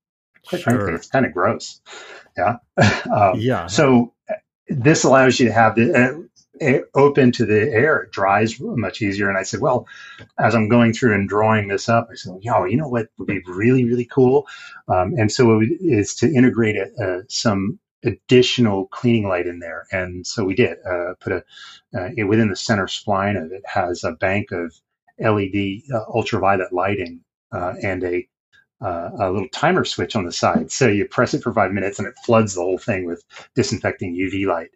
quite 0.46 0.62
sure. 0.62 0.72
frankly 0.72 0.94
it's 0.94 1.08
kind 1.08 1.26
of 1.26 1.32
gross. 1.32 1.80
Yeah, 2.36 2.56
um, 3.12 3.38
yeah. 3.38 3.66
So 3.66 4.14
this 4.68 5.04
allows 5.04 5.38
you 5.38 5.46
to 5.46 5.52
have 5.52 5.76
the 5.76 5.94
uh, 5.94 6.78
open 6.94 7.32
to 7.32 7.46
the 7.46 7.72
air. 7.72 7.98
It 7.98 8.12
dries 8.12 8.58
much 8.60 9.02
easier. 9.02 9.28
And 9.28 9.38
I 9.38 9.42
said, 9.42 9.60
well, 9.60 9.86
as 10.38 10.54
I'm 10.54 10.68
going 10.68 10.92
through 10.92 11.14
and 11.14 11.28
drawing 11.28 11.68
this 11.68 11.88
up, 11.88 12.08
I 12.10 12.14
said, 12.14 12.38
yo, 12.40 12.64
you 12.64 12.76
know 12.76 12.88
what 12.88 13.08
would 13.18 13.28
be 13.28 13.40
really, 13.46 13.84
really 13.84 14.04
cool? 14.04 14.46
Um, 14.88 15.14
and 15.16 15.30
so 15.30 15.60
it 15.60 15.70
is 15.80 16.14
to 16.16 16.32
integrate 16.32 16.76
a, 16.76 17.24
some 17.28 17.78
additional 18.04 18.86
cleaning 18.86 19.28
light 19.28 19.46
in 19.46 19.58
there. 19.58 19.86
And 19.90 20.26
so 20.26 20.44
we 20.44 20.54
did 20.54 20.78
uh, 20.88 21.14
put 21.20 21.32
a, 21.32 21.44
uh, 21.98 22.26
within 22.26 22.48
the 22.48 22.56
center 22.56 22.86
spline 22.86 23.42
of 23.42 23.52
it 23.52 23.62
has 23.66 24.04
a 24.04 24.12
bank 24.12 24.50
of 24.52 24.74
LED 25.20 25.82
uh, 25.92 26.04
ultraviolet 26.14 26.72
lighting 26.72 27.20
uh, 27.52 27.74
and 27.82 28.04
a 28.04 28.28
uh, 28.80 29.10
a 29.18 29.30
little 29.30 29.48
timer 29.48 29.84
switch 29.84 30.14
on 30.14 30.24
the 30.24 30.32
side. 30.32 30.70
So 30.70 30.86
you 30.86 31.04
press 31.04 31.34
it 31.34 31.42
for 31.42 31.52
five 31.52 31.72
minutes 31.72 31.98
and 31.98 32.06
it 32.06 32.14
floods 32.24 32.54
the 32.54 32.60
whole 32.60 32.78
thing 32.78 33.06
with 33.06 33.24
disinfecting 33.56 34.14
UV 34.14 34.46
light. 34.46 34.70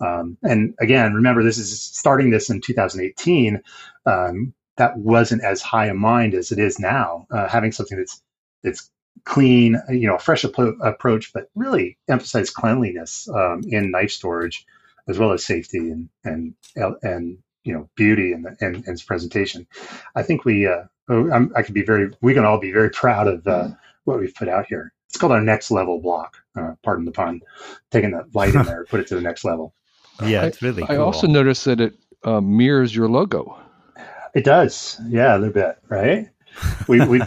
Um, 0.00 0.38
and 0.42 0.74
again, 0.80 1.14
remember, 1.14 1.42
this 1.42 1.58
is 1.58 1.82
starting 1.82 2.30
this 2.30 2.50
in 2.50 2.60
2018. 2.60 3.60
Um, 4.06 4.54
that 4.76 4.96
wasn't 4.96 5.42
as 5.42 5.60
high 5.60 5.86
a 5.86 5.94
mind 5.94 6.34
as 6.34 6.52
it 6.52 6.58
is 6.58 6.78
now. 6.78 7.26
Uh, 7.30 7.48
having 7.48 7.72
something 7.72 7.98
that's 7.98 8.22
that's 8.62 8.90
clean, 9.24 9.80
you 9.90 10.06
know, 10.06 10.18
fresh 10.18 10.44
ap- 10.44 10.58
approach, 10.82 11.32
but 11.32 11.50
really 11.56 11.98
emphasize 12.08 12.50
cleanliness 12.50 13.28
um, 13.34 13.62
in 13.68 13.90
knife 13.90 14.12
storage, 14.12 14.64
as 15.08 15.18
well 15.18 15.32
as 15.32 15.44
safety 15.44 15.78
and 15.78 16.08
and 16.24 16.54
and 17.02 17.38
you 17.64 17.72
know 17.72 17.88
beauty 17.96 18.32
and 18.32 18.46
and, 18.60 18.76
and 18.76 18.88
its 18.88 19.02
presentation. 19.02 19.66
I 20.14 20.22
think 20.22 20.44
we 20.44 20.66
uh, 20.66 20.84
Oh, 21.08 21.30
I'm, 21.30 21.52
i 21.56 21.62
could 21.62 21.74
be 21.74 21.82
very, 21.82 22.10
we 22.20 22.34
can 22.34 22.44
all 22.44 22.58
be 22.58 22.72
very 22.72 22.90
proud 22.90 23.26
of 23.26 23.46
uh, 23.46 23.68
what 24.04 24.20
we've 24.20 24.34
put 24.34 24.48
out 24.48 24.66
here. 24.66 24.92
It's 25.08 25.16
called 25.16 25.32
our 25.32 25.40
next 25.40 25.70
level 25.70 26.00
block. 26.00 26.36
Uh, 26.54 26.74
pardon 26.82 27.06
the 27.06 27.12
pun. 27.12 27.40
Taking 27.90 28.10
that 28.10 28.34
light 28.34 28.54
in 28.54 28.62
there, 28.64 28.84
put 28.84 29.00
it 29.00 29.06
to 29.08 29.14
the 29.14 29.22
next 29.22 29.44
level. 29.44 29.74
Yeah, 30.22 30.44
it's 30.44 30.60
really. 30.60 30.82
I, 30.82 30.86
cool. 30.88 30.96
I 30.96 30.98
also 30.98 31.26
noticed 31.26 31.64
that 31.64 31.80
it 31.80 31.94
uh, 32.24 32.42
mirrors 32.42 32.94
your 32.94 33.08
logo. 33.08 33.58
It 34.34 34.44
does. 34.44 35.00
Yeah, 35.08 35.34
a 35.34 35.38
little 35.38 35.54
bit, 35.54 35.78
right? 35.88 36.28
We 36.88 37.06
we 37.06 37.22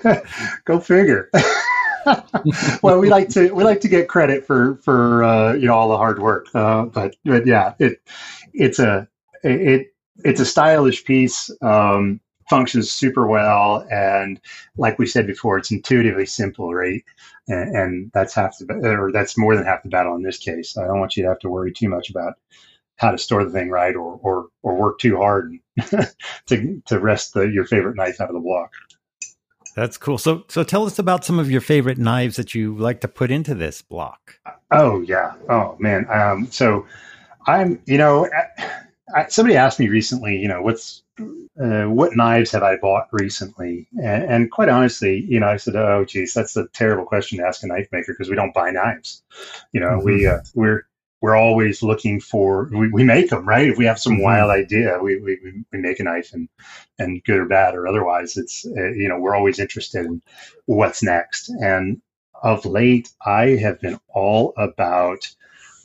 go 0.64 0.80
figure. 0.80 1.30
well, 2.82 2.98
we 2.98 3.10
like 3.10 3.28
to 3.30 3.52
we 3.52 3.64
like 3.64 3.80
to 3.82 3.88
get 3.88 4.08
credit 4.08 4.46
for 4.46 4.76
for 4.76 5.22
uh, 5.22 5.52
you 5.52 5.66
know 5.66 5.74
all 5.74 5.90
the 5.90 5.98
hard 5.98 6.20
work, 6.20 6.46
uh, 6.54 6.84
but 6.84 7.14
but 7.26 7.46
yeah, 7.46 7.74
it 7.78 8.00
it's 8.54 8.78
a 8.78 9.06
it 9.42 9.88
it's 10.24 10.40
a 10.40 10.46
stylish 10.46 11.04
piece. 11.04 11.50
Um, 11.62 12.20
functions 12.48 12.90
super 12.90 13.26
well. 13.26 13.86
And 13.90 14.40
like 14.76 14.98
we 14.98 15.06
said 15.06 15.26
before, 15.26 15.58
it's 15.58 15.70
intuitively 15.70 16.26
simple, 16.26 16.74
right? 16.74 17.04
And, 17.46 17.76
and 17.76 18.10
that's 18.12 18.34
half 18.34 18.56
the, 18.58 18.66
or 18.84 19.12
that's 19.12 19.38
more 19.38 19.54
than 19.54 19.64
half 19.64 19.82
the 19.82 19.88
battle 19.88 20.14
in 20.16 20.22
this 20.22 20.38
case. 20.38 20.76
I 20.76 20.86
don't 20.86 21.00
want 21.00 21.16
you 21.16 21.22
to 21.24 21.28
have 21.28 21.38
to 21.40 21.48
worry 21.48 21.72
too 21.72 21.88
much 21.88 22.10
about 22.10 22.34
how 22.96 23.10
to 23.10 23.18
store 23.18 23.44
the 23.44 23.50
thing 23.50 23.70
right 23.70 23.94
or, 23.94 24.18
or, 24.22 24.46
or 24.62 24.76
work 24.76 24.98
too 24.98 25.16
hard 25.16 25.52
to, 26.46 26.82
to 26.86 26.98
wrest 26.98 27.34
the, 27.34 27.42
your 27.42 27.64
favorite 27.64 27.96
knife 27.96 28.20
out 28.20 28.28
of 28.28 28.34
the 28.34 28.40
block. 28.40 28.72
That's 29.76 29.96
cool. 29.96 30.18
So, 30.18 30.44
so 30.48 30.64
tell 30.64 30.86
us 30.86 30.98
about 30.98 31.24
some 31.24 31.38
of 31.38 31.50
your 31.50 31.60
favorite 31.60 31.98
knives 31.98 32.34
that 32.36 32.54
you 32.54 32.76
like 32.76 33.00
to 33.02 33.08
put 33.08 33.30
into 33.30 33.54
this 33.54 33.80
block. 33.82 34.40
Oh 34.72 35.00
yeah. 35.02 35.34
Oh 35.48 35.76
man. 35.78 36.10
Um, 36.10 36.50
so 36.50 36.86
I'm, 37.46 37.80
you 37.86 37.96
know, 37.96 38.26
I, 38.26 38.82
somebody 39.28 39.56
asked 39.56 39.78
me 39.78 39.88
recently, 39.88 40.36
you 40.36 40.48
know, 40.48 40.62
what's 40.62 41.02
uh, 41.20 41.84
what 41.84 42.16
knives 42.16 42.52
have 42.52 42.62
I 42.62 42.76
bought 42.76 43.08
recently? 43.12 43.88
And, 44.00 44.24
and, 44.24 44.50
quite 44.50 44.68
honestly, 44.68 45.24
you 45.28 45.40
know, 45.40 45.48
I 45.48 45.56
said, 45.56 45.74
oh, 45.74 46.04
geez, 46.04 46.32
that's 46.32 46.56
a 46.56 46.68
terrible 46.68 47.04
question 47.04 47.38
to 47.38 47.46
ask 47.46 47.62
a 47.62 47.66
knife 47.66 47.88
maker 47.90 48.12
because 48.12 48.30
we 48.30 48.36
don't 48.36 48.54
buy 48.54 48.70
knives. 48.70 49.22
You 49.72 49.80
know, 49.80 49.98
mm-hmm. 49.98 50.04
we 50.04 50.26
uh, 50.26 50.40
we're 50.54 50.86
we're 51.20 51.34
always 51.36 51.82
looking 51.82 52.20
for 52.20 52.68
we, 52.72 52.90
we 52.90 53.04
make 53.04 53.30
them 53.30 53.48
right. 53.48 53.68
If 53.68 53.78
we 53.78 53.86
have 53.86 53.98
some 53.98 54.14
mm-hmm. 54.14 54.22
wild 54.22 54.50
idea, 54.50 54.98
we, 55.02 55.18
we 55.20 55.64
we 55.72 55.78
make 55.78 56.00
a 56.00 56.04
knife 56.04 56.32
and 56.32 56.48
and 56.98 57.22
good 57.24 57.40
or 57.40 57.46
bad 57.46 57.74
or 57.74 57.88
otherwise, 57.88 58.36
it's 58.36 58.64
uh, 58.64 58.90
you 58.90 59.08
know 59.08 59.18
we're 59.18 59.34
always 59.34 59.58
interested 59.58 60.06
in 60.06 60.22
what's 60.66 61.02
next. 61.02 61.48
And 61.48 62.00
of 62.42 62.64
late, 62.64 63.10
I 63.24 63.56
have 63.56 63.80
been 63.80 63.98
all 64.08 64.52
about 64.56 65.26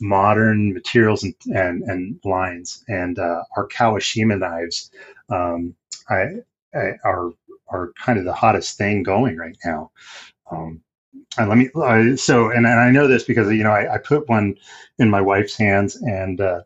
modern 0.00 0.72
materials 0.72 1.22
and 1.22 1.34
and, 1.46 1.82
and 1.84 2.20
lines 2.24 2.84
and 2.88 3.18
uh, 3.18 3.42
our 3.56 3.68
Kawashima 3.68 4.38
knives 4.38 4.90
um, 5.28 5.74
I, 6.08 6.26
I, 6.74 6.92
are 7.04 7.30
are 7.68 7.92
kind 7.96 8.18
of 8.18 8.24
the 8.24 8.32
hottest 8.32 8.76
thing 8.76 9.02
going 9.02 9.36
right 9.36 9.56
now. 9.64 9.90
Um, 10.50 10.82
and 11.38 11.48
let 11.48 11.58
me 11.58 11.70
uh, 11.74 12.16
so 12.16 12.50
and, 12.50 12.66
and 12.66 12.80
I 12.80 12.90
know 12.90 13.08
this 13.08 13.24
because 13.24 13.50
you 13.50 13.64
know 13.64 13.70
I, 13.70 13.94
I 13.94 13.98
put 13.98 14.28
one 14.28 14.56
in 14.98 15.10
my 15.10 15.20
wife's 15.20 15.56
hands 15.56 15.96
and 15.96 16.40
uh, 16.40 16.62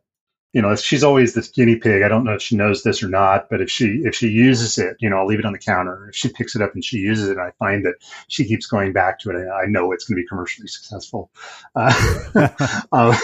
you 0.59 0.63
know 0.63 0.75
she's 0.75 1.05
always 1.05 1.35
this 1.35 1.47
guinea 1.47 1.77
pig. 1.77 2.03
I 2.03 2.09
don't 2.09 2.25
know 2.25 2.35
if 2.35 2.43
she 2.43 2.57
knows 2.57 2.83
this 2.83 3.01
or 3.01 3.09
not, 3.09 3.49
but 3.49 3.61
if 3.61 3.71
she 3.71 4.01
if 4.03 4.17
she 4.17 4.27
uses 4.27 4.77
it, 4.77 4.97
you 4.99 5.09
know 5.09 5.19
I'll 5.19 5.27
leave 5.27 5.39
it 5.39 5.45
on 5.45 5.53
the 5.53 5.59
counter. 5.61 6.09
If 6.09 6.17
she 6.17 6.31
picks 6.31 6.57
it 6.57 6.63
up 6.63 6.75
and 6.75 6.85
she 6.85 6.97
uses 6.97 7.29
it, 7.29 7.37
and 7.37 7.41
I 7.41 7.53
find 7.61 7.87
that 7.87 7.95
she 8.27 8.45
keeps 8.45 8.67
going 8.67 8.93
back 8.93 9.21
to 9.21 9.31
it, 9.31 9.49
I 9.49 9.67
know 9.67 9.93
it's 9.93 10.05
going 10.05 10.17
to 10.17 10.23
be 10.23 10.27
commercially 10.27 10.67
successful. 10.67 11.31
Uh, 11.77 12.49
uh, 12.93 13.17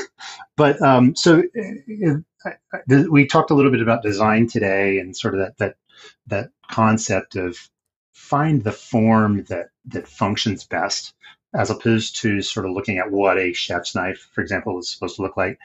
but 0.57 0.81
um, 0.81 1.17
so 1.17 1.43
uh, 2.87 3.03
we 3.11 3.27
talked 3.27 3.51
a 3.51 3.55
little 3.55 3.73
bit 3.73 3.83
about 3.83 4.05
design 4.05 4.47
today 4.47 5.01
and 5.01 5.17
sort 5.17 5.35
of 5.35 5.41
that 5.41 5.59
that 5.59 5.77
that 6.29 6.51
concept 6.71 7.35
of 7.35 7.59
find 8.13 8.63
the 8.63 8.71
form 8.71 9.43
that 9.49 9.71
that 9.87 10.07
functions 10.07 10.63
best 10.63 11.15
as 11.53 11.69
opposed 11.69 12.15
to 12.21 12.41
sort 12.43 12.65
of 12.65 12.71
looking 12.71 12.99
at 12.99 13.11
what 13.11 13.39
a 13.39 13.53
chef's 13.53 13.97
knife 13.97 14.29
for 14.33 14.41
example 14.41 14.79
is 14.79 14.89
supposed 14.89 15.17
to 15.17 15.23
look 15.23 15.37
like 15.37 15.59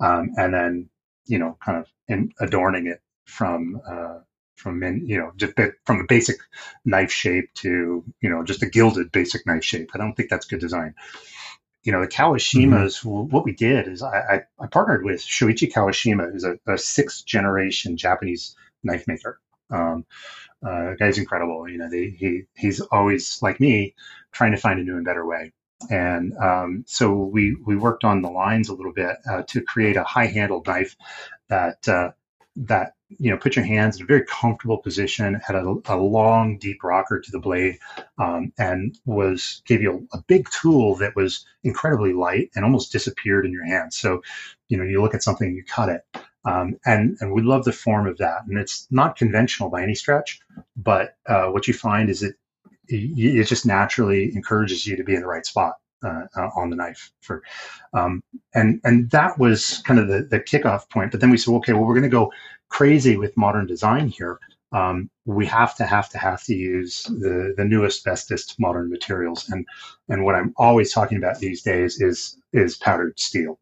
um, 0.00 0.30
and 0.38 0.54
then 0.54 0.88
you 1.30 1.38
know 1.38 1.56
kind 1.64 1.78
of 1.78 1.86
in, 2.08 2.32
adorning 2.40 2.86
it 2.86 3.00
from 3.24 3.80
uh, 3.88 4.18
from 4.56 4.82
you 5.06 5.18
know 5.18 5.32
just 5.36 5.54
from 5.84 6.00
a 6.00 6.04
basic 6.04 6.36
knife 6.84 7.12
shape 7.12 7.52
to 7.54 8.04
you 8.20 8.30
know 8.30 8.44
just 8.44 8.62
a 8.62 8.66
gilded 8.66 9.10
basic 9.12 9.46
knife 9.46 9.64
shape 9.64 9.90
i 9.94 9.98
don't 9.98 10.14
think 10.14 10.28
that's 10.28 10.46
good 10.46 10.60
design 10.60 10.94
you 11.82 11.92
know, 11.92 12.00
the 12.02 12.08
Kawashimas, 12.08 13.02
mm-hmm. 13.02 13.30
what 13.30 13.44
we 13.44 13.52
did 13.52 13.88
is 13.88 14.02
I, 14.02 14.18
I, 14.18 14.40
I, 14.60 14.66
partnered 14.66 15.04
with 15.04 15.20
Shoichi 15.20 15.72
Kawashima, 15.72 16.30
who's 16.30 16.44
a, 16.44 16.58
a 16.66 16.76
sixth 16.76 17.24
generation 17.24 17.96
Japanese 17.96 18.54
knife 18.82 19.06
maker. 19.08 19.40
Um, 19.70 20.04
uh, 20.66 20.94
guy's 20.98 21.16
incredible. 21.16 21.68
You 21.68 21.78
know, 21.78 21.88
they, 21.88 22.10
he, 22.10 22.42
he's 22.54 22.80
always 22.80 23.38
like 23.40 23.60
me 23.60 23.94
trying 24.32 24.52
to 24.52 24.58
find 24.58 24.78
a 24.78 24.82
new 24.82 24.96
and 24.96 25.04
better 25.04 25.26
way. 25.26 25.52
And 25.88 26.36
um, 26.36 26.84
so 26.86 27.12
we, 27.12 27.56
we 27.64 27.76
worked 27.76 28.04
on 28.04 28.22
the 28.22 28.30
lines 28.30 28.68
a 28.68 28.74
little 28.74 28.92
bit 28.92 29.16
uh, 29.28 29.42
to 29.48 29.62
create 29.62 29.96
a 29.96 30.04
high 30.04 30.26
handled 30.26 30.66
knife 30.66 30.96
that, 31.48 31.88
uh, 31.88 32.10
that 32.56 32.94
you 33.18 33.30
know, 33.30 33.36
put 33.36 33.56
your 33.56 33.64
hands 33.64 33.96
in 33.96 34.02
a 34.02 34.06
very 34.06 34.24
comfortable 34.24 34.78
position, 34.78 35.34
had 35.34 35.56
a, 35.56 35.74
a 35.86 35.96
long, 35.96 36.58
deep 36.58 36.82
rocker 36.84 37.20
to 37.20 37.30
the 37.30 37.40
blade, 37.40 37.78
um, 38.18 38.52
and 38.58 38.98
was 39.04 39.62
gave 39.66 39.82
you 39.82 40.06
a, 40.12 40.18
a, 40.18 40.22
big 40.22 40.48
tool 40.50 40.94
that 40.96 41.16
was 41.16 41.44
incredibly 41.64 42.12
light 42.12 42.50
and 42.54 42.64
almost 42.64 42.92
disappeared 42.92 43.44
in 43.44 43.52
your 43.52 43.64
hands. 43.64 43.96
So, 43.96 44.22
you 44.68 44.76
know, 44.76 44.84
you 44.84 45.02
look 45.02 45.14
at 45.14 45.22
something, 45.22 45.52
you 45.52 45.64
cut 45.64 45.88
it, 45.88 46.04
um, 46.44 46.78
and 46.86 47.16
and 47.20 47.32
we 47.32 47.42
love 47.42 47.64
the 47.64 47.72
form 47.72 48.06
of 48.06 48.18
that. 48.18 48.42
And 48.46 48.58
it's 48.58 48.86
not 48.90 49.16
conventional 49.16 49.70
by 49.70 49.82
any 49.82 49.94
stretch, 49.94 50.40
but 50.76 51.16
uh, 51.26 51.46
what 51.46 51.66
you 51.66 51.74
find 51.74 52.10
is 52.10 52.22
it 52.22 52.36
it 52.90 53.44
just 53.46 53.66
naturally 53.66 54.34
encourages 54.34 54.86
you 54.86 54.96
to 54.96 55.04
be 55.04 55.14
in 55.14 55.20
the 55.20 55.26
right 55.26 55.46
spot. 55.46 55.74
Uh, 56.02 56.24
uh, 56.34 56.48
on 56.56 56.70
the 56.70 56.76
knife 56.76 57.12
for 57.20 57.42
um, 57.92 58.22
and 58.54 58.80
and 58.84 59.10
that 59.10 59.38
was 59.38 59.82
kind 59.84 60.00
of 60.00 60.08
the, 60.08 60.22
the 60.30 60.40
kickoff 60.40 60.88
point 60.88 61.10
but 61.10 61.20
then 61.20 61.28
we 61.28 61.36
said 61.36 61.52
okay 61.52 61.74
well 61.74 61.84
we're 61.84 61.92
going 61.92 62.02
to 62.02 62.08
go 62.08 62.32
crazy 62.70 63.18
with 63.18 63.36
modern 63.36 63.66
design 63.66 64.08
here. 64.08 64.38
Um, 64.72 65.10
we 65.26 65.44
have 65.46 65.74
to 65.76 65.84
have 65.84 66.08
to 66.10 66.18
have 66.18 66.42
to 66.44 66.54
use 66.54 67.02
the 67.02 67.54
the 67.56 67.64
newest 67.64 68.04
bestest 68.04 68.54
modern 68.58 68.88
materials 68.88 69.48
and 69.50 69.66
and 70.08 70.24
what 70.24 70.36
i'm 70.36 70.54
always 70.56 70.92
talking 70.92 71.18
about 71.18 71.40
these 71.40 71.62
days 71.62 72.00
is 72.00 72.38
is 72.52 72.76
powdered 72.76 73.18
steel 73.18 73.58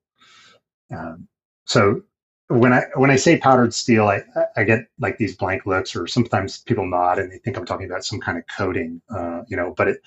um, 0.95 1.27
so 1.64 2.03
when 2.49 2.73
i 2.73 2.83
when 2.95 3.11
i 3.11 3.17
say 3.17 3.39
powdered 3.39 3.73
steel 3.73 4.09
I, 4.09 4.23
I 4.57 4.65
get 4.65 4.87
like 4.99 5.19
these 5.19 5.37
blank 5.37 5.67
looks 5.67 5.95
or 5.95 6.07
sometimes 6.07 6.59
people 6.59 6.87
nod 6.87 7.19
and 7.19 7.31
they 7.31 7.39
think 7.39 7.57
i'm 7.57 7.67
talking 7.67 7.87
about 7.87 8.05
some 8.05 8.21
kind 8.21 8.39
of 8.39 8.45
coating 8.57 9.01
uh, 9.11 9.43
you 9.49 9.57
know 9.57 9.75
but 9.77 9.89
it, 9.89 10.03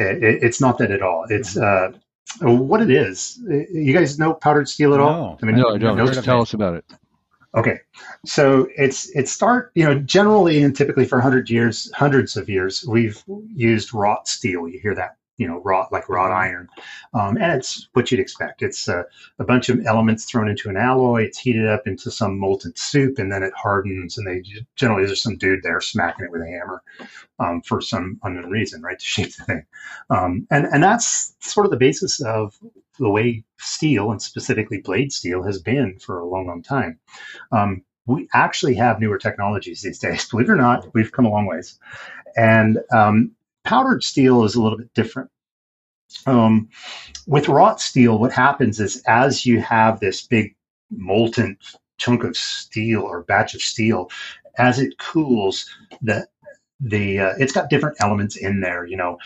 it, 0.00 0.42
it's 0.42 0.60
not 0.60 0.78
that 0.78 0.90
at 0.90 1.02
all. 1.02 1.26
It's 1.28 1.56
uh, 1.56 1.92
what 2.40 2.80
it 2.80 2.90
is 2.90 3.38
you 3.72 3.92
guys 3.92 4.18
know 4.18 4.34
powdered 4.34 4.68
steel 4.68 4.94
at 4.94 5.00
all? 5.00 5.12
No, 5.12 5.38
I 5.42 5.46
mean 5.46 5.56
no 5.56 5.74
i 5.74 5.78
don't. 5.78 6.22
tell 6.22 6.42
us 6.42 6.54
about 6.54 6.74
it. 6.74 6.84
Okay, 7.56 7.80
so 8.24 8.68
it's 8.76 9.10
it 9.16 9.28
start 9.28 9.72
you 9.74 9.84
know 9.84 9.98
generally 9.98 10.62
and 10.62 10.76
typically 10.76 11.04
for 11.04 11.20
hundred 11.20 11.50
years, 11.50 11.90
hundreds 11.94 12.36
of 12.36 12.48
years, 12.48 12.84
we've 12.86 13.22
used 13.52 13.92
wrought 13.92 14.28
steel. 14.28 14.68
You 14.68 14.78
hear 14.78 14.94
that 14.94 15.16
you 15.40 15.48
know 15.48 15.60
wrought 15.64 15.90
like 15.90 16.08
wrought 16.08 16.30
iron, 16.30 16.68
um, 17.14 17.38
and 17.38 17.52
it's 17.52 17.88
what 17.94 18.10
you'd 18.10 18.20
expect. 18.20 18.62
It's 18.62 18.86
a 18.86 19.06
bunch 19.38 19.70
of 19.70 19.84
elements 19.86 20.26
thrown 20.26 20.48
into 20.48 20.68
an 20.68 20.76
alloy. 20.76 21.22
It's 21.22 21.38
heated 21.38 21.66
up 21.66 21.86
into 21.86 22.10
some 22.10 22.38
molten 22.38 22.74
soup, 22.76 23.18
and 23.18 23.32
then 23.32 23.42
it 23.42 23.54
hardens. 23.56 24.18
And 24.18 24.26
they 24.26 24.44
generally 24.76 25.06
there's 25.06 25.22
some 25.22 25.38
dude 25.38 25.62
there 25.62 25.80
smacking 25.80 26.26
it 26.26 26.30
with 26.30 26.42
a 26.42 26.46
hammer 26.46 26.82
um, 27.38 27.62
for 27.62 27.80
some 27.80 28.20
unknown 28.22 28.50
reason, 28.50 28.82
right, 28.82 28.98
to 28.98 29.04
shape 29.16 29.34
the 29.34 29.44
thing. 29.44 29.66
Um, 30.10 30.46
and 30.50 30.66
and 30.66 30.82
that's 30.82 31.34
sort 31.40 31.64
of 31.64 31.70
the 31.70 31.78
basis 31.78 32.20
of 32.20 32.54
the 32.98 33.08
way 33.08 33.42
steel 33.58 34.10
and 34.10 34.20
specifically 34.20 34.78
blade 34.78 35.10
steel 35.10 35.42
has 35.42 35.60
been 35.60 35.98
for 35.98 36.20
a 36.20 36.26
long, 36.26 36.46
long 36.46 36.62
time. 36.62 36.98
Um, 37.50 37.82
we 38.06 38.28
actually 38.34 38.74
have 38.74 39.00
newer 39.00 39.18
technologies 39.18 39.80
these 39.80 39.98
days. 39.98 40.28
Believe 40.30 40.50
it 40.50 40.52
or 40.52 40.56
not, 40.56 40.92
we've 40.94 41.12
come 41.12 41.24
a 41.24 41.30
long 41.30 41.46
ways. 41.46 41.78
And 42.36 42.78
um, 42.92 43.32
powdered 43.64 44.02
steel 44.02 44.44
is 44.44 44.54
a 44.54 44.62
little 44.62 44.78
bit 44.78 44.92
different. 44.94 45.30
Um, 46.26 46.68
with 47.26 47.48
wrought 47.48 47.80
steel, 47.80 48.18
what 48.18 48.32
happens 48.32 48.80
is 48.80 49.02
as 49.06 49.46
you 49.46 49.60
have 49.60 50.00
this 50.00 50.26
big 50.26 50.54
molten 50.90 51.56
chunk 51.98 52.24
of 52.24 52.36
steel 52.36 53.02
or 53.02 53.22
batch 53.22 53.54
of 53.54 53.60
steel, 53.60 54.10
as 54.58 54.78
it 54.78 54.98
cools, 54.98 55.68
the 56.02 56.26
the 56.80 57.18
uh, 57.20 57.32
it's 57.38 57.52
got 57.52 57.70
different 57.70 57.96
elements 58.00 58.36
in 58.36 58.60
there. 58.60 58.84
You 58.84 58.96
know, 58.96 59.18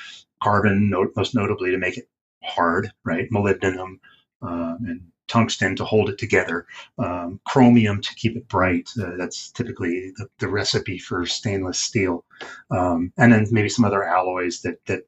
carbon, 0.42 0.92
most 1.16 1.35
notably, 1.35 1.70
to 1.70 1.79
make 1.79 1.97
it 1.97 2.09
hard, 2.42 2.92
right? 3.05 3.29
Molybdenum 3.31 3.99
um, 4.42 4.79
and 4.87 5.01
tungsten 5.28 5.76
to 5.76 5.84
hold 5.84 6.08
it 6.08 6.18
together, 6.18 6.66
um, 6.98 7.40
chromium 7.46 8.00
to 8.00 8.14
keep 8.14 8.37
it 8.37 8.48
bright. 8.48 8.90
Uh, 9.00 9.16
that's 9.16 9.50
typically 9.50 10.12
the, 10.16 10.28
the, 10.38 10.48
recipe 10.48 10.98
for 10.98 11.26
stainless 11.26 11.78
steel, 11.78 12.24
um, 12.70 13.12
and 13.16 13.32
then 13.32 13.46
maybe 13.50 13.68
some 13.68 13.84
other 13.84 14.04
alloys 14.04 14.60
that 14.62 14.84
that 14.87 15.02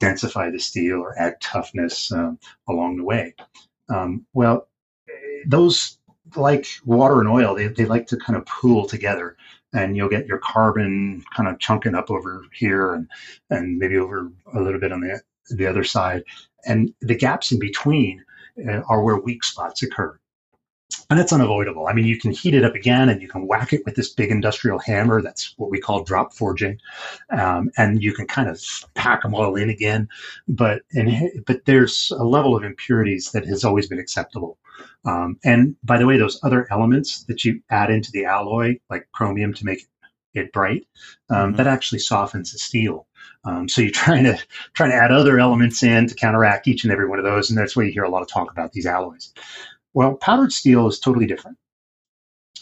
densify 0.00 0.50
the 0.50 0.58
steel 0.58 1.00
or 1.00 1.18
add 1.18 1.40
toughness 1.40 2.10
um, 2.12 2.38
along 2.68 2.96
the 2.96 3.04
way. 3.04 3.34
Um, 3.88 4.26
well, 4.32 4.68
those 5.46 5.98
like 6.36 6.66
water 6.84 7.20
and 7.20 7.28
oil, 7.28 7.54
they, 7.54 7.68
they 7.68 7.84
like 7.84 8.06
to 8.08 8.16
kind 8.16 8.36
of 8.36 8.46
pool 8.46 8.86
together. 8.86 9.36
And 9.74 9.96
you'll 9.96 10.10
get 10.10 10.26
your 10.26 10.38
carbon 10.38 11.24
kind 11.34 11.48
of 11.48 11.58
chunking 11.58 11.94
up 11.94 12.10
over 12.10 12.44
here, 12.54 12.92
and 12.92 13.08
and 13.48 13.78
maybe 13.78 13.96
over 13.96 14.30
a 14.54 14.60
little 14.60 14.78
bit 14.78 14.92
on 14.92 15.00
the 15.00 15.22
the 15.48 15.66
other 15.66 15.82
side, 15.82 16.24
and 16.66 16.92
the 17.00 17.14
gaps 17.14 17.52
in 17.52 17.58
between 17.58 18.22
are 18.88 19.02
where 19.02 19.18
weak 19.18 19.44
spots 19.44 19.82
occur. 19.82 20.18
And 21.10 21.18
it's 21.18 21.32
unavoidable. 21.32 21.86
I 21.86 21.92
mean, 21.92 22.04
you 22.04 22.18
can 22.18 22.32
heat 22.32 22.54
it 22.54 22.64
up 22.64 22.74
again 22.74 23.08
and 23.08 23.20
you 23.20 23.28
can 23.28 23.46
whack 23.46 23.72
it 23.72 23.82
with 23.84 23.94
this 23.96 24.10
big 24.12 24.30
industrial 24.30 24.78
hammer. 24.78 25.22
That's 25.22 25.54
what 25.56 25.70
we 25.70 25.80
call 25.80 26.04
drop 26.04 26.32
forging. 26.32 26.78
Um, 27.30 27.70
and 27.76 28.02
you 28.02 28.12
can 28.12 28.26
kind 28.26 28.48
of 28.48 28.60
pack 28.94 29.22
them 29.22 29.34
all 29.34 29.56
in 29.56 29.70
again. 29.70 30.08
But, 30.48 30.82
and, 30.92 31.30
but 31.46 31.64
there's 31.64 32.12
a 32.18 32.24
level 32.24 32.56
of 32.56 32.64
impurities 32.64 33.32
that 33.32 33.46
has 33.46 33.64
always 33.64 33.88
been 33.88 33.98
acceptable. 33.98 34.58
Um, 35.04 35.38
and 35.44 35.76
by 35.82 35.98
the 35.98 36.06
way, 36.06 36.16
those 36.16 36.40
other 36.42 36.66
elements 36.70 37.24
that 37.24 37.44
you 37.44 37.60
add 37.70 37.90
into 37.90 38.10
the 38.12 38.24
alloy, 38.24 38.78
like 38.90 39.08
chromium 39.12 39.52
to 39.54 39.64
make 39.64 39.86
it 40.34 40.52
bright, 40.52 40.86
um, 41.30 41.48
mm-hmm. 41.48 41.56
that 41.56 41.66
actually 41.66 41.98
softens 41.98 42.52
the 42.52 42.58
steel. 42.58 43.06
Um, 43.44 43.68
so 43.68 43.82
you're 43.82 43.90
trying 43.92 44.24
to 44.24 44.38
trying 44.74 44.90
to 44.90 44.96
add 44.96 45.12
other 45.12 45.38
elements 45.38 45.82
in 45.82 46.06
to 46.06 46.14
counteract 46.14 46.68
each 46.68 46.84
and 46.84 46.92
every 46.92 47.08
one 47.08 47.18
of 47.18 47.24
those, 47.24 47.50
and 47.50 47.58
that's 47.58 47.76
why 47.76 47.84
you 47.84 47.92
hear 47.92 48.04
a 48.04 48.10
lot 48.10 48.22
of 48.22 48.28
talk 48.28 48.50
about 48.50 48.72
these 48.72 48.86
alloys. 48.86 49.32
Well, 49.94 50.14
powdered 50.14 50.52
steel 50.52 50.86
is 50.86 50.98
totally 50.98 51.26
different. 51.26 51.58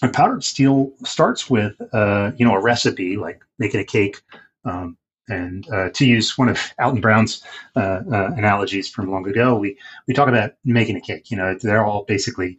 And 0.03 0.13
powdered 0.13 0.43
steel 0.43 0.93
starts 1.05 1.51
with 1.51 1.75
uh, 1.93 2.33
you 2.37 2.47
know 2.47 2.55
a 2.55 2.61
recipe 2.61 3.17
like 3.17 3.43
making 3.59 3.81
a 3.81 3.85
cake. 3.85 4.21
Um, 4.65 4.97
and 5.29 5.69
uh, 5.71 5.91
to 5.91 6.07
use 6.07 6.37
one 6.37 6.49
of 6.49 6.59
Alton 6.81 7.01
Brown's 7.01 7.43
uh, 7.77 8.03
uh 8.13 8.31
analogies 8.37 8.89
from 8.89 9.11
long 9.11 9.29
ago, 9.29 9.57
we 9.57 9.79
we 10.09 10.15
talk 10.15 10.29
about 10.29 10.53
making 10.65 10.97
a 10.97 11.01
cake. 11.01 11.31
You 11.31 11.37
know, 11.37 11.55
they're 11.55 11.85
all 11.85 12.05
basically 12.05 12.59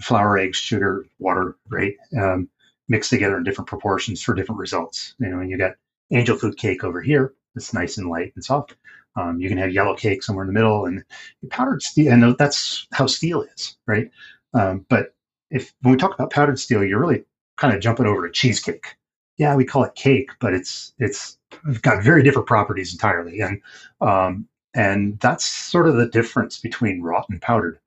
flour, 0.00 0.38
eggs, 0.38 0.56
sugar, 0.56 1.06
water, 1.18 1.56
right? 1.68 1.94
Um, 2.18 2.48
mixed 2.88 3.10
together 3.10 3.36
in 3.36 3.44
different 3.44 3.68
proportions 3.68 4.22
for 4.22 4.34
different 4.34 4.58
results. 4.58 5.14
You 5.18 5.28
know, 5.28 5.40
and 5.40 5.50
you 5.50 5.58
got 5.58 5.72
angel 6.10 6.36
food 6.36 6.56
cake 6.56 6.84
over 6.84 7.00
here. 7.00 7.34
It's 7.54 7.72
nice 7.72 7.98
and 7.98 8.08
light 8.08 8.32
and 8.34 8.44
soft. 8.44 8.76
Um, 9.16 9.40
you 9.40 9.48
can 9.48 9.58
have 9.58 9.72
yellow 9.72 9.94
cake 9.96 10.22
somewhere 10.22 10.44
in 10.44 10.48
the 10.48 10.52
middle, 10.52 10.84
and 10.86 11.02
powdered 11.48 11.82
steel, 11.82 12.12
and 12.12 12.36
that's 12.38 12.86
how 12.92 13.06
steel 13.06 13.42
is, 13.42 13.76
right? 13.86 14.10
Um, 14.52 14.84
but 14.90 15.14
if 15.50 15.72
when 15.82 15.92
we 15.92 15.98
talk 15.98 16.14
about 16.14 16.32
powdered 16.32 16.58
steel, 16.58 16.84
you're 16.84 17.00
really 17.00 17.24
kind 17.56 17.74
of 17.74 17.80
jumping 17.80 18.06
over 18.06 18.26
to 18.26 18.32
cheesecake. 18.32 18.96
Yeah, 19.38 19.54
we 19.54 19.64
call 19.64 19.84
it 19.84 19.94
cake, 19.94 20.30
but 20.40 20.52
it's 20.54 20.92
it's 20.98 21.38
got 21.80 22.02
very 22.02 22.22
different 22.22 22.48
properties 22.48 22.92
entirely, 22.92 23.40
and 23.40 23.60
um, 24.00 24.48
and 24.74 25.18
that's 25.20 25.46
sort 25.46 25.88
of 25.88 25.96
the 25.96 26.08
difference 26.08 26.58
between 26.58 27.02
wrought 27.02 27.26
and 27.30 27.40
powdered. 27.40 27.78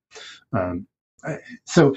Um, 0.53 0.87
so 1.65 1.95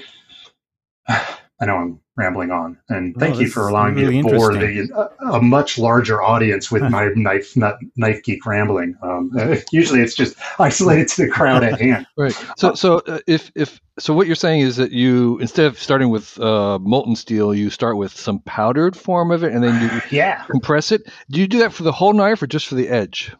I 1.63 1.65
know 1.65 1.77
I'm 1.77 1.99
rambling 2.15 2.51
on, 2.51 2.77
and 2.89 3.15
thank 3.17 3.39
you 3.39 3.47
for 3.47 3.67
allowing 3.67 3.95
really 3.95 4.21
me 4.21 4.29
to 4.29 4.35
bore 4.35 4.53
the, 4.53 5.11
a, 5.21 5.31
a, 5.33 5.41
much 5.41 5.79
larger 5.79 6.21
audience 6.21 6.69
with 6.69 6.83
my 6.91 7.09
knife 7.15 7.55
not 7.55 7.77
knife 7.95 8.21
geek 8.23 8.45
rambling. 8.45 8.95
Um, 9.01 9.31
uh, 9.37 9.57
usually, 9.71 10.01
it's 10.01 10.13
just 10.13 10.35
isolated 10.59 11.07
to 11.09 11.25
the 11.25 11.29
crowd 11.29 11.63
at 11.63 11.79
hand. 11.79 12.05
Right. 12.17 12.33
So, 12.57 12.75
so 12.75 12.99
uh, 13.07 13.19
if 13.27 13.51
if 13.55 13.81
so, 13.97 14.13
what 14.13 14.27
you're 14.27 14.35
saying 14.35 14.61
is 14.61 14.75
that 14.75 14.91
you 14.91 15.39
instead 15.39 15.65
of 15.65 15.79
starting 15.79 16.09
with 16.09 16.39
uh, 16.39 16.79
molten 16.79 17.15
steel, 17.15 17.55
you 17.55 17.69
start 17.69 17.97
with 17.97 18.11
some 18.15 18.39
powdered 18.39 18.95
form 18.95 19.31
of 19.31 19.43
it, 19.43 19.53
and 19.53 19.63
then 19.63 19.81
you 19.81 20.01
yeah 20.17 20.43
compress 20.43 20.91
it. 20.91 21.09
Do 21.31 21.39
you 21.39 21.47
do 21.47 21.59
that 21.59 21.73
for 21.73 21.83
the 21.83 21.91
whole 21.91 22.13
knife 22.13 22.41
or 22.41 22.47
just 22.47 22.67
for 22.67 22.75
the 22.75 22.89
edge? 22.89 23.33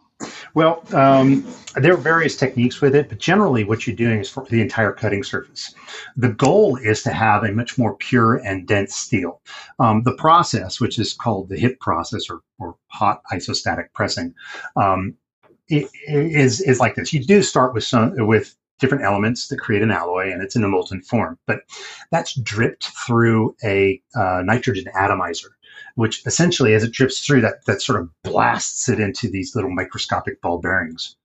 Well, 0.56 0.84
um, 0.94 1.48
there 1.76 1.94
are 1.94 1.98
various 1.98 2.36
techniques 2.36 2.80
with 2.80 2.94
it, 2.94 3.10
but 3.10 3.18
generally 3.18 3.64
what 3.64 3.88
you're 3.88 3.96
doing 3.96 4.20
is 4.20 4.30
for 4.30 4.46
the 4.46 4.62
entire 4.62 4.92
cutting 4.92 5.24
surface. 5.24 5.74
The 6.16 6.30
goal 6.30 6.78
is 6.78 7.02
to 7.04 7.12
have 7.12 7.44
a 7.44 7.52
much 7.52 7.78
more 7.78 7.96
pure 7.96 8.36
and 8.36 8.68
dense 8.68 8.96
steel. 8.96 9.42
Um, 9.80 10.04
the 10.04 10.14
process, 10.14 10.80
which 10.80 11.00
is 11.00 11.14
called 11.14 11.50
the 11.50 11.58
HIP 11.58 11.80
process 11.80 12.30
or, 12.30 12.42
or 12.60 12.76
hot 12.88 13.24
isostatic 13.32 13.86
pressing, 13.94 14.36
um, 14.76 15.16
is 15.70 16.62
is 16.62 16.80
like 16.80 16.96
this. 16.96 17.14
You 17.14 17.24
do 17.24 17.42
start 17.42 17.74
with 17.74 17.84
some 17.84 18.14
with 18.28 18.56
different 18.80 19.06
elements 19.06 19.48
that 19.48 19.58
create 19.58 19.82
an 19.82 19.92
alloy, 19.92 20.32
and 20.32 20.44
it's 20.44 20.56
in 20.56 20.64
a 20.64 20.68
molten 20.68 21.02
form, 21.02 21.40
but 21.48 21.62
that's 22.12 22.36
dripped 22.36 22.90
through 23.08 23.56
a 23.64 24.02
uh, 24.16 24.42
nitrogen 24.44 24.92
atomizer 24.94 25.56
which 25.96 26.26
essentially, 26.26 26.74
as 26.74 26.84
it 26.84 26.92
drips 26.92 27.20
through, 27.20 27.42
that 27.42 27.66
that 27.66 27.82
sort 27.82 28.00
of 28.00 28.10
blasts 28.24 28.90
it 28.90 29.00
into 29.00 29.30
these 29.30 29.56
little 29.56 29.72
microscopic 29.72 30.42
ball 30.42 30.60
bearings. 30.60 31.16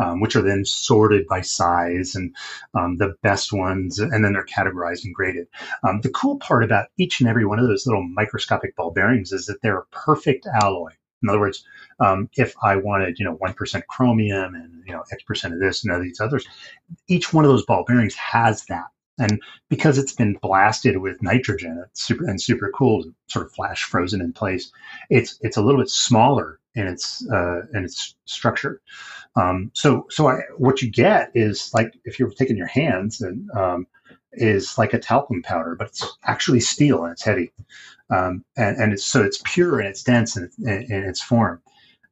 Um, 0.00 0.20
which 0.20 0.36
are 0.36 0.42
then 0.42 0.64
sorted 0.64 1.26
by 1.26 1.40
size 1.40 2.14
and 2.14 2.32
um, 2.72 2.98
the 2.98 3.16
best 3.24 3.52
ones, 3.52 3.98
and 3.98 4.24
then 4.24 4.32
they're 4.32 4.46
categorized 4.46 5.04
and 5.04 5.12
graded. 5.12 5.48
Um, 5.82 6.02
the 6.02 6.10
cool 6.10 6.38
part 6.38 6.62
about 6.62 6.86
each 6.98 7.18
and 7.18 7.28
every 7.28 7.44
one 7.44 7.58
of 7.58 7.66
those 7.66 7.84
little 7.84 8.06
microscopic 8.06 8.76
ball 8.76 8.92
bearings 8.92 9.32
is 9.32 9.46
that 9.46 9.60
they're 9.60 9.80
a 9.80 9.86
perfect 9.86 10.46
alloy. 10.62 10.92
In 11.22 11.28
other 11.28 11.40
words, 11.40 11.64
um, 11.98 12.28
if 12.36 12.54
I 12.62 12.76
wanted, 12.76 13.18
you 13.18 13.24
know, 13.24 13.34
one 13.34 13.54
percent 13.54 13.88
chromium 13.88 14.54
and 14.54 14.84
you 14.86 14.92
know 14.92 15.02
X 15.10 15.22
percent 15.24 15.54
of 15.54 15.58
this 15.58 15.84
and 15.84 15.92
of 15.92 16.00
these 16.00 16.20
others, 16.20 16.46
each 17.08 17.32
one 17.32 17.44
of 17.44 17.50
those 17.50 17.64
ball 17.64 17.84
bearings 17.84 18.14
has 18.14 18.64
that. 18.66 18.86
And 19.18 19.42
because 19.68 19.98
it's 19.98 20.12
been 20.12 20.34
blasted 20.34 20.98
with 20.98 21.22
nitrogen 21.22 21.84
super, 21.92 22.24
and 22.24 22.40
super 22.40 22.70
cooled, 22.70 23.12
sort 23.26 23.46
of 23.46 23.52
flash 23.52 23.84
frozen 23.84 24.20
in 24.20 24.32
place, 24.32 24.70
it's 25.10 25.38
it's 25.42 25.56
a 25.56 25.62
little 25.62 25.80
bit 25.80 25.90
smaller 25.90 26.60
in 26.74 26.86
its 26.86 27.28
uh, 27.30 27.62
in 27.74 27.84
its 27.84 28.14
structure. 28.24 28.80
Um, 29.36 29.70
so 29.74 30.06
so 30.10 30.28
I, 30.28 30.40
what 30.56 30.82
you 30.82 30.90
get 30.90 31.30
is 31.34 31.72
like 31.74 31.94
if 32.04 32.18
you're 32.18 32.30
taking 32.30 32.56
your 32.56 32.66
hands 32.66 33.20
and 33.20 33.50
um, 33.50 33.86
is 34.32 34.78
like 34.78 34.94
a 34.94 34.98
talcum 34.98 35.42
powder, 35.42 35.74
but 35.76 35.88
it's 35.88 36.06
actually 36.24 36.60
steel 36.60 37.02
and 37.04 37.12
it's 37.12 37.24
heavy, 37.24 37.52
um, 38.10 38.44
and 38.56 38.76
and 38.76 38.92
it's 38.92 39.04
so 39.04 39.22
it's 39.22 39.40
pure 39.44 39.80
and 39.80 39.88
it's 39.88 40.02
dense 40.02 40.36
in, 40.36 40.50
in, 40.60 40.92
in 40.92 41.04
its 41.04 41.20
form. 41.20 41.60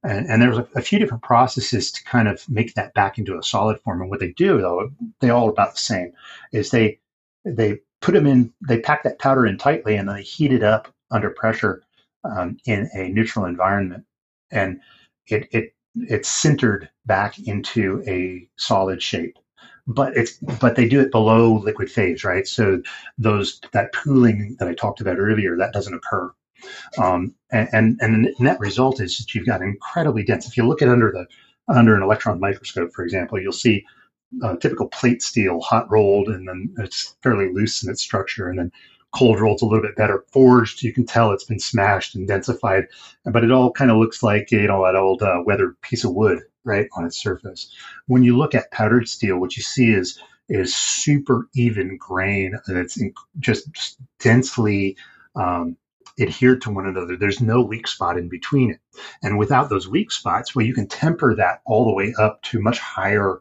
And, 0.07 0.27
and 0.29 0.41
there's 0.41 0.59
a, 0.59 0.69
a, 0.77 0.83
few 0.83 0.99
different 0.99 1.25
processes 1.25 1.91
to 1.91 2.05
kind 2.05 2.29
of 2.29 2.49
make 2.49 2.75
that 2.75 2.95
back 2.95 3.19
into 3.19 3.37
a 3.37 3.43
solid 3.43 3.81
form. 3.81 4.01
And 4.01 4.11
what 4.11 4.21
they 4.21 4.33
do, 4.33 4.61
though, 4.61 4.91
they 5.21 5.31
all 5.31 5.49
about 5.49 5.73
the 5.73 5.81
same, 5.81 6.13
is 6.53 6.71
they 6.71 6.99
they 7.45 7.81
put 8.01 8.13
them 8.13 8.27
in, 8.27 8.53
they 8.69 8.81
pack 8.81 9.03
that 9.03 9.19
powder 9.19 9.47
in 9.47 9.59
tightly, 9.59 9.97
and 9.97 10.09
then 10.09 10.17
they 10.17 10.23
heat 10.23 10.53
it 10.53 10.63
up 10.63 10.89
under 11.11 11.31
pressure 11.31 11.83
um, 12.25 12.57
in 12.67 12.89
a 12.95 13.09
neutral 13.09 13.45
environment, 13.45 14.05
and 14.51 14.81
it 15.27 15.49
it 15.53 15.75
it's 15.97 16.29
sintered 16.29 16.89
back 17.07 17.39
into 17.41 18.03
a 18.07 18.49
solid 18.57 19.03
shape. 19.03 19.37
But 19.89 20.17
it's 20.17 20.39
but 20.61 20.77
they 20.77 20.89
do 20.89 21.01
it 21.01 21.11
below 21.13 21.55
liquid 21.55 21.91
phase, 21.91 22.25
right? 22.25 22.47
So 22.47 22.83
those 23.19 23.61
that 23.73 23.93
pooling 23.93 24.57
that 24.59 24.69
I 24.69 24.75
talked 24.75 25.01
about 25.01 25.19
earlier 25.19 25.57
that 25.57 25.73
doesn't 25.73 25.95
occur. 25.95 26.33
Um, 26.99 27.35
and, 27.51 27.69
and, 27.73 27.99
and 28.01 28.25
the 28.25 28.35
net 28.41 28.59
result 28.61 29.01
is 29.01 29.17
that 29.19 29.35
you've 29.35 29.47
got 29.47 29.63
incredibly 29.63 30.25
dense. 30.25 30.47
If 30.47 30.57
you 30.57 30.67
look 30.67 30.83
at 30.83 30.89
under 30.89 31.13
the 31.13 31.27
under 31.69 31.97
an 31.97 32.03
electron 32.03 32.39
microscope, 32.39 32.93
for 32.93 33.05
example, 33.05 33.41
you'll 33.41 33.53
see 33.53 33.85
uh, 34.43 34.57
typical 34.57 34.89
plate 34.89 35.23
steel, 35.23 35.61
hot 35.61 35.91
rolled, 35.91 36.29
and 36.29 36.49
then 36.49 36.73
it's 36.79 37.17
fairly 37.23 37.53
loose 37.53 37.83
in 37.83 37.91
its 37.91 38.03
structure, 38.03 38.49
and 38.49 38.59
then 38.59 38.73
cold 39.13 39.41
rolled 39.41 39.63
a 39.63 39.65
little 39.65 39.83
bit 39.83 39.97
better. 39.97 40.25
Forged, 40.33 40.83
you 40.83 40.93
can 40.93 41.07
tell 41.07 41.33
it's 41.33 41.45
been 41.45 41.61
smashed 41.61 42.15
and 42.15 42.29
densified, 42.29 42.87
but 43.25 43.45
it 43.45 43.51
all 43.51 43.73
kind 43.73 43.91
of 43.91 43.97
looks 43.97 44.23
like 44.23 44.51
you 44.51 44.67
know 44.67 44.85
an 44.85 44.97
old 44.97 45.23
uh, 45.23 45.43
weathered 45.45 45.81
piece 45.81 46.05
of 46.05 46.15
wood, 46.15 46.41
right, 46.65 46.89
on 46.97 47.05
its 47.05 47.19
surface. 47.19 47.73
When 48.07 48.23
you 48.23 48.37
look 48.37 48.55
at 48.55 48.71
powdered 48.71 49.09
steel, 49.09 49.39
what 49.39 49.57
you 49.57 49.63
see 49.63 49.93
is 49.93 50.21
is 50.49 50.77
super 50.77 51.49
even 51.55 51.97
grain 51.97 52.57
that's 52.69 53.01
just 53.41 53.99
densely 54.21 54.97
um, 55.35 55.77
adhered 56.19 56.63
to 56.63 56.71
one 56.71 56.87
another. 56.87 57.17
There's 57.17 57.41
no 57.41 57.63
weak 57.63 57.87
spot 57.87 58.19
in 58.19 58.29
between 58.29 58.71
it. 58.71 58.81
And 59.23 59.39
without 59.39 59.69
those 59.69 59.89
weak 59.89 60.11
spots, 60.11 60.55
well, 60.55 60.67
you 60.67 60.75
can 60.75 60.87
temper 60.87 61.35
that 61.35 61.61
all 61.67 61.85
the 61.85 61.95
way 61.95 62.15
up 62.19 62.43
to 62.43 62.61
much 62.61 62.79
higher 62.79 63.41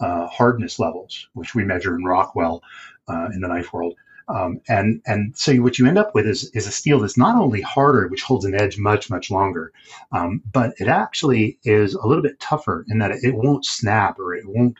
uh, 0.00 0.26
hardness 0.26 0.78
levels, 0.78 1.28
which 1.34 1.54
we 1.54 1.64
measure 1.64 1.96
in 1.96 2.04
Rockwell 2.04 2.62
uh, 3.08 3.28
in 3.32 3.40
the 3.40 3.48
knife 3.48 3.72
world. 3.72 3.94
Um, 4.28 4.60
and 4.68 5.00
and 5.06 5.36
so 5.36 5.54
what 5.56 5.78
you 5.78 5.86
end 5.86 5.96
up 5.96 6.14
with 6.14 6.26
is 6.26 6.50
is 6.50 6.66
a 6.66 6.70
steel 6.70 7.00
that's 7.00 7.16
not 7.16 7.40
only 7.40 7.62
harder, 7.62 8.08
which 8.08 8.22
holds 8.22 8.44
an 8.44 8.54
edge 8.54 8.78
much 8.78 9.08
much 9.08 9.30
longer, 9.30 9.72
um, 10.12 10.42
but 10.52 10.74
it 10.78 10.86
actually 10.86 11.58
is 11.64 11.94
a 11.94 12.06
little 12.06 12.22
bit 12.22 12.38
tougher 12.38 12.84
in 12.88 12.98
that 12.98 13.10
it, 13.10 13.34
won't 13.34 13.64
snap 13.64 14.18
or 14.18 14.34
it 14.34 14.44
won't, 14.46 14.76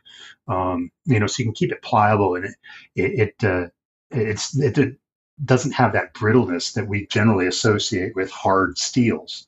um, 0.48 0.90
you 1.06 1.18
know, 1.18 1.26
so 1.26 1.40
you 1.40 1.46
can 1.46 1.54
keep 1.54 1.72
it 1.72 1.80
pliable 1.80 2.34
and 2.34 2.44
it 2.44 2.54
it, 2.94 3.34
it 3.40 3.44
uh, 3.44 3.68
it's 4.10 4.54
it, 4.58 4.76
it, 4.76 4.98
doesn't 5.44 5.72
have 5.72 5.92
that 5.92 6.14
brittleness 6.14 6.72
that 6.74 6.88
we 6.88 7.06
generally 7.06 7.46
associate 7.46 8.14
with 8.16 8.30
hard 8.30 8.78
steels, 8.78 9.46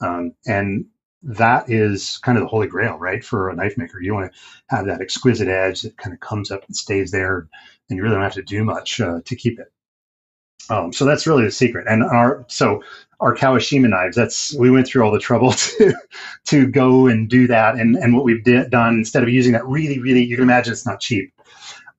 um, 0.00 0.34
and 0.46 0.86
that 1.22 1.70
is 1.70 2.18
kind 2.18 2.36
of 2.36 2.42
the 2.42 2.48
holy 2.48 2.66
grail, 2.66 2.96
right? 2.96 3.24
For 3.24 3.48
a 3.48 3.54
knife 3.54 3.78
maker, 3.78 4.00
you 4.00 4.14
want 4.14 4.32
to 4.32 4.38
have 4.74 4.86
that 4.86 5.00
exquisite 5.00 5.48
edge 5.48 5.82
that 5.82 5.96
kind 5.96 6.12
of 6.12 6.20
comes 6.20 6.50
up 6.50 6.64
and 6.66 6.76
stays 6.76 7.10
there, 7.10 7.48
and 7.88 7.96
you 7.96 8.02
really 8.02 8.14
don't 8.14 8.24
have 8.24 8.34
to 8.34 8.42
do 8.42 8.64
much 8.64 9.00
uh, 9.00 9.20
to 9.24 9.36
keep 9.36 9.58
it. 9.58 9.72
Um, 10.70 10.92
so 10.92 11.04
that's 11.04 11.26
really 11.26 11.44
the 11.44 11.50
secret. 11.50 11.86
And 11.88 12.02
our 12.02 12.44
so 12.48 12.82
our 13.20 13.34
Kawashima 13.34 13.88
knives, 13.88 14.16
that's 14.16 14.54
we 14.54 14.70
went 14.70 14.86
through 14.86 15.04
all 15.04 15.12
the 15.12 15.18
trouble 15.18 15.52
to 15.78 15.92
to 16.46 16.66
go 16.66 17.06
and 17.06 17.28
do 17.28 17.46
that. 17.48 17.76
And 17.76 17.96
and 17.96 18.14
what 18.14 18.24
we've 18.24 18.44
done 18.44 18.94
instead 18.94 19.22
of 19.22 19.28
using 19.28 19.52
that 19.52 19.66
really 19.66 19.98
really, 19.98 20.24
you 20.24 20.36
can 20.36 20.44
imagine 20.44 20.72
it's 20.72 20.86
not 20.86 21.00
cheap. 21.00 21.32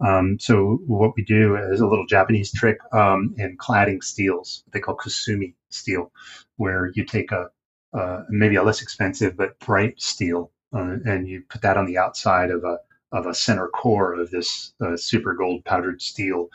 Um, 0.03 0.37
so 0.39 0.79
what 0.85 1.13
we 1.15 1.23
do 1.23 1.55
is 1.55 1.79
a 1.79 1.87
little 1.87 2.05
Japanese 2.05 2.51
trick 2.51 2.77
um, 2.91 3.33
in 3.37 3.57
cladding 3.57 4.03
steels. 4.03 4.63
They 4.73 4.79
call 4.79 4.97
kusumi 4.97 5.53
steel, 5.69 6.11
where 6.57 6.91
you 6.93 7.05
take 7.05 7.31
a 7.31 7.49
uh, 7.93 8.23
maybe 8.29 8.55
a 8.55 8.63
less 8.63 8.81
expensive 8.81 9.37
but 9.37 9.57
bright 9.59 10.01
steel, 10.01 10.51
uh, 10.75 10.97
and 11.05 11.27
you 11.27 11.43
put 11.47 11.61
that 11.61 11.77
on 11.77 11.85
the 11.85 11.97
outside 11.97 12.49
of 12.51 12.63
a 12.63 12.79
of 13.11 13.27
a 13.27 13.33
center 13.35 13.67
core 13.67 14.13
of 14.15 14.31
this 14.31 14.73
uh, 14.81 14.97
super 14.97 15.35
gold 15.35 15.63
powdered 15.63 16.01
steel, 16.01 16.49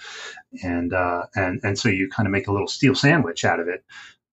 and 0.63 0.93
uh, 0.93 1.27
and 1.35 1.61
and 1.63 1.79
so 1.79 1.89
you 1.89 2.09
kind 2.11 2.27
of 2.27 2.33
make 2.33 2.49
a 2.49 2.53
little 2.53 2.69
steel 2.69 2.95
sandwich 2.95 3.45
out 3.45 3.61
of 3.61 3.69
it. 3.69 3.85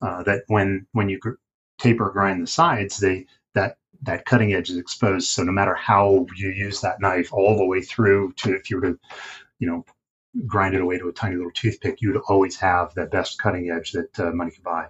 Uh, 0.01 0.23
that 0.23 0.43
when 0.47 0.85
when 0.91 1.09
you 1.09 1.19
gr- 1.19 1.39
taper 1.79 2.09
grind 2.11 2.41
the 2.41 2.47
sides, 2.47 2.97
they 2.97 3.25
that 3.53 3.77
that 4.03 4.25
cutting 4.25 4.53
edge 4.53 4.69
is 4.69 4.77
exposed. 4.77 5.29
So 5.29 5.43
no 5.43 5.51
matter 5.51 5.75
how 5.75 6.25
you 6.35 6.49
use 6.49 6.81
that 6.81 7.01
knife, 7.01 7.33
all 7.33 7.57
the 7.57 7.65
way 7.65 7.81
through 7.81 8.33
to 8.37 8.53
if 8.53 8.69
you 8.69 8.77
were 8.77 8.91
to, 8.91 8.99
you 9.59 9.67
know, 9.67 9.85
grind 10.45 10.75
it 10.75 10.81
away 10.81 10.97
to 10.97 11.07
a 11.07 11.13
tiny 11.13 11.35
little 11.35 11.51
toothpick, 11.51 12.01
you'd 12.01 12.17
always 12.27 12.57
have 12.57 12.93
that 12.95 13.11
best 13.11 13.37
cutting 13.39 13.69
edge 13.69 13.91
that 13.93 14.19
uh, 14.19 14.31
money 14.31 14.51
could 14.51 14.63
buy. 14.63 14.87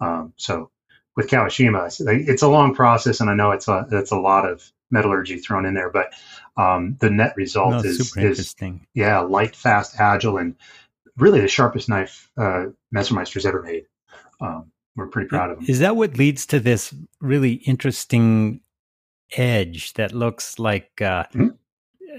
Um, 0.00 0.32
so 0.36 0.70
with 1.16 1.28
Kawashima. 1.28 2.28
It's 2.28 2.42
a 2.42 2.48
long 2.48 2.74
process, 2.74 3.20
and 3.20 3.30
I 3.30 3.34
know 3.34 3.50
it's 3.50 3.68
a 3.68 3.86
it's 3.92 4.10
a 4.10 4.18
lot 4.18 4.48
of 4.48 4.70
metallurgy 4.90 5.38
thrown 5.38 5.66
in 5.66 5.74
there, 5.74 5.90
but 5.90 6.12
um, 6.56 6.96
the 7.00 7.10
net 7.10 7.34
result 7.36 7.72
no, 7.72 7.78
is, 7.78 8.00
is, 8.00 8.16
interesting. 8.16 8.86
Yeah, 8.94 9.20
light, 9.20 9.54
fast, 9.54 9.98
agile, 9.98 10.38
and 10.38 10.56
really 11.16 11.40
the 11.40 11.48
sharpest 11.48 11.88
knife 11.88 12.30
uh, 12.36 12.66
Messermeister's 12.94 13.46
ever 13.46 13.62
made. 13.62 13.86
Um, 14.40 14.72
we're 15.00 15.08
pretty 15.08 15.28
proud 15.28 15.50
of 15.50 15.56
them. 15.56 15.66
Is 15.68 15.80
that 15.80 15.96
what 15.96 16.16
leads 16.16 16.46
to 16.46 16.60
this 16.60 16.94
really 17.20 17.54
interesting 17.54 18.60
edge 19.36 19.94
that 19.94 20.12
looks 20.12 20.58
like? 20.58 20.90
Uh, 21.00 21.24
mm-hmm. 21.34 21.48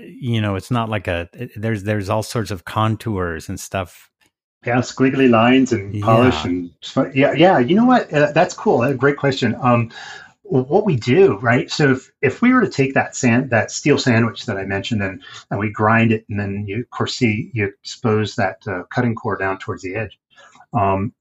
You 0.08 0.42
know, 0.42 0.56
it's 0.56 0.72
not 0.72 0.90
like 0.90 1.08
a. 1.08 1.30
There's 1.56 1.84
there's 1.84 2.10
all 2.10 2.24
sorts 2.24 2.52
of 2.52 2.66
contours 2.66 3.48
and 3.50 3.60
stuff 3.60 4.12
yeah, 4.66 4.78
squiggly 4.78 5.30
lines 5.30 5.74
and 5.74 6.02
polish 6.02 6.36
yeah. 6.46 6.50
and 6.50 7.16
yeah, 7.16 7.34
yeah. 7.34 7.60
You 7.60 7.76
know 7.76 7.86
what? 7.86 8.14
Uh, 8.14 8.32
that's 8.32 8.54
cool. 8.54 8.84
A 8.84 8.94
great 8.94 9.18
question. 9.18 9.56
Um, 9.62 9.92
what 10.44 10.86
we 10.86 10.98
do, 10.98 11.38
right? 11.38 11.72
So 11.72 11.92
if, 11.92 12.12
if 12.22 12.42
we 12.42 12.54
were 12.54 12.62
to 12.62 12.70
take 12.70 12.94
that 12.94 13.16
sand, 13.16 13.52
that 13.52 13.72
steel 13.72 13.98
sandwich 13.98 14.46
that 14.46 14.58
I 14.58 14.66
mentioned, 14.66 15.02
and, 15.02 15.24
and 15.50 15.60
we 15.60 15.72
grind 15.72 16.12
it, 16.12 16.26
and 16.30 16.38
then 16.38 16.66
you, 16.68 16.82
of 16.82 16.90
course, 16.90 17.16
see 17.16 17.50
you 17.54 17.68
expose 17.68 18.36
that 18.36 18.58
uh, 18.68 18.84
cutting 18.94 19.16
core 19.16 19.38
down 19.38 19.60
towards 19.60 19.82
the 19.82 19.96
edge. 19.96 20.20
Um, 20.74 21.14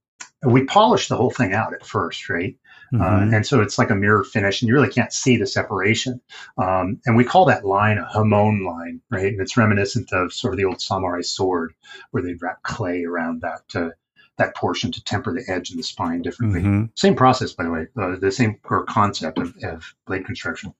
we 0.43 0.65
polish 0.65 1.09
the 1.09 1.17
whole 1.17 1.31
thing 1.31 1.53
out 1.53 1.75
at 1.75 1.85
first, 1.85 2.29
right? 2.29 2.57
Uh, 2.93 2.97
mm-hmm. 2.97 3.33
Uh, 3.33 3.37
and 3.37 3.47
so 3.47 3.61
it's 3.61 3.79
like 3.79 3.91
a 3.91 3.95
mirror 3.95 4.25
finish, 4.25 4.63
and 4.63 4.69
you 4.69 4.75
really 4.75 4.89
can't 4.89 5.13
see 5.13 5.37
the 5.37 5.47
separation. 5.47 6.21
Um, 6.59 7.01
and 7.07 7.17
we 7.17 7.25
call 7.25 7.45
that 7.45 7.65
line 7.65 7.99
a 7.99 8.11
hamon 8.13 8.65
line, 8.65 9.01
right? 9.11 9.27
And 9.27 9.41
it's 9.41 9.57
reminiscent 9.57 10.13
of 10.13 10.33
sort 10.33 10.55
of 10.55 10.59
the 10.59 10.65
old 10.65 10.81
samurai 10.81 11.21
sword, 11.21 11.75
where 12.11 12.23
they'd 12.23 12.43
wrap 12.43 12.63
clay 12.63 13.05
around 13.05 13.43
that 13.43 13.63
uh, 13.75 13.91
that 14.39 14.57
portion 14.57 14.91
to 14.93 15.05
temper 15.05 15.33
the 15.33 15.45
edge 15.53 15.71
and 15.71 15.79
the 15.79 15.85
spine 15.85 16.23
differently. 16.23 16.63
Mm-hmm. 16.63 16.87
Same 16.97 17.15
process, 17.15 17.53
by 17.53 17.65
the 17.65 17.71
way, 17.71 17.87
uh, 18.01 18.17
the 18.17 18.33
same 18.33 18.57
core 18.63 18.85
concept 18.85 19.39
of, 19.39 19.55
of 19.63 19.95
blade 20.07 20.25
construction. 20.25 20.75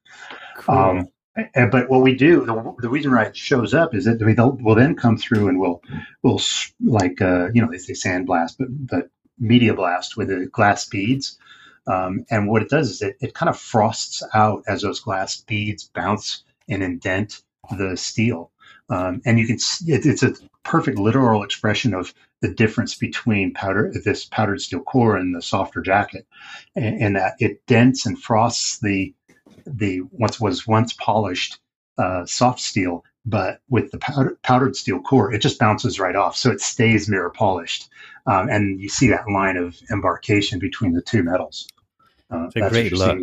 Cool. 0.57 0.75
Um, 0.75 1.09
but 1.55 1.89
what 1.89 2.03
we 2.03 2.15
do, 2.15 2.45
the, 2.45 2.75
the, 2.79 2.89
reason 2.89 3.13
why 3.13 3.25
it 3.25 3.37
shows 3.37 3.73
up 3.73 3.95
is 3.95 4.05
that 4.05 4.21
we 4.21 4.35
will 4.35 4.75
then 4.75 4.97
come 4.97 5.17
through 5.17 5.49
and 5.49 5.61
we'll 5.61 5.81
we'll 6.23 6.41
like 6.85 7.23
uh, 7.23 7.49
you 7.53 7.63
know 7.63 7.71
they 7.71 7.79
say 7.79 7.93
sandblast, 7.93 8.57
but 8.59 8.69
but 8.71 9.11
media 9.41 9.75
blast 9.75 10.17
with 10.17 10.29
the 10.29 10.47
glass 10.47 10.87
beads. 10.87 11.39
Um, 11.87 12.25
and 12.31 12.49
what 12.49 12.63
it 12.63 12.69
does 12.69 12.91
is 12.91 13.03
it, 13.03 13.17
it 13.21 13.35
kind 13.35 13.49
of 13.49 13.59
frosts 13.59 14.23
out 14.35 14.63
as 14.69 14.83
those 14.83 15.01
glass 15.01 15.41
beads 15.41 15.91
bounce 15.95 16.45
and 16.69 16.83
indent 16.83 17.43
the 17.77 17.97
steel. 17.97 18.51
Um, 18.91 19.23
and 19.25 19.39
you 19.39 19.47
can 19.47 19.59
see 19.59 19.93
it, 19.93 20.05
it's 20.05 20.23
a 20.23 20.35
perfect 20.63 20.99
literal 20.99 21.43
expression 21.43 21.95
of 21.95 22.13
the 22.43 22.53
difference 22.53 22.95
between 22.97 23.55
powder 23.55 23.93
this 24.05 24.25
powdered 24.25 24.61
steel 24.61 24.81
core 24.81 25.17
and 25.17 25.35
the 25.35 25.43
softer 25.43 25.81
jacket, 25.81 26.27
and, 26.75 27.03
and 27.03 27.17
that 27.17 27.35
it 27.39 27.65
dents 27.67 28.07
and 28.07 28.21
frosts 28.21 28.79
the 28.81 29.15
the 29.67 30.03
once 30.11 30.41
was 30.41 30.67
once 30.67 30.93
polished 30.95 31.59
uh, 31.99 32.25
soft 32.27 32.61
steel, 32.61 33.05
but 33.27 33.61
with 33.69 33.91
the 33.91 33.99
powder, 33.99 34.39
powdered 34.43 34.77
steel 34.77 35.01
core, 35.01 35.33
it 35.33 35.41
just 35.41 35.59
bounces 35.59 36.01
right 36.01 36.17
off, 36.17 36.37
so 36.37 36.51
it 36.51 36.61
stays 36.61 37.09
mirror 37.09 37.31
polished, 37.31 37.89
um, 38.27 38.49
and 38.49 38.81
you 38.81 38.89
see 38.89 39.09
that 39.09 39.29
line 39.29 39.57
of 39.57 39.77
embarkation 39.91 40.59
between 40.59 40.93
the 40.93 41.03
two 41.03 41.23
metals. 41.23 41.69
Uh, 42.31 42.47
it's 42.47 42.57
a 42.57 42.71
great 42.71 42.93
look. 42.93 43.19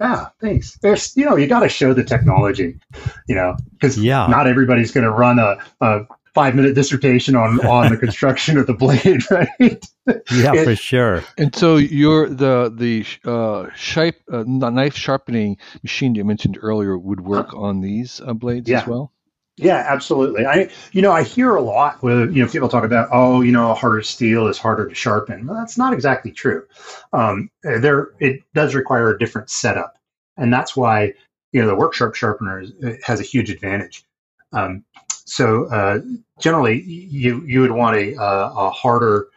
Yeah, 0.00 0.28
thanks. 0.40 0.78
There's, 0.78 1.16
you 1.16 1.24
know, 1.24 1.34
you 1.34 1.48
got 1.48 1.60
to 1.60 1.68
show 1.68 1.92
the 1.92 2.04
technology, 2.04 2.78
you 3.26 3.34
know, 3.34 3.56
because 3.72 3.98
yeah. 3.98 4.28
not 4.28 4.46
everybody's 4.46 4.92
going 4.92 5.04
to 5.04 5.10
run 5.10 5.40
a, 5.40 5.58
a 5.80 6.06
five 6.38 6.54
minute 6.54 6.72
dissertation 6.72 7.34
on 7.34 7.58
on 7.66 7.90
the 7.90 7.96
construction 8.06 8.56
of 8.58 8.68
the 8.68 8.72
blade, 8.72 9.28
right? 9.30 9.84
Yeah, 10.06 10.54
it, 10.54 10.64
for 10.64 10.76
sure. 10.76 11.24
And 11.36 11.52
so 11.52 11.76
your 11.76 12.28
the 12.28 12.72
the 12.72 13.04
uh, 13.28 13.70
shape, 13.74 14.16
uh, 14.32 14.44
knife 14.46 14.94
sharpening 14.94 15.56
machine 15.82 16.14
you 16.14 16.24
mentioned 16.24 16.56
earlier 16.62 16.96
would 16.96 17.20
work 17.20 17.52
on 17.54 17.80
these 17.80 18.20
uh, 18.24 18.34
blades 18.34 18.68
yeah. 18.68 18.82
as 18.82 18.86
well. 18.86 19.12
Yeah, 19.56 19.84
absolutely. 19.88 20.46
I, 20.46 20.70
you 20.92 21.02
know, 21.02 21.10
I 21.10 21.24
hear 21.24 21.56
a 21.56 21.60
lot 21.60 22.00
with, 22.00 22.32
you 22.32 22.44
know, 22.44 22.48
people 22.48 22.68
talk 22.68 22.84
about, 22.84 23.08
oh, 23.10 23.40
you 23.40 23.50
know, 23.50 23.72
a 23.72 23.74
harder 23.74 24.02
steel 24.02 24.46
is 24.46 24.56
harder 24.56 24.88
to 24.88 24.94
sharpen. 24.94 25.48
Well, 25.48 25.56
that's 25.56 25.76
not 25.76 25.92
exactly 25.92 26.30
true. 26.30 26.64
Um, 27.12 27.50
there, 27.64 28.10
it 28.20 28.44
does 28.54 28.76
require 28.76 29.12
a 29.12 29.18
different 29.18 29.50
setup, 29.50 29.98
and 30.36 30.52
that's 30.52 30.76
why, 30.76 31.12
you 31.50 31.60
know, 31.60 31.66
the 31.66 31.74
work 31.74 31.92
sharp 31.92 32.14
sharpener 32.14 32.60
is, 32.60 32.72
has 33.02 33.18
a 33.18 33.24
huge 33.24 33.50
advantage. 33.50 34.04
Um, 34.52 34.84
so 35.28 35.66
uh, 35.66 36.00
generally, 36.40 36.82
you 36.82 37.42
you 37.46 37.60
would 37.60 37.72
want 37.72 37.96
a 37.96 38.14
a 38.20 38.70
harder, 38.70 39.28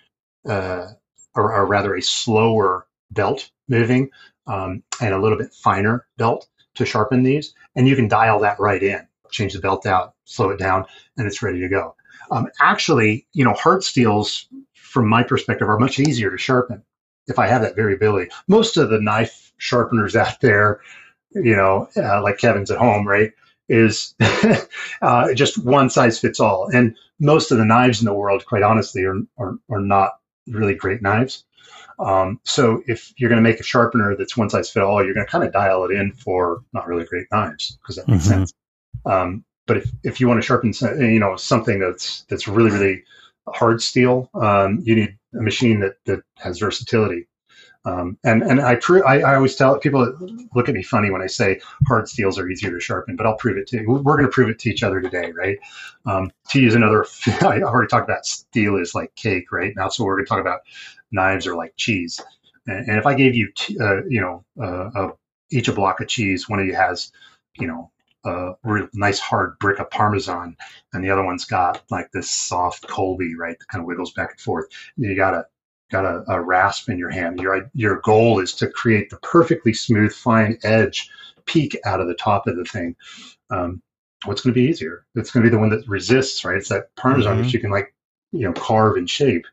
uh, 0.47 0.87
or, 1.35 1.53
or, 1.53 1.65
rather 1.65 1.95
a 1.95 2.01
slower 2.01 2.87
belt 3.11 3.49
moving, 3.67 4.09
um, 4.47 4.83
and 5.01 5.13
a 5.13 5.19
little 5.19 5.37
bit 5.37 5.53
finer 5.53 6.05
belt 6.17 6.47
to 6.75 6.85
sharpen 6.85 7.23
these, 7.23 7.53
and 7.75 7.87
you 7.87 7.95
can 7.95 8.07
dial 8.07 8.39
that 8.39 8.59
right 8.59 8.81
in 8.81 9.07
change 9.31 9.53
the 9.53 9.59
belt 9.59 9.85
out, 9.85 10.13
slow 10.25 10.49
it 10.49 10.59
down, 10.59 10.85
and 11.17 11.25
it's 11.25 11.41
ready 11.41 11.59
to 11.59 11.69
go. 11.69 11.95
Um, 12.29 12.47
actually, 12.61 13.25
you 13.33 13.43
know, 13.43 13.53
hard 13.53 13.83
steels, 13.83 14.47
from 14.73 15.07
my 15.07 15.23
perspective, 15.23 15.67
are 15.67 15.79
much 15.79 15.99
easier 15.99 16.29
to 16.29 16.37
sharpen 16.37 16.83
if 17.27 17.39
I 17.39 17.47
have 17.47 17.61
that 17.61 17.75
variability. 17.75 18.31
Most 18.47 18.77
of 18.77 18.89
the 18.89 19.01
knife 19.01 19.51
sharpeners 19.57 20.15
out 20.15 20.39
there, 20.41 20.81
you 21.31 21.55
know, 21.55 21.87
uh, 21.97 22.21
like 22.21 22.37
Kevin's 22.37 22.71
at 22.71 22.77
home, 22.77 23.07
right, 23.07 23.31
is 23.71 24.13
uh, 25.01 25.33
just 25.33 25.63
one 25.63 25.89
size 25.89 26.19
fits 26.19 26.39
all. 26.39 26.69
And 26.73 26.95
most 27.19 27.51
of 27.51 27.57
the 27.57 27.65
knives 27.65 28.01
in 28.01 28.05
the 28.05 28.13
world, 28.13 28.45
quite 28.45 28.63
honestly, 28.63 29.03
are, 29.03 29.19
are, 29.37 29.57
are 29.69 29.79
not 29.79 30.19
really 30.47 30.75
great 30.75 31.01
knives. 31.01 31.45
Um, 31.99 32.39
so 32.43 32.83
if 32.87 33.13
you're 33.17 33.29
going 33.29 33.43
to 33.43 33.49
make 33.49 33.59
a 33.59 33.63
sharpener 33.63 34.15
that's 34.15 34.35
one 34.35 34.49
size 34.49 34.69
fit 34.69 34.83
all, 34.83 35.03
you're 35.03 35.13
going 35.13 35.25
to 35.25 35.31
kind 35.31 35.43
of 35.43 35.53
dial 35.53 35.85
it 35.85 35.91
in 35.91 36.11
for 36.13 36.63
not 36.73 36.87
really 36.87 37.05
great 37.05 37.27
knives 37.31 37.77
because 37.81 37.95
that 37.95 38.07
makes 38.07 38.25
mm-hmm. 38.25 38.39
sense. 38.39 38.53
Um, 39.05 39.45
but 39.67 39.77
if, 39.77 39.91
if 40.03 40.19
you 40.19 40.27
want 40.27 40.41
to 40.41 40.45
sharpen, 40.45 40.73
you 40.99 41.19
know, 41.19 41.35
something 41.35 41.79
that's 41.79 42.23
that's 42.23 42.47
really 42.47 42.71
really 42.71 43.03
hard 43.47 43.81
steel, 43.81 44.29
um, 44.33 44.79
you 44.83 44.95
need 44.95 45.17
a 45.37 45.41
machine 45.41 45.79
that, 45.81 45.95
that 46.05 46.23
has 46.37 46.59
versatility. 46.59 47.27
Um, 47.83 48.17
and 48.23 48.43
and 48.43 48.61
I, 48.61 48.79
I 49.07 49.19
I 49.21 49.35
always 49.35 49.55
tell 49.55 49.79
people 49.79 50.13
look 50.53 50.69
at 50.69 50.75
me 50.75 50.83
funny 50.83 51.09
when 51.09 51.21
I 51.21 51.27
say 51.27 51.59
hard 51.87 52.07
steels 52.07 52.37
are 52.37 52.47
easier 52.47 52.71
to 52.71 52.79
sharpen, 52.79 53.15
but 53.15 53.25
I'll 53.25 53.37
prove 53.37 53.57
it 53.57 53.67
to 53.67 53.81
you. 53.81 53.89
We're 53.89 54.17
going 54.17 54.25
to 54.25 54.31
prove 54.31 54.49
it 54.49 54.59
to 54.59 54.69
each 54.69 54.83
other 54.83 55.01
today, 55.01 55.31
right? 55.31 55.57
Um, 56.05 56.31
to 56.49 56.61
use 56.61 56.75
another, 56.75 57.05
I 57.41 57.61
already 57.61 57.87
talked 57.87 58.07
about 58.07 58.25
steel 58.25 58.75
is 58.75 58.93
like 58.93 59.15
cake, 59.15 59.51
right? 59.51 59.73
Now, 59.75 59.89
so 59.89 60.03
we're 60.03 60.15
going 60.15 60.25
to 60.25 60.29
talk 60.29 60.41
about 60.41 60.61
knives 61.11 61.47
are 61.47 61.55
like 61.55 61.73
cheese. 61.75 62.19
And, 62.67 62.87
and 62.87 62.97
if 62.97 63.05
I 63.07 63.15
gave 63.15 63.35
you, 63.35 63.51
t- 63.55 63.79
uh, 63.79 64.03
you 64.07 64.21
know, 64.21 64.45
uh, 64.63 65.09
each 65.51 65.67
a 65.67 65.73
block 65.73 66.01
of 66.01 66.07
cheese, 66.07 66.47
one 66.47 66.59
of 66.59 66.65
you 66.65 66.75
has, 66.75 67.11
you 67.57 67.67
know, 67.67 67.91
a 68.23 68.51
real 68.63 68.87
nice 68.93 69.19
hard 69.19 69.57
brick 69.59 69.79
of 69.79 69.89
Parmesan, 69.89 70.55
and 70.93 71.03
the 71.03 71.09
other 71.09 71.23
one's 71.23 71.45
got 71.45 71.81
like 71.89 72.11
this 72.11 72.29
soft 72.29 72.87
Colby, 72.87 73.35
right? 73.35 73.57
That 73.57 73.67
kind 73.67 73.81
of 73.81 73.87
wiggles 73.87 74.13
back 74.13 74.31
and 74.31 74.39
forth. 74.39 74.67
You 74.95 75.15
got 75.15 75.33
a 75.33 75.45
got 75.91 76.05
a, 76.05 76.23
a 76.27 76.41
rasp 76.41 76.89
in 76.89 76.97
your 76.97 77.09
hand. 77.09 77.39
Your 77.39 77.69
your 77.73 77.99
goal 78.01 78.39
is 78.39 78.53
to 78.55 78.67
create 78.67 79.09
the 79.09 79.17
perfectly 79.17 79.73
smooth, 79.73 80.13
fine 80.13 80.57
edge 80.63 81.09
peak 81.45 81.77
out 81.85 81.99
of 81.99 82.07
the 82.07 82.15
top 82.15 82.47
of 82.47 82.55
the 82.55 82.65
thing. 82.65 82.95
Um, 83.49 83.81
what's 84.25 84.41
going 84.41 84.53
to 84.53 84.59
be 84.59 84.67
easier? 84.67 85.05
It's 85.15 85.31
going 85.31 85.43
to 85.43 85.49
be 85.49 85.55
the 85.55 85.59
one 85.59 85.69
that 85.69 85.87
resists, 85.87 86.45
right? 86.45 86.57
It's 86.57 86.69
that 86.69 86.95
Parmesan 86.95 87.37
Mhm. 87.37 87.41
which 87.41 87.53
you 87.53 87.59
can 87.59 87.71
like 87.71 87.93
you 88.31 88.41
know 88.41 88.53
carve 88.53 88.95
and 88.95 89.09
shape, 89.09 89.45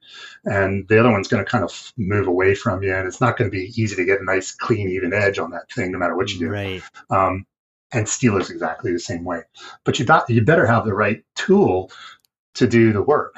and 0.44 0.86
the 0.88 1.00
other 1.00 1.10
one's 1.10 1.28
going 1.28 1.44
to 1.44 1.50
kind 1.50 1.64
of 1.64 1.92
move 1.96 2.28
away 2.28 2.54
from 2.54 2.82
you, 2.82 2.94
and 2.94 3.06
it's 3.08 3.20
not 3.20 3.36
going 3.36 3.50
to 3.50 3.56
be 3.56 3.72
easy 3.80 3.96
to 3.96 4.04
get 4.04 4.20
a 4.20 4.24
nice, 4.24 4.52
clean, 4.52 4.88
even 4.88 5.12
edge 5.12 5.38
on 5.38 5.50
that 5.50 5.70
thing, 5.72 5.90
no 5.92 5.98
matter 5.98 6.16
what 6.16 6.30
you 6.32 6.38
do. 6.38 6.48
Right. 6.50 6.82
Um, 7.10 7.44
and 7.92 8.08
steel 8.08 8.36
is 8.36 8.50
exactly 8.50 8.92
the 8.92 8.98
same 8.98 9.24
way. 9.24 9.40
But 9.84 9.98
you 9.98 10.04
got, 10.04 10.28
you 10.28 10.42
better 10.42 10.66
have 10.66 10.84
the 10.84 10.92
right 10.94 11.24
tool 11.34 11.90
to 12.54 12.66
do 12.66 12.92
the 12.92 13.02
work 13.02 13.34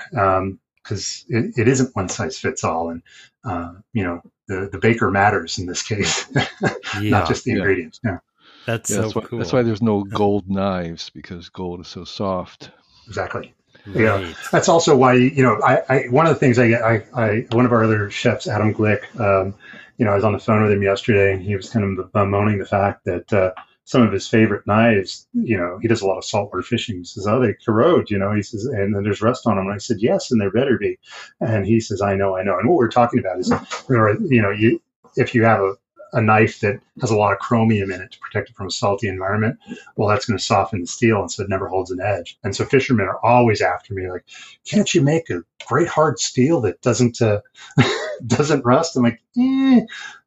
because 0.83 1.24
it, 1.28 1.59
it 1.59 1.68
isn't 1.68 1.95
one 1.95 2.09
size 2.09 2.39
fits 2.39 2.64
all. 2.64 2.91
And 2.91 3.03
uh, 3.45 3.74
you 3.93 4.05
know 4.05 4.22
the 4.49 4.68
the 4.70 4.78
baker 4.78 5.11
matters 5.11 5.59
in 5.59 5.66
this 5.66 5.83
case, 5.83 6.26
Yeah. 7.01 7.11
not 7.11 7.28
just 7.28 7.45
the 7.45 7.53
Yeah. 7.53 7.57
ingredients. 7.59 8.01
Yeah, 8.05 8.18
That's 8.66 8.91
Yeah, 8.91 8.97
so 8.97 9.03
that's, 9.03 9.14
why, 9.14 9.22
cool. 9.22 9.39
that's 9.39 9.53
why 9.53 9.62
there's 9.62 9.83
no 9.83 10.05
gold 10.05 10.49
knives 10.49 11.11
because 11.11 11.49
gold 11.49 11.81
is 11.81 11.89
so 11.89 12.05
soft. 12.05 12.70
exactly. 13.07 13.55
Yeah. 13.87 14.35
That's 14.53 14.68
also 14.68 14.95
why 14.97 15.14
you 15.14 15.43
know 15.43 15.59
I, 15.64 15.83
I 15.89 16.03
one 16.11 16.26
of 16.26 16.35
the 16.35 16.39
things 16.39 16.59
I 16.59 16.68
get 16.68 16.83
I, 16.83 17.03
I 17.14 17.47
one 17.51 17.64
of 17.64 17.72
our 17.72 17.83
other 17.85 18.11
chefs 18.11 18.47
Adam 18.47 18.74
Glick 18.74 19.03
um, 19.18 19.55
you 19.97 20.05
know 20.05 20.12
I 20.12 20.14
was 20.16 20.24
on 20.24 20.33
the 20.35 20.39
phone 20.39 20.62
with 20.62 20.72
him 20.72 20.83
yesterday 20.83 21.33
and 21.33 21.43
he 21.43 21.57
was 21.57 21.70
kind 21.70 21.99
of 21.99 22.12
bemoaning 22.12 22.59
the 22.59 22.66
fact 22.66 23.05
that 23.07 23.33
uh, 23.33 23.53
some 23.91 24.03
of 24.03 24.12
his 24.12 24.28
favorite 24.28 24.64
knives 24.68 25.26
you 25.32 25.57
know 25.57 25.76
he 25.82 25.88
does 25.88 26.01
a 26.01 26.07
lot 26.07 26.16
of 26.16 26.24
saltwater 26.24 26.62
fishing. 26.62 26.99
He 26.99 27.05
says 27.05 27.26
oh 27.26 27.41
they 27.41 27.55
corrode 27.55 28.09
you 28.09 28.18
know 28.18 28.32
he 28.32 28.41
says 28.41 28.64
and 28.64 28.95
then 28.95 29.03
there's 29.03 29.20
rust 29.20 29.49
on 29.49 29.57
them 29.57 29.66
and 29.66 29.74
I 29.74 29.78
said 29.78 29.97
yes 29.99 30.30
and 30.30 30.41
there 30.41 30.53
better 30.53 30.78
be. 30.78 30.97
And 31.41 31.66
he 31.66 31.80
says 31.80 32.01
I 32.01 32.14
know 32.14 32.36
I 32.36 32.45
know. 32.45 32.57
And 32.57 32.68
what 32.68 32.76
we're 32.76 32.88
talking 32.88 33.18
about 33.18 33.41
is 33.41 33.53
you 33.88 34.41
know 34.41 34.53
you 34.53 34.80
if 35.16 35.34
you 35.34 35.43
have 35.45 35.61
a 35.61 35.74
a 36.13 36.21
knife 36.21 36.61
that 36.61 36.81
has 37.01 37.11
a 37.11 37.17
lot 37.17 37.33
of 37.33 37.39
chromium 37.39 37.91
in 37.91 38.01
it 38.01 38.13
to 38.13 38.19
protect 38.19 38.51
it 38.51 38.57
from 38.57 38.67
a 38.67 38.71
salty 38.71 39.09
environment, 39.09 39.59
well, 39.97 40.09
that's 40.09 40.27
going 40.27 40.39
to 40.39 40.45
soften 40.45 40.81
the 40.81 40.87
steel, 40.87 41.21
and 41.21 41.31
so 41.31 41.43
it 41.43 41.49
never 41.49 41.69
holds 41.69 41.91
an 41.91 42.01
edge. 42.01 42.39
And 42.45 42.55
so 42.55 42.65
fishermen 42.65 43.07
are 43.07 43.25
always 43.25 43.61
after 43.61 43.95
me, 43.95 44.11
like, 44.11 44.25
"Can't 44.67 44.93
you 44.95 45.03
make 45.03 45.31
a 45.31 45.43
great 45.67 45.89
hard 45.89 46.19
steel 46.19 46.61
that 46.63 46.81
doesn't 46.83 47.21
uh, 47.23 47.41
doesn't 48.27 48.65
rust?" 48.65 48.97
I'm 48.97 49.03
like, 49.03 49.23
eh, 49.39 49.81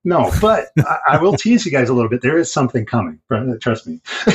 "No," 0.03 0.31
but 0.41 0.69
I, 0.79 0.97
I 1.11 1.21
will 1.21 1.33
tease 1.33 1.65
you 1.65 1.71
guys 1.71 1.89
a 1.89 1.93
little 1.93 2.09
bit. 2.09 2.21
There 2.21 2.37
is 2.37 2.51
something 2.51 2.85
coming. 2.85 3.19
Trust 3.59 3.87
me. 3.87 4.01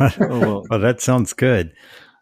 Oh, 0.18 0.38
well, 0.40 0.66
well, 0.70 0.80
that 0.80 1.02
sounds 1.02 1.34
good. 1.34 1.74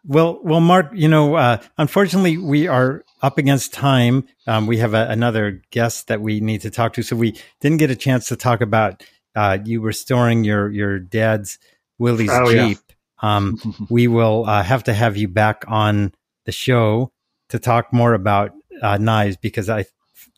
Well, 0.05 0.39
well, 0.43 0.61
Mark, 0.61 0.91
you 0.93 1.07
know, 1.07 1.35
uh, 1.35 1.57
unfortunately, 1.77 2.37
we 2.37 2.67
are 2.67 3.03
up 3.21 3.37
against 3.37 3.73
time. 3.73 4.27
Um, 4.47 4.65
we 4.65 4.77
have 4.77 4.93
a, 4.93 5.07
another 5.09 5.61
guest 5.71 6.07
that 6.07 6.21
we 6.21 6.39
need 6.39 6.61
to 6.61 6.69
talk 6.69 6.93
to, 6.93 7.03
so 7.03 7.15
we 7.15 7.35
didn't 7.59 7.77
get 7.77 7.91
a 7.91 7.95
chance 7.95 8.27
to 8.29 8.35
talk 8.35 8.61
about 8.61 9.03
uh, 9.35 9.57
you 9.63 9.81
restoring 9.81 10.43
your 10.43 10.69
your 10.69 10.99
dad's 10.99 11.59
Willys 11.97 12.29
Oh, 12.31 12.49
yeah. 12.49 12.69
Jeep. 12.69 12.79
Um, 13.21 13.59
we 13.89 14.07
will 14.07 14.45
uh, 14.47 14.63
have 14.63 14.83
to 14.85 14.93
have 14.93 15.17
you 15.17 15.27
back 15.27 15.65
on 15.67 16.13
the 16.45 16.51
show 16.51 17.11
to 17.49 17.59
talk 17.59 17.91
more 17.91 18.13
about 18.13 18.51
uh, 18.81 18.97
knives 18.97 19.37
because 19.37 19.69
I, 19.69 19.85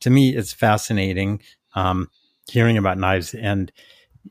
to 0.02 0.10
me, 0.10 0.36
it's 0.36 0.54
fascinating 0.54 1.42
um, 1.76 2.10
hearing 2.50 2.78
about 2.78 2.98
knives, 2.98 3.34
and 3.34 3.72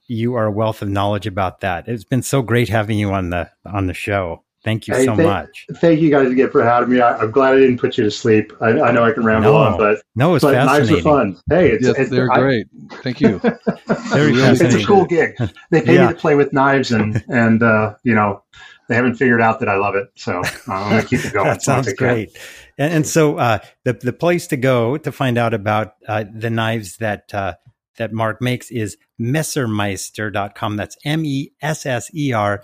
you 0.06 0.34
are 0.34 0.46
a 0.46 0.52
wealth 0.52 0.82
of 0.82 0.88
knowledge 0.88 1.26
about 1.26 1.60
that. 1.60 1.88
It's 1.88 2.04
been 2.04 2.22
so 2.22 2.42
great 2.42 2.68
having 2.68 2.98
you 2.98 3.12
on 3.12 3.30
the 3.30 3.50
on 3.64 3.86
the 3.86 3.94
show. 3.94 4.44
Thank 4.62 4.86
you 4.88 4.94
Hey, 4.94 5.06
so 5.06 5.16
thank- 5.16 5.26
much. 5.28 5.66
Thank 5.76 6.00
you 6.00 6.10
guys 6.10 6.30
again 6.30 6.50
for 6.50 6.62
having 6.62 6.90
me. 6.90 7.00
I, 7.00 7.16
I'm 7.16 7.30
glad 7.30 7.54
I 7.54 7.58
didn't 7.58 7.78
put 7.78 7.96
you 7.96 8.04
to 8.04 8.10
sleep. 8.10 8.52
I, 8.60 8.78
I 8.80 8.90
know 8.92 9.04
I 9.04 9.12
can 9.12 9.24
ramble 9.24 9.52
No, 9.52 9.56
on, 9.56 9.78
but 9.78 10.02
No, 10.14 10.34
it's 10.34 10.44
but 10.44 10.52
knives 10.52 10.90
are 10.92 11.00
fun. 11.00 11.38
Hey, 11.48 11.70
it's, 11.70 11.86
yeah, 11.86 11.92
it's 11.96 12.10
they're 12.10 12.30
I- 12.30 12.38
great. 12.38 12.66
Thank 13.02 13.20
you. 13.22 13.38
Very 14.10 14.32
Really 14.32 14.42
it's 14.42 14.60
a 14.74 14.84
cool 14.84 15.06
gig. 15.06 15.34
They 15.70 15.80
pay 15.80 15.94
Yeah. 15.94 16.08
me 16.08 16.12
to 16.14 16.18
play 16.18 16.34
with 16.34 16.52
knives, 16.52 16.92
and 16.92 17.24
and 17.28 17.62
uh, 17.62 17.94
you 18.02 18.14
know 18.14 18.42
they 18.88 18.96
haven't 18.96 19.14
figured 19.14 19.40
out 19.40 19.60
that 19.60 19.68
I 19.68 19.76
love 19.76 19.94
it, 19.94 20.08
so 20.16 20.40
uh, 20.40 20.42
I'm 20.68 20.90
gonna 20.90 21.04
keep 21.04 21.24
it 21.24 21.32
going. 21.32 21.46
that 21.46 21.58
as 21.58 21.66
long 21.68 21.78
as 21.78 21.84
sounds 21.86 21.92
great. 21.94 22.36
And, 22.76 22.92
and 22.92 23.06
so 23.06 23.38
uh, 23.38 23.58
the 23.84 23.94
the 23.94 24.12
place 24.12 24.46
to 24.48 24.56
go 24.58 24.96
to 24.98 25.10
find 25.12 25.38
out 25.38 25.54
about 25.54 25.94
uh, 26.06 26.24
the 26.30 26.50
knives 26.50 26.96
that 26.98 27.32
uh, 27.32 27.54
that 27.96 28.12
Mark 28.12 28.42
makes 28.42 28.70
is 28.70 28.96
messermeister.com. 29.20 30.76
That's 30.76 30.96
M 31.04 31.24
E 31.24 31.52
S 31.62 31.86
S 31.86 32.10
E 32.14 32.32
R 32.32 32.62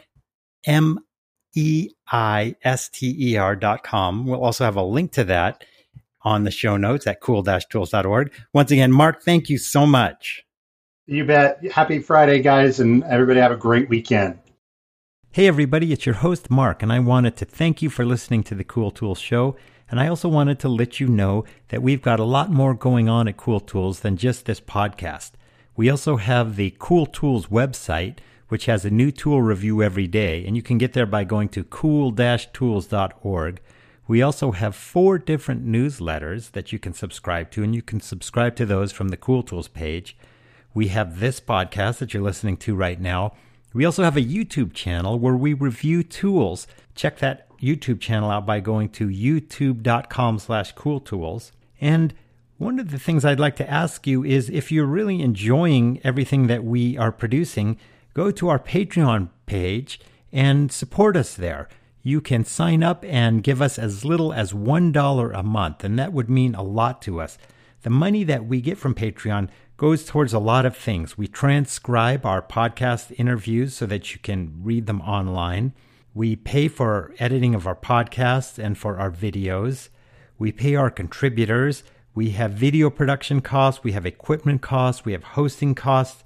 M 0.64 0.98
E 1.56 1.90
I 2.12 2.54
S 2.62 2.88
T 2.88 3.16
E 3.18 3.36
R 3.36 3.56
dot 3.56 3.82
com. 3.82 4.26
We'll 4.26 4.44
also 4.44 4.64
have 4.64 4.76
a 4.76 4.82
link 4.82 5.10
to 5.12 5.24
that 5.24 5.64
on 6.22 6.44
the 6.44 6.50
show 6.50 6.76
notes 6.76 7.06
at 7.06 7.20
cool-tools.org. 7.20 8.32
Once 8.52 8.70
again, 8.70 8.92
Mark, 8.92 9.22
thank 9.22 9.48
you 9.48 9.58
so 9.58 9.86
much. 9.86 10.44
You 11.06 11.24
bet. 11.24 11.64
Happy 11.70 12.00
Friday, 12.00 12.40
guys, 12.40 12.80
and 12.80 13.04
everybody 13.04 13.38
have 13.38 13.52
a 13.52 13.56
great 13.56 13.88
weekend. 13.88 14.38
Hey, 15.30 15.46
everybody, 15.46 15.92
it's 15.92 16.04
your 16.04 16.16
host, 16.16 16.50
Mark, 16.50 16.82
and 16.82 16.92
I 16.92 16.98
wanted 16.98 17.36
to 17.36 17.44
thank 17.44 17.80
you 17.80 17.90
for 17.90 18.04
listening 18.04 18.42
to 18.44 18.54
the 18.54 18.64
Cool 18.64 18.90
Tools 18.90 19.20
Show. 19.20 19.56
And 19.88 20.00
I 20.00 20.08
also 20.08 20.28
wanted 20.28 20.58
to 20.60 20.68
let 20.68 20.98
you 20.98 21.06
know 21.06 21.44
that 21.68 21.82
we've 21.82 22.02
got 22.02 22.18
a 22.18 22.24
lot 22.24 22.50
more 22.50 22.74
going 22.74 23.08
on 23.08 23.28
at 23.28 23.36
Cool 23.36 23.60
Tools 23.60 24.00
than 24.00 24.16
just 24.16 24.46
this 24.46 24.60
podcast. 24.60 25.32
We 25.76 25.88
also 25.90 26.16
have 26.16 26.56
the 26.56 26.74
Cool 26.78 27.06
Tools 27.06 27.46
website, 27.46 28.18
which 28.48 28.66
has 28.66 28.84
a 28.84 28.90
new 28.90 29.10
tool 29.10 29.42
review 29.42 29.82
every 29.82 30.06
day, 30.06 30.44
and 30.46 30.56
you 30.56 30.62
can 30.62 30.78
get 30.78 30.92
there 30.92 31.06
by 31.06 31.24
going 31.24 31.48
to 31.48 31.64
cool 31.64 32.12
tools.org. 32.12 33.60
We 34.08 34.22
also 34.22 34.52
have 34.52 34.76
four 34.76 35.18
different 35.18 35.66
newsletters 35.66 36.52
that 36.52 36.72
you 36.72 36.78
can 36.78 36.92
subscribe 36.92 37.50
to, 37.52 37.62
and 37.64 37.74
you 37.74 37.82
can 37.82 38.00
subscribe 38.00 38.54
to 38.56 38.66
those 38.66 38.92
from 38.92 39.08
the 39.08 39.16
Cool 39.16 39.42
Tools 39.42 39.68
page. 39.68 40.16
We 40.74 40.88
have 40.88 41.18
this 41.18 41.40
podcast 41.40 41.98
that 41.98 42.14
you're 42.14 42.22
listening 42.22 42.56
to 42.58 42.76
right 42.76 43.00
now. 43.00 43.32
We 43.72 43.84
also 43.84 44.04
have 44.04 44.16
a 44.16 44.22
YouTube 44.22 44.74
channel 44.74 45.18
where 45.18 45.34
we 45.34 45.52
review 45.52 46.02
tools. 46.02 46.66
Check 46.94 47.18
that 47.18 47.46
YouTube 47.58 48.00
channel 48.00 48.30
out 48.30 48.46
by 48.46 48.60
going 48.60 48.90
to 48.90 49.08
youtube.com 49.08 50.38
slash 50.38 50.74
cooltools. 50.74 51.50
And 51.80 52.14
one 52.58 52.78
of 52.78 52.90
the 52.90 52.98
things 52.98 53.24
I'd 53.24 53.40
like 53.40 53.56
to 53.56 53.70
ask 53.70 54.06
you 54.06 54.24
is 54.24 54.48
if 54.48 54.70
you're 54.70 54.86
really 54.86 55.20
enjoying 55.20 56.00
everything 56.04 56.46
that 56.46 56.64
we 56.64 56.96
are 56.96 57.12
producing, 57.12 57.76
go 58.16 58.30
to 58.30 58.48
our 58.48 58.58
Patreon 58.58 59.28
page 59.44 60.00
and 60.32 60.72
support 60.72 61.18
us 61.18 61.34
there. 61.34 61.68
You 62.02 62.22
can 62.22 62.46
sign 62.46 62.82
up 62.82 63.04
and 63.04 63.42
give 63.42 63.60
us 63.60 63.78
as 63.78 64.06
little 64.06 64.32
as 64.32 64.54
$1 64.54 65.38
a 65.38 65.42
month, 65.42 65.84
and 65.84 65.98
that 65.98 66.14
would 66.14 66.30
mean 66.30 66.54
a 66.54 66.62
lot 66.62 67.02
to 67.02 67.20
us. 67.20 67.36
The 67.82 67.90
money 67.90 68.24
that 68.24 68.46
we 68.46 68.62
get 68.62 68.78
from 68.78 68.94
Patreon 68.94 69.50
goes 69.76 70.06
towards 70.06 70.32
a 70.32 70.38
lot 70.38 70.64
of 70.64 70.74
things. 70.74 71.18
We 71.18 71.28
transcribe 71.28 72.24
our 72.24 72.40
podcast 72.40 73.12
interviews 73.18 73.74
so 73.74 73.84
that 73.84 74.14
you 74.14 74.20
can 74.20 74.60
read 74.62 74.86
them 74.86 75.02
online. 75.02 75.74
We 76.14 76.36
pay 76.36 76.68
for 76.68 77.14
editing 77.18 77.54
of 77.54 77.66
our 77.66 77.76
podcasts 77.76 78.58
and 78.58 78.78
for 78.78 78.98
our 78.98 79.10
videos. 79.10 79.90
We 80.38 80.52
pay 80.52 80.74
our 80.74 80.90
contributors. 80.90 81.82
We 82.14 82.30
have 82.30 82.52
video 82.52 82.88
production 82.88 83.42
costs. 83.42 83.84
We 83.84 83.92
have 83.92 84.06
equipment 84.06 84.62
costs. 84.62 85.04
We 85.04 85.12
have 85.12 85.22
hosting 85.22 85.74
costs. 85.74 86.24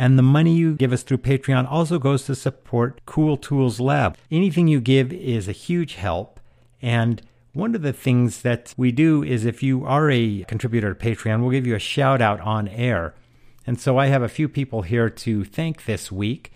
And 0.00 0.16
the 0.16 0.22
money 0.22 0.54
you 0.54 0.74
give 0.76 0.92
us 0.92 1.02
through 1.02 1.18
Patreon 1.18 1.68
also 1.68 1.98
goes 1.98 2.24
to 2.26 2.36
support 2.36 3.00
Cool 3.04 3.36
Tools 3.36 3.80
Lab. 3.80 4.16
Anything 4.30 4.68
you 4.68 4.80
give 4.80 5.12
is 5.12 5.48
a 5.48 5.52
huge 5.52 5.96
help. 5.96 6.38
And 6.80 7.20
one 7.52 7.74
of 7.74 7.82
the 7.82 7.92
things 7.92 8.42
that 8.42 8.72
we 8.76 8.92
do 8.92 9.24
is 9.24 9.44
if 9.44 9.60
you 9.60 9.84
are 9.84 10.08
a 10.08 10.44
contributor 10.44 10.94
to 10.94 11.04
Patreon, 11.04 11.40
we'll 11.40 11.50
give 11.50 11.66
you 11.66 11.74
a 11.74 11.80
shout 11.80 12.22
out 12.22 12.40
on 12.42 12.68
air. 12.68 13.16
And 13.66 13.80
so 13.80 13.98
I 13.98 14.06
have 14.06 14.22
a 14.22 14.28
few 14.28 14.48
people 14.48 14.82
here 14.82 15.10
to 15.10 15.44
thank 15.44 15.84
this 15.84 16.12
week 16.12 16.52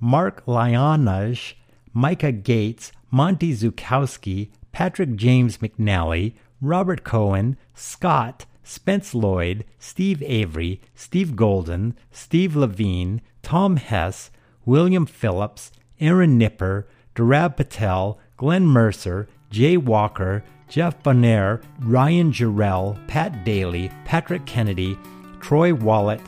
Mark 0.00 0.44
Lyanaj, 0.46 1.52
Micah 1.92 2.32
Gates, 2.32 2.92
Monty 3.10 3.52
Zukowski, 3.52 4.48
Patrick 4.72 5.16
James 5.16 5.58
McNally, 5.58 6.34
Robert 6.62 7.04
Cohen, 7.04 7.58
Scott, 7.74 8.46
Spence 8.68 9.14
Lloyd, 9.14 9.64
Steve 9.78 10.20
Avery, 10.24 10.80
Steve 10.96 11.36
Golden, 11.36 11.96
Steve 12.10 12.56
Levine, 12.56 13.22
Tom 13.40 13.76
Hess, 13.76 14.32
William 14.64 15.06
Phillips, 15.06 15.70
Aaron 16.00 16.36
Nipper, 16.36 16.88
Darab 17.14 17.56
Patel, 17.56 18.18
Glenn 18.36 18.66
Mercer, 18.66 19.28
Jay 19.50 19.76
Walker, 19.76 20.42
Jeff 20.68 21.00
Bonner, 21.04 21.60
Ryan 21.78 22.32
Jarrell, 22.32 22.98
Pat 23.06 23.44
Daly, 23.44 23.88
Patrick 24.04 24.44
Kennedy, 24.46 24.98
Troy 25.40 25.72
Wallet, 25.72 26.20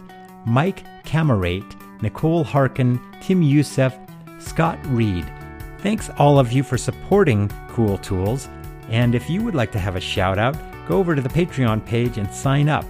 Mike 0.47 0.84
Camerate, 1.05 1.74
Nicole 2.03 2.45
Harkin, 2.45 3.01
Tim 3.20 3.43
Youssef, 3.43 3.99
Scott 4.39 4.78
Reed. 4.86 5.26
Thanks 5.78 6.09
all 6.18 6.39
of 6.39 6.53
you 6.53 6.62
for 6.62 6.78
supporting 6.78 7.51
Cool 7.68 7.99
Tools. 7.99 8.49
And 8.89 9.16
if 9.16 9.28
you 9.28 9.43
would 9.43 9.57
like 9.57 9.72
to 9.72 9.80
have 9.80 9.97
a 9.97 10.01
shout 10.01 10.39
out, 10.39 10.57
go 10.89 10.99
over 10.99 11.14
to 11.14 11.22
the 11.22 11.28
Patreon 11.28 11.84
page 11.84 12.18
and 12.18 12.32
sign 12.32 12.68
up. 12.68 12.84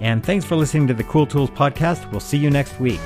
And 0.00 0.24
thanks 0.24 0.44
for 0.44 0.56
listening 0.56 0.88
to 0.88 0.94
the 0.94 1.04
Cool 1.04 1.26
Tools 1.26 1.50
podcast. 1.50 2.10
We'll 2.10 2.20
see 2.20 2.36
you 2.36 2.50
next 2.50 2.78
week. 2.80 3.00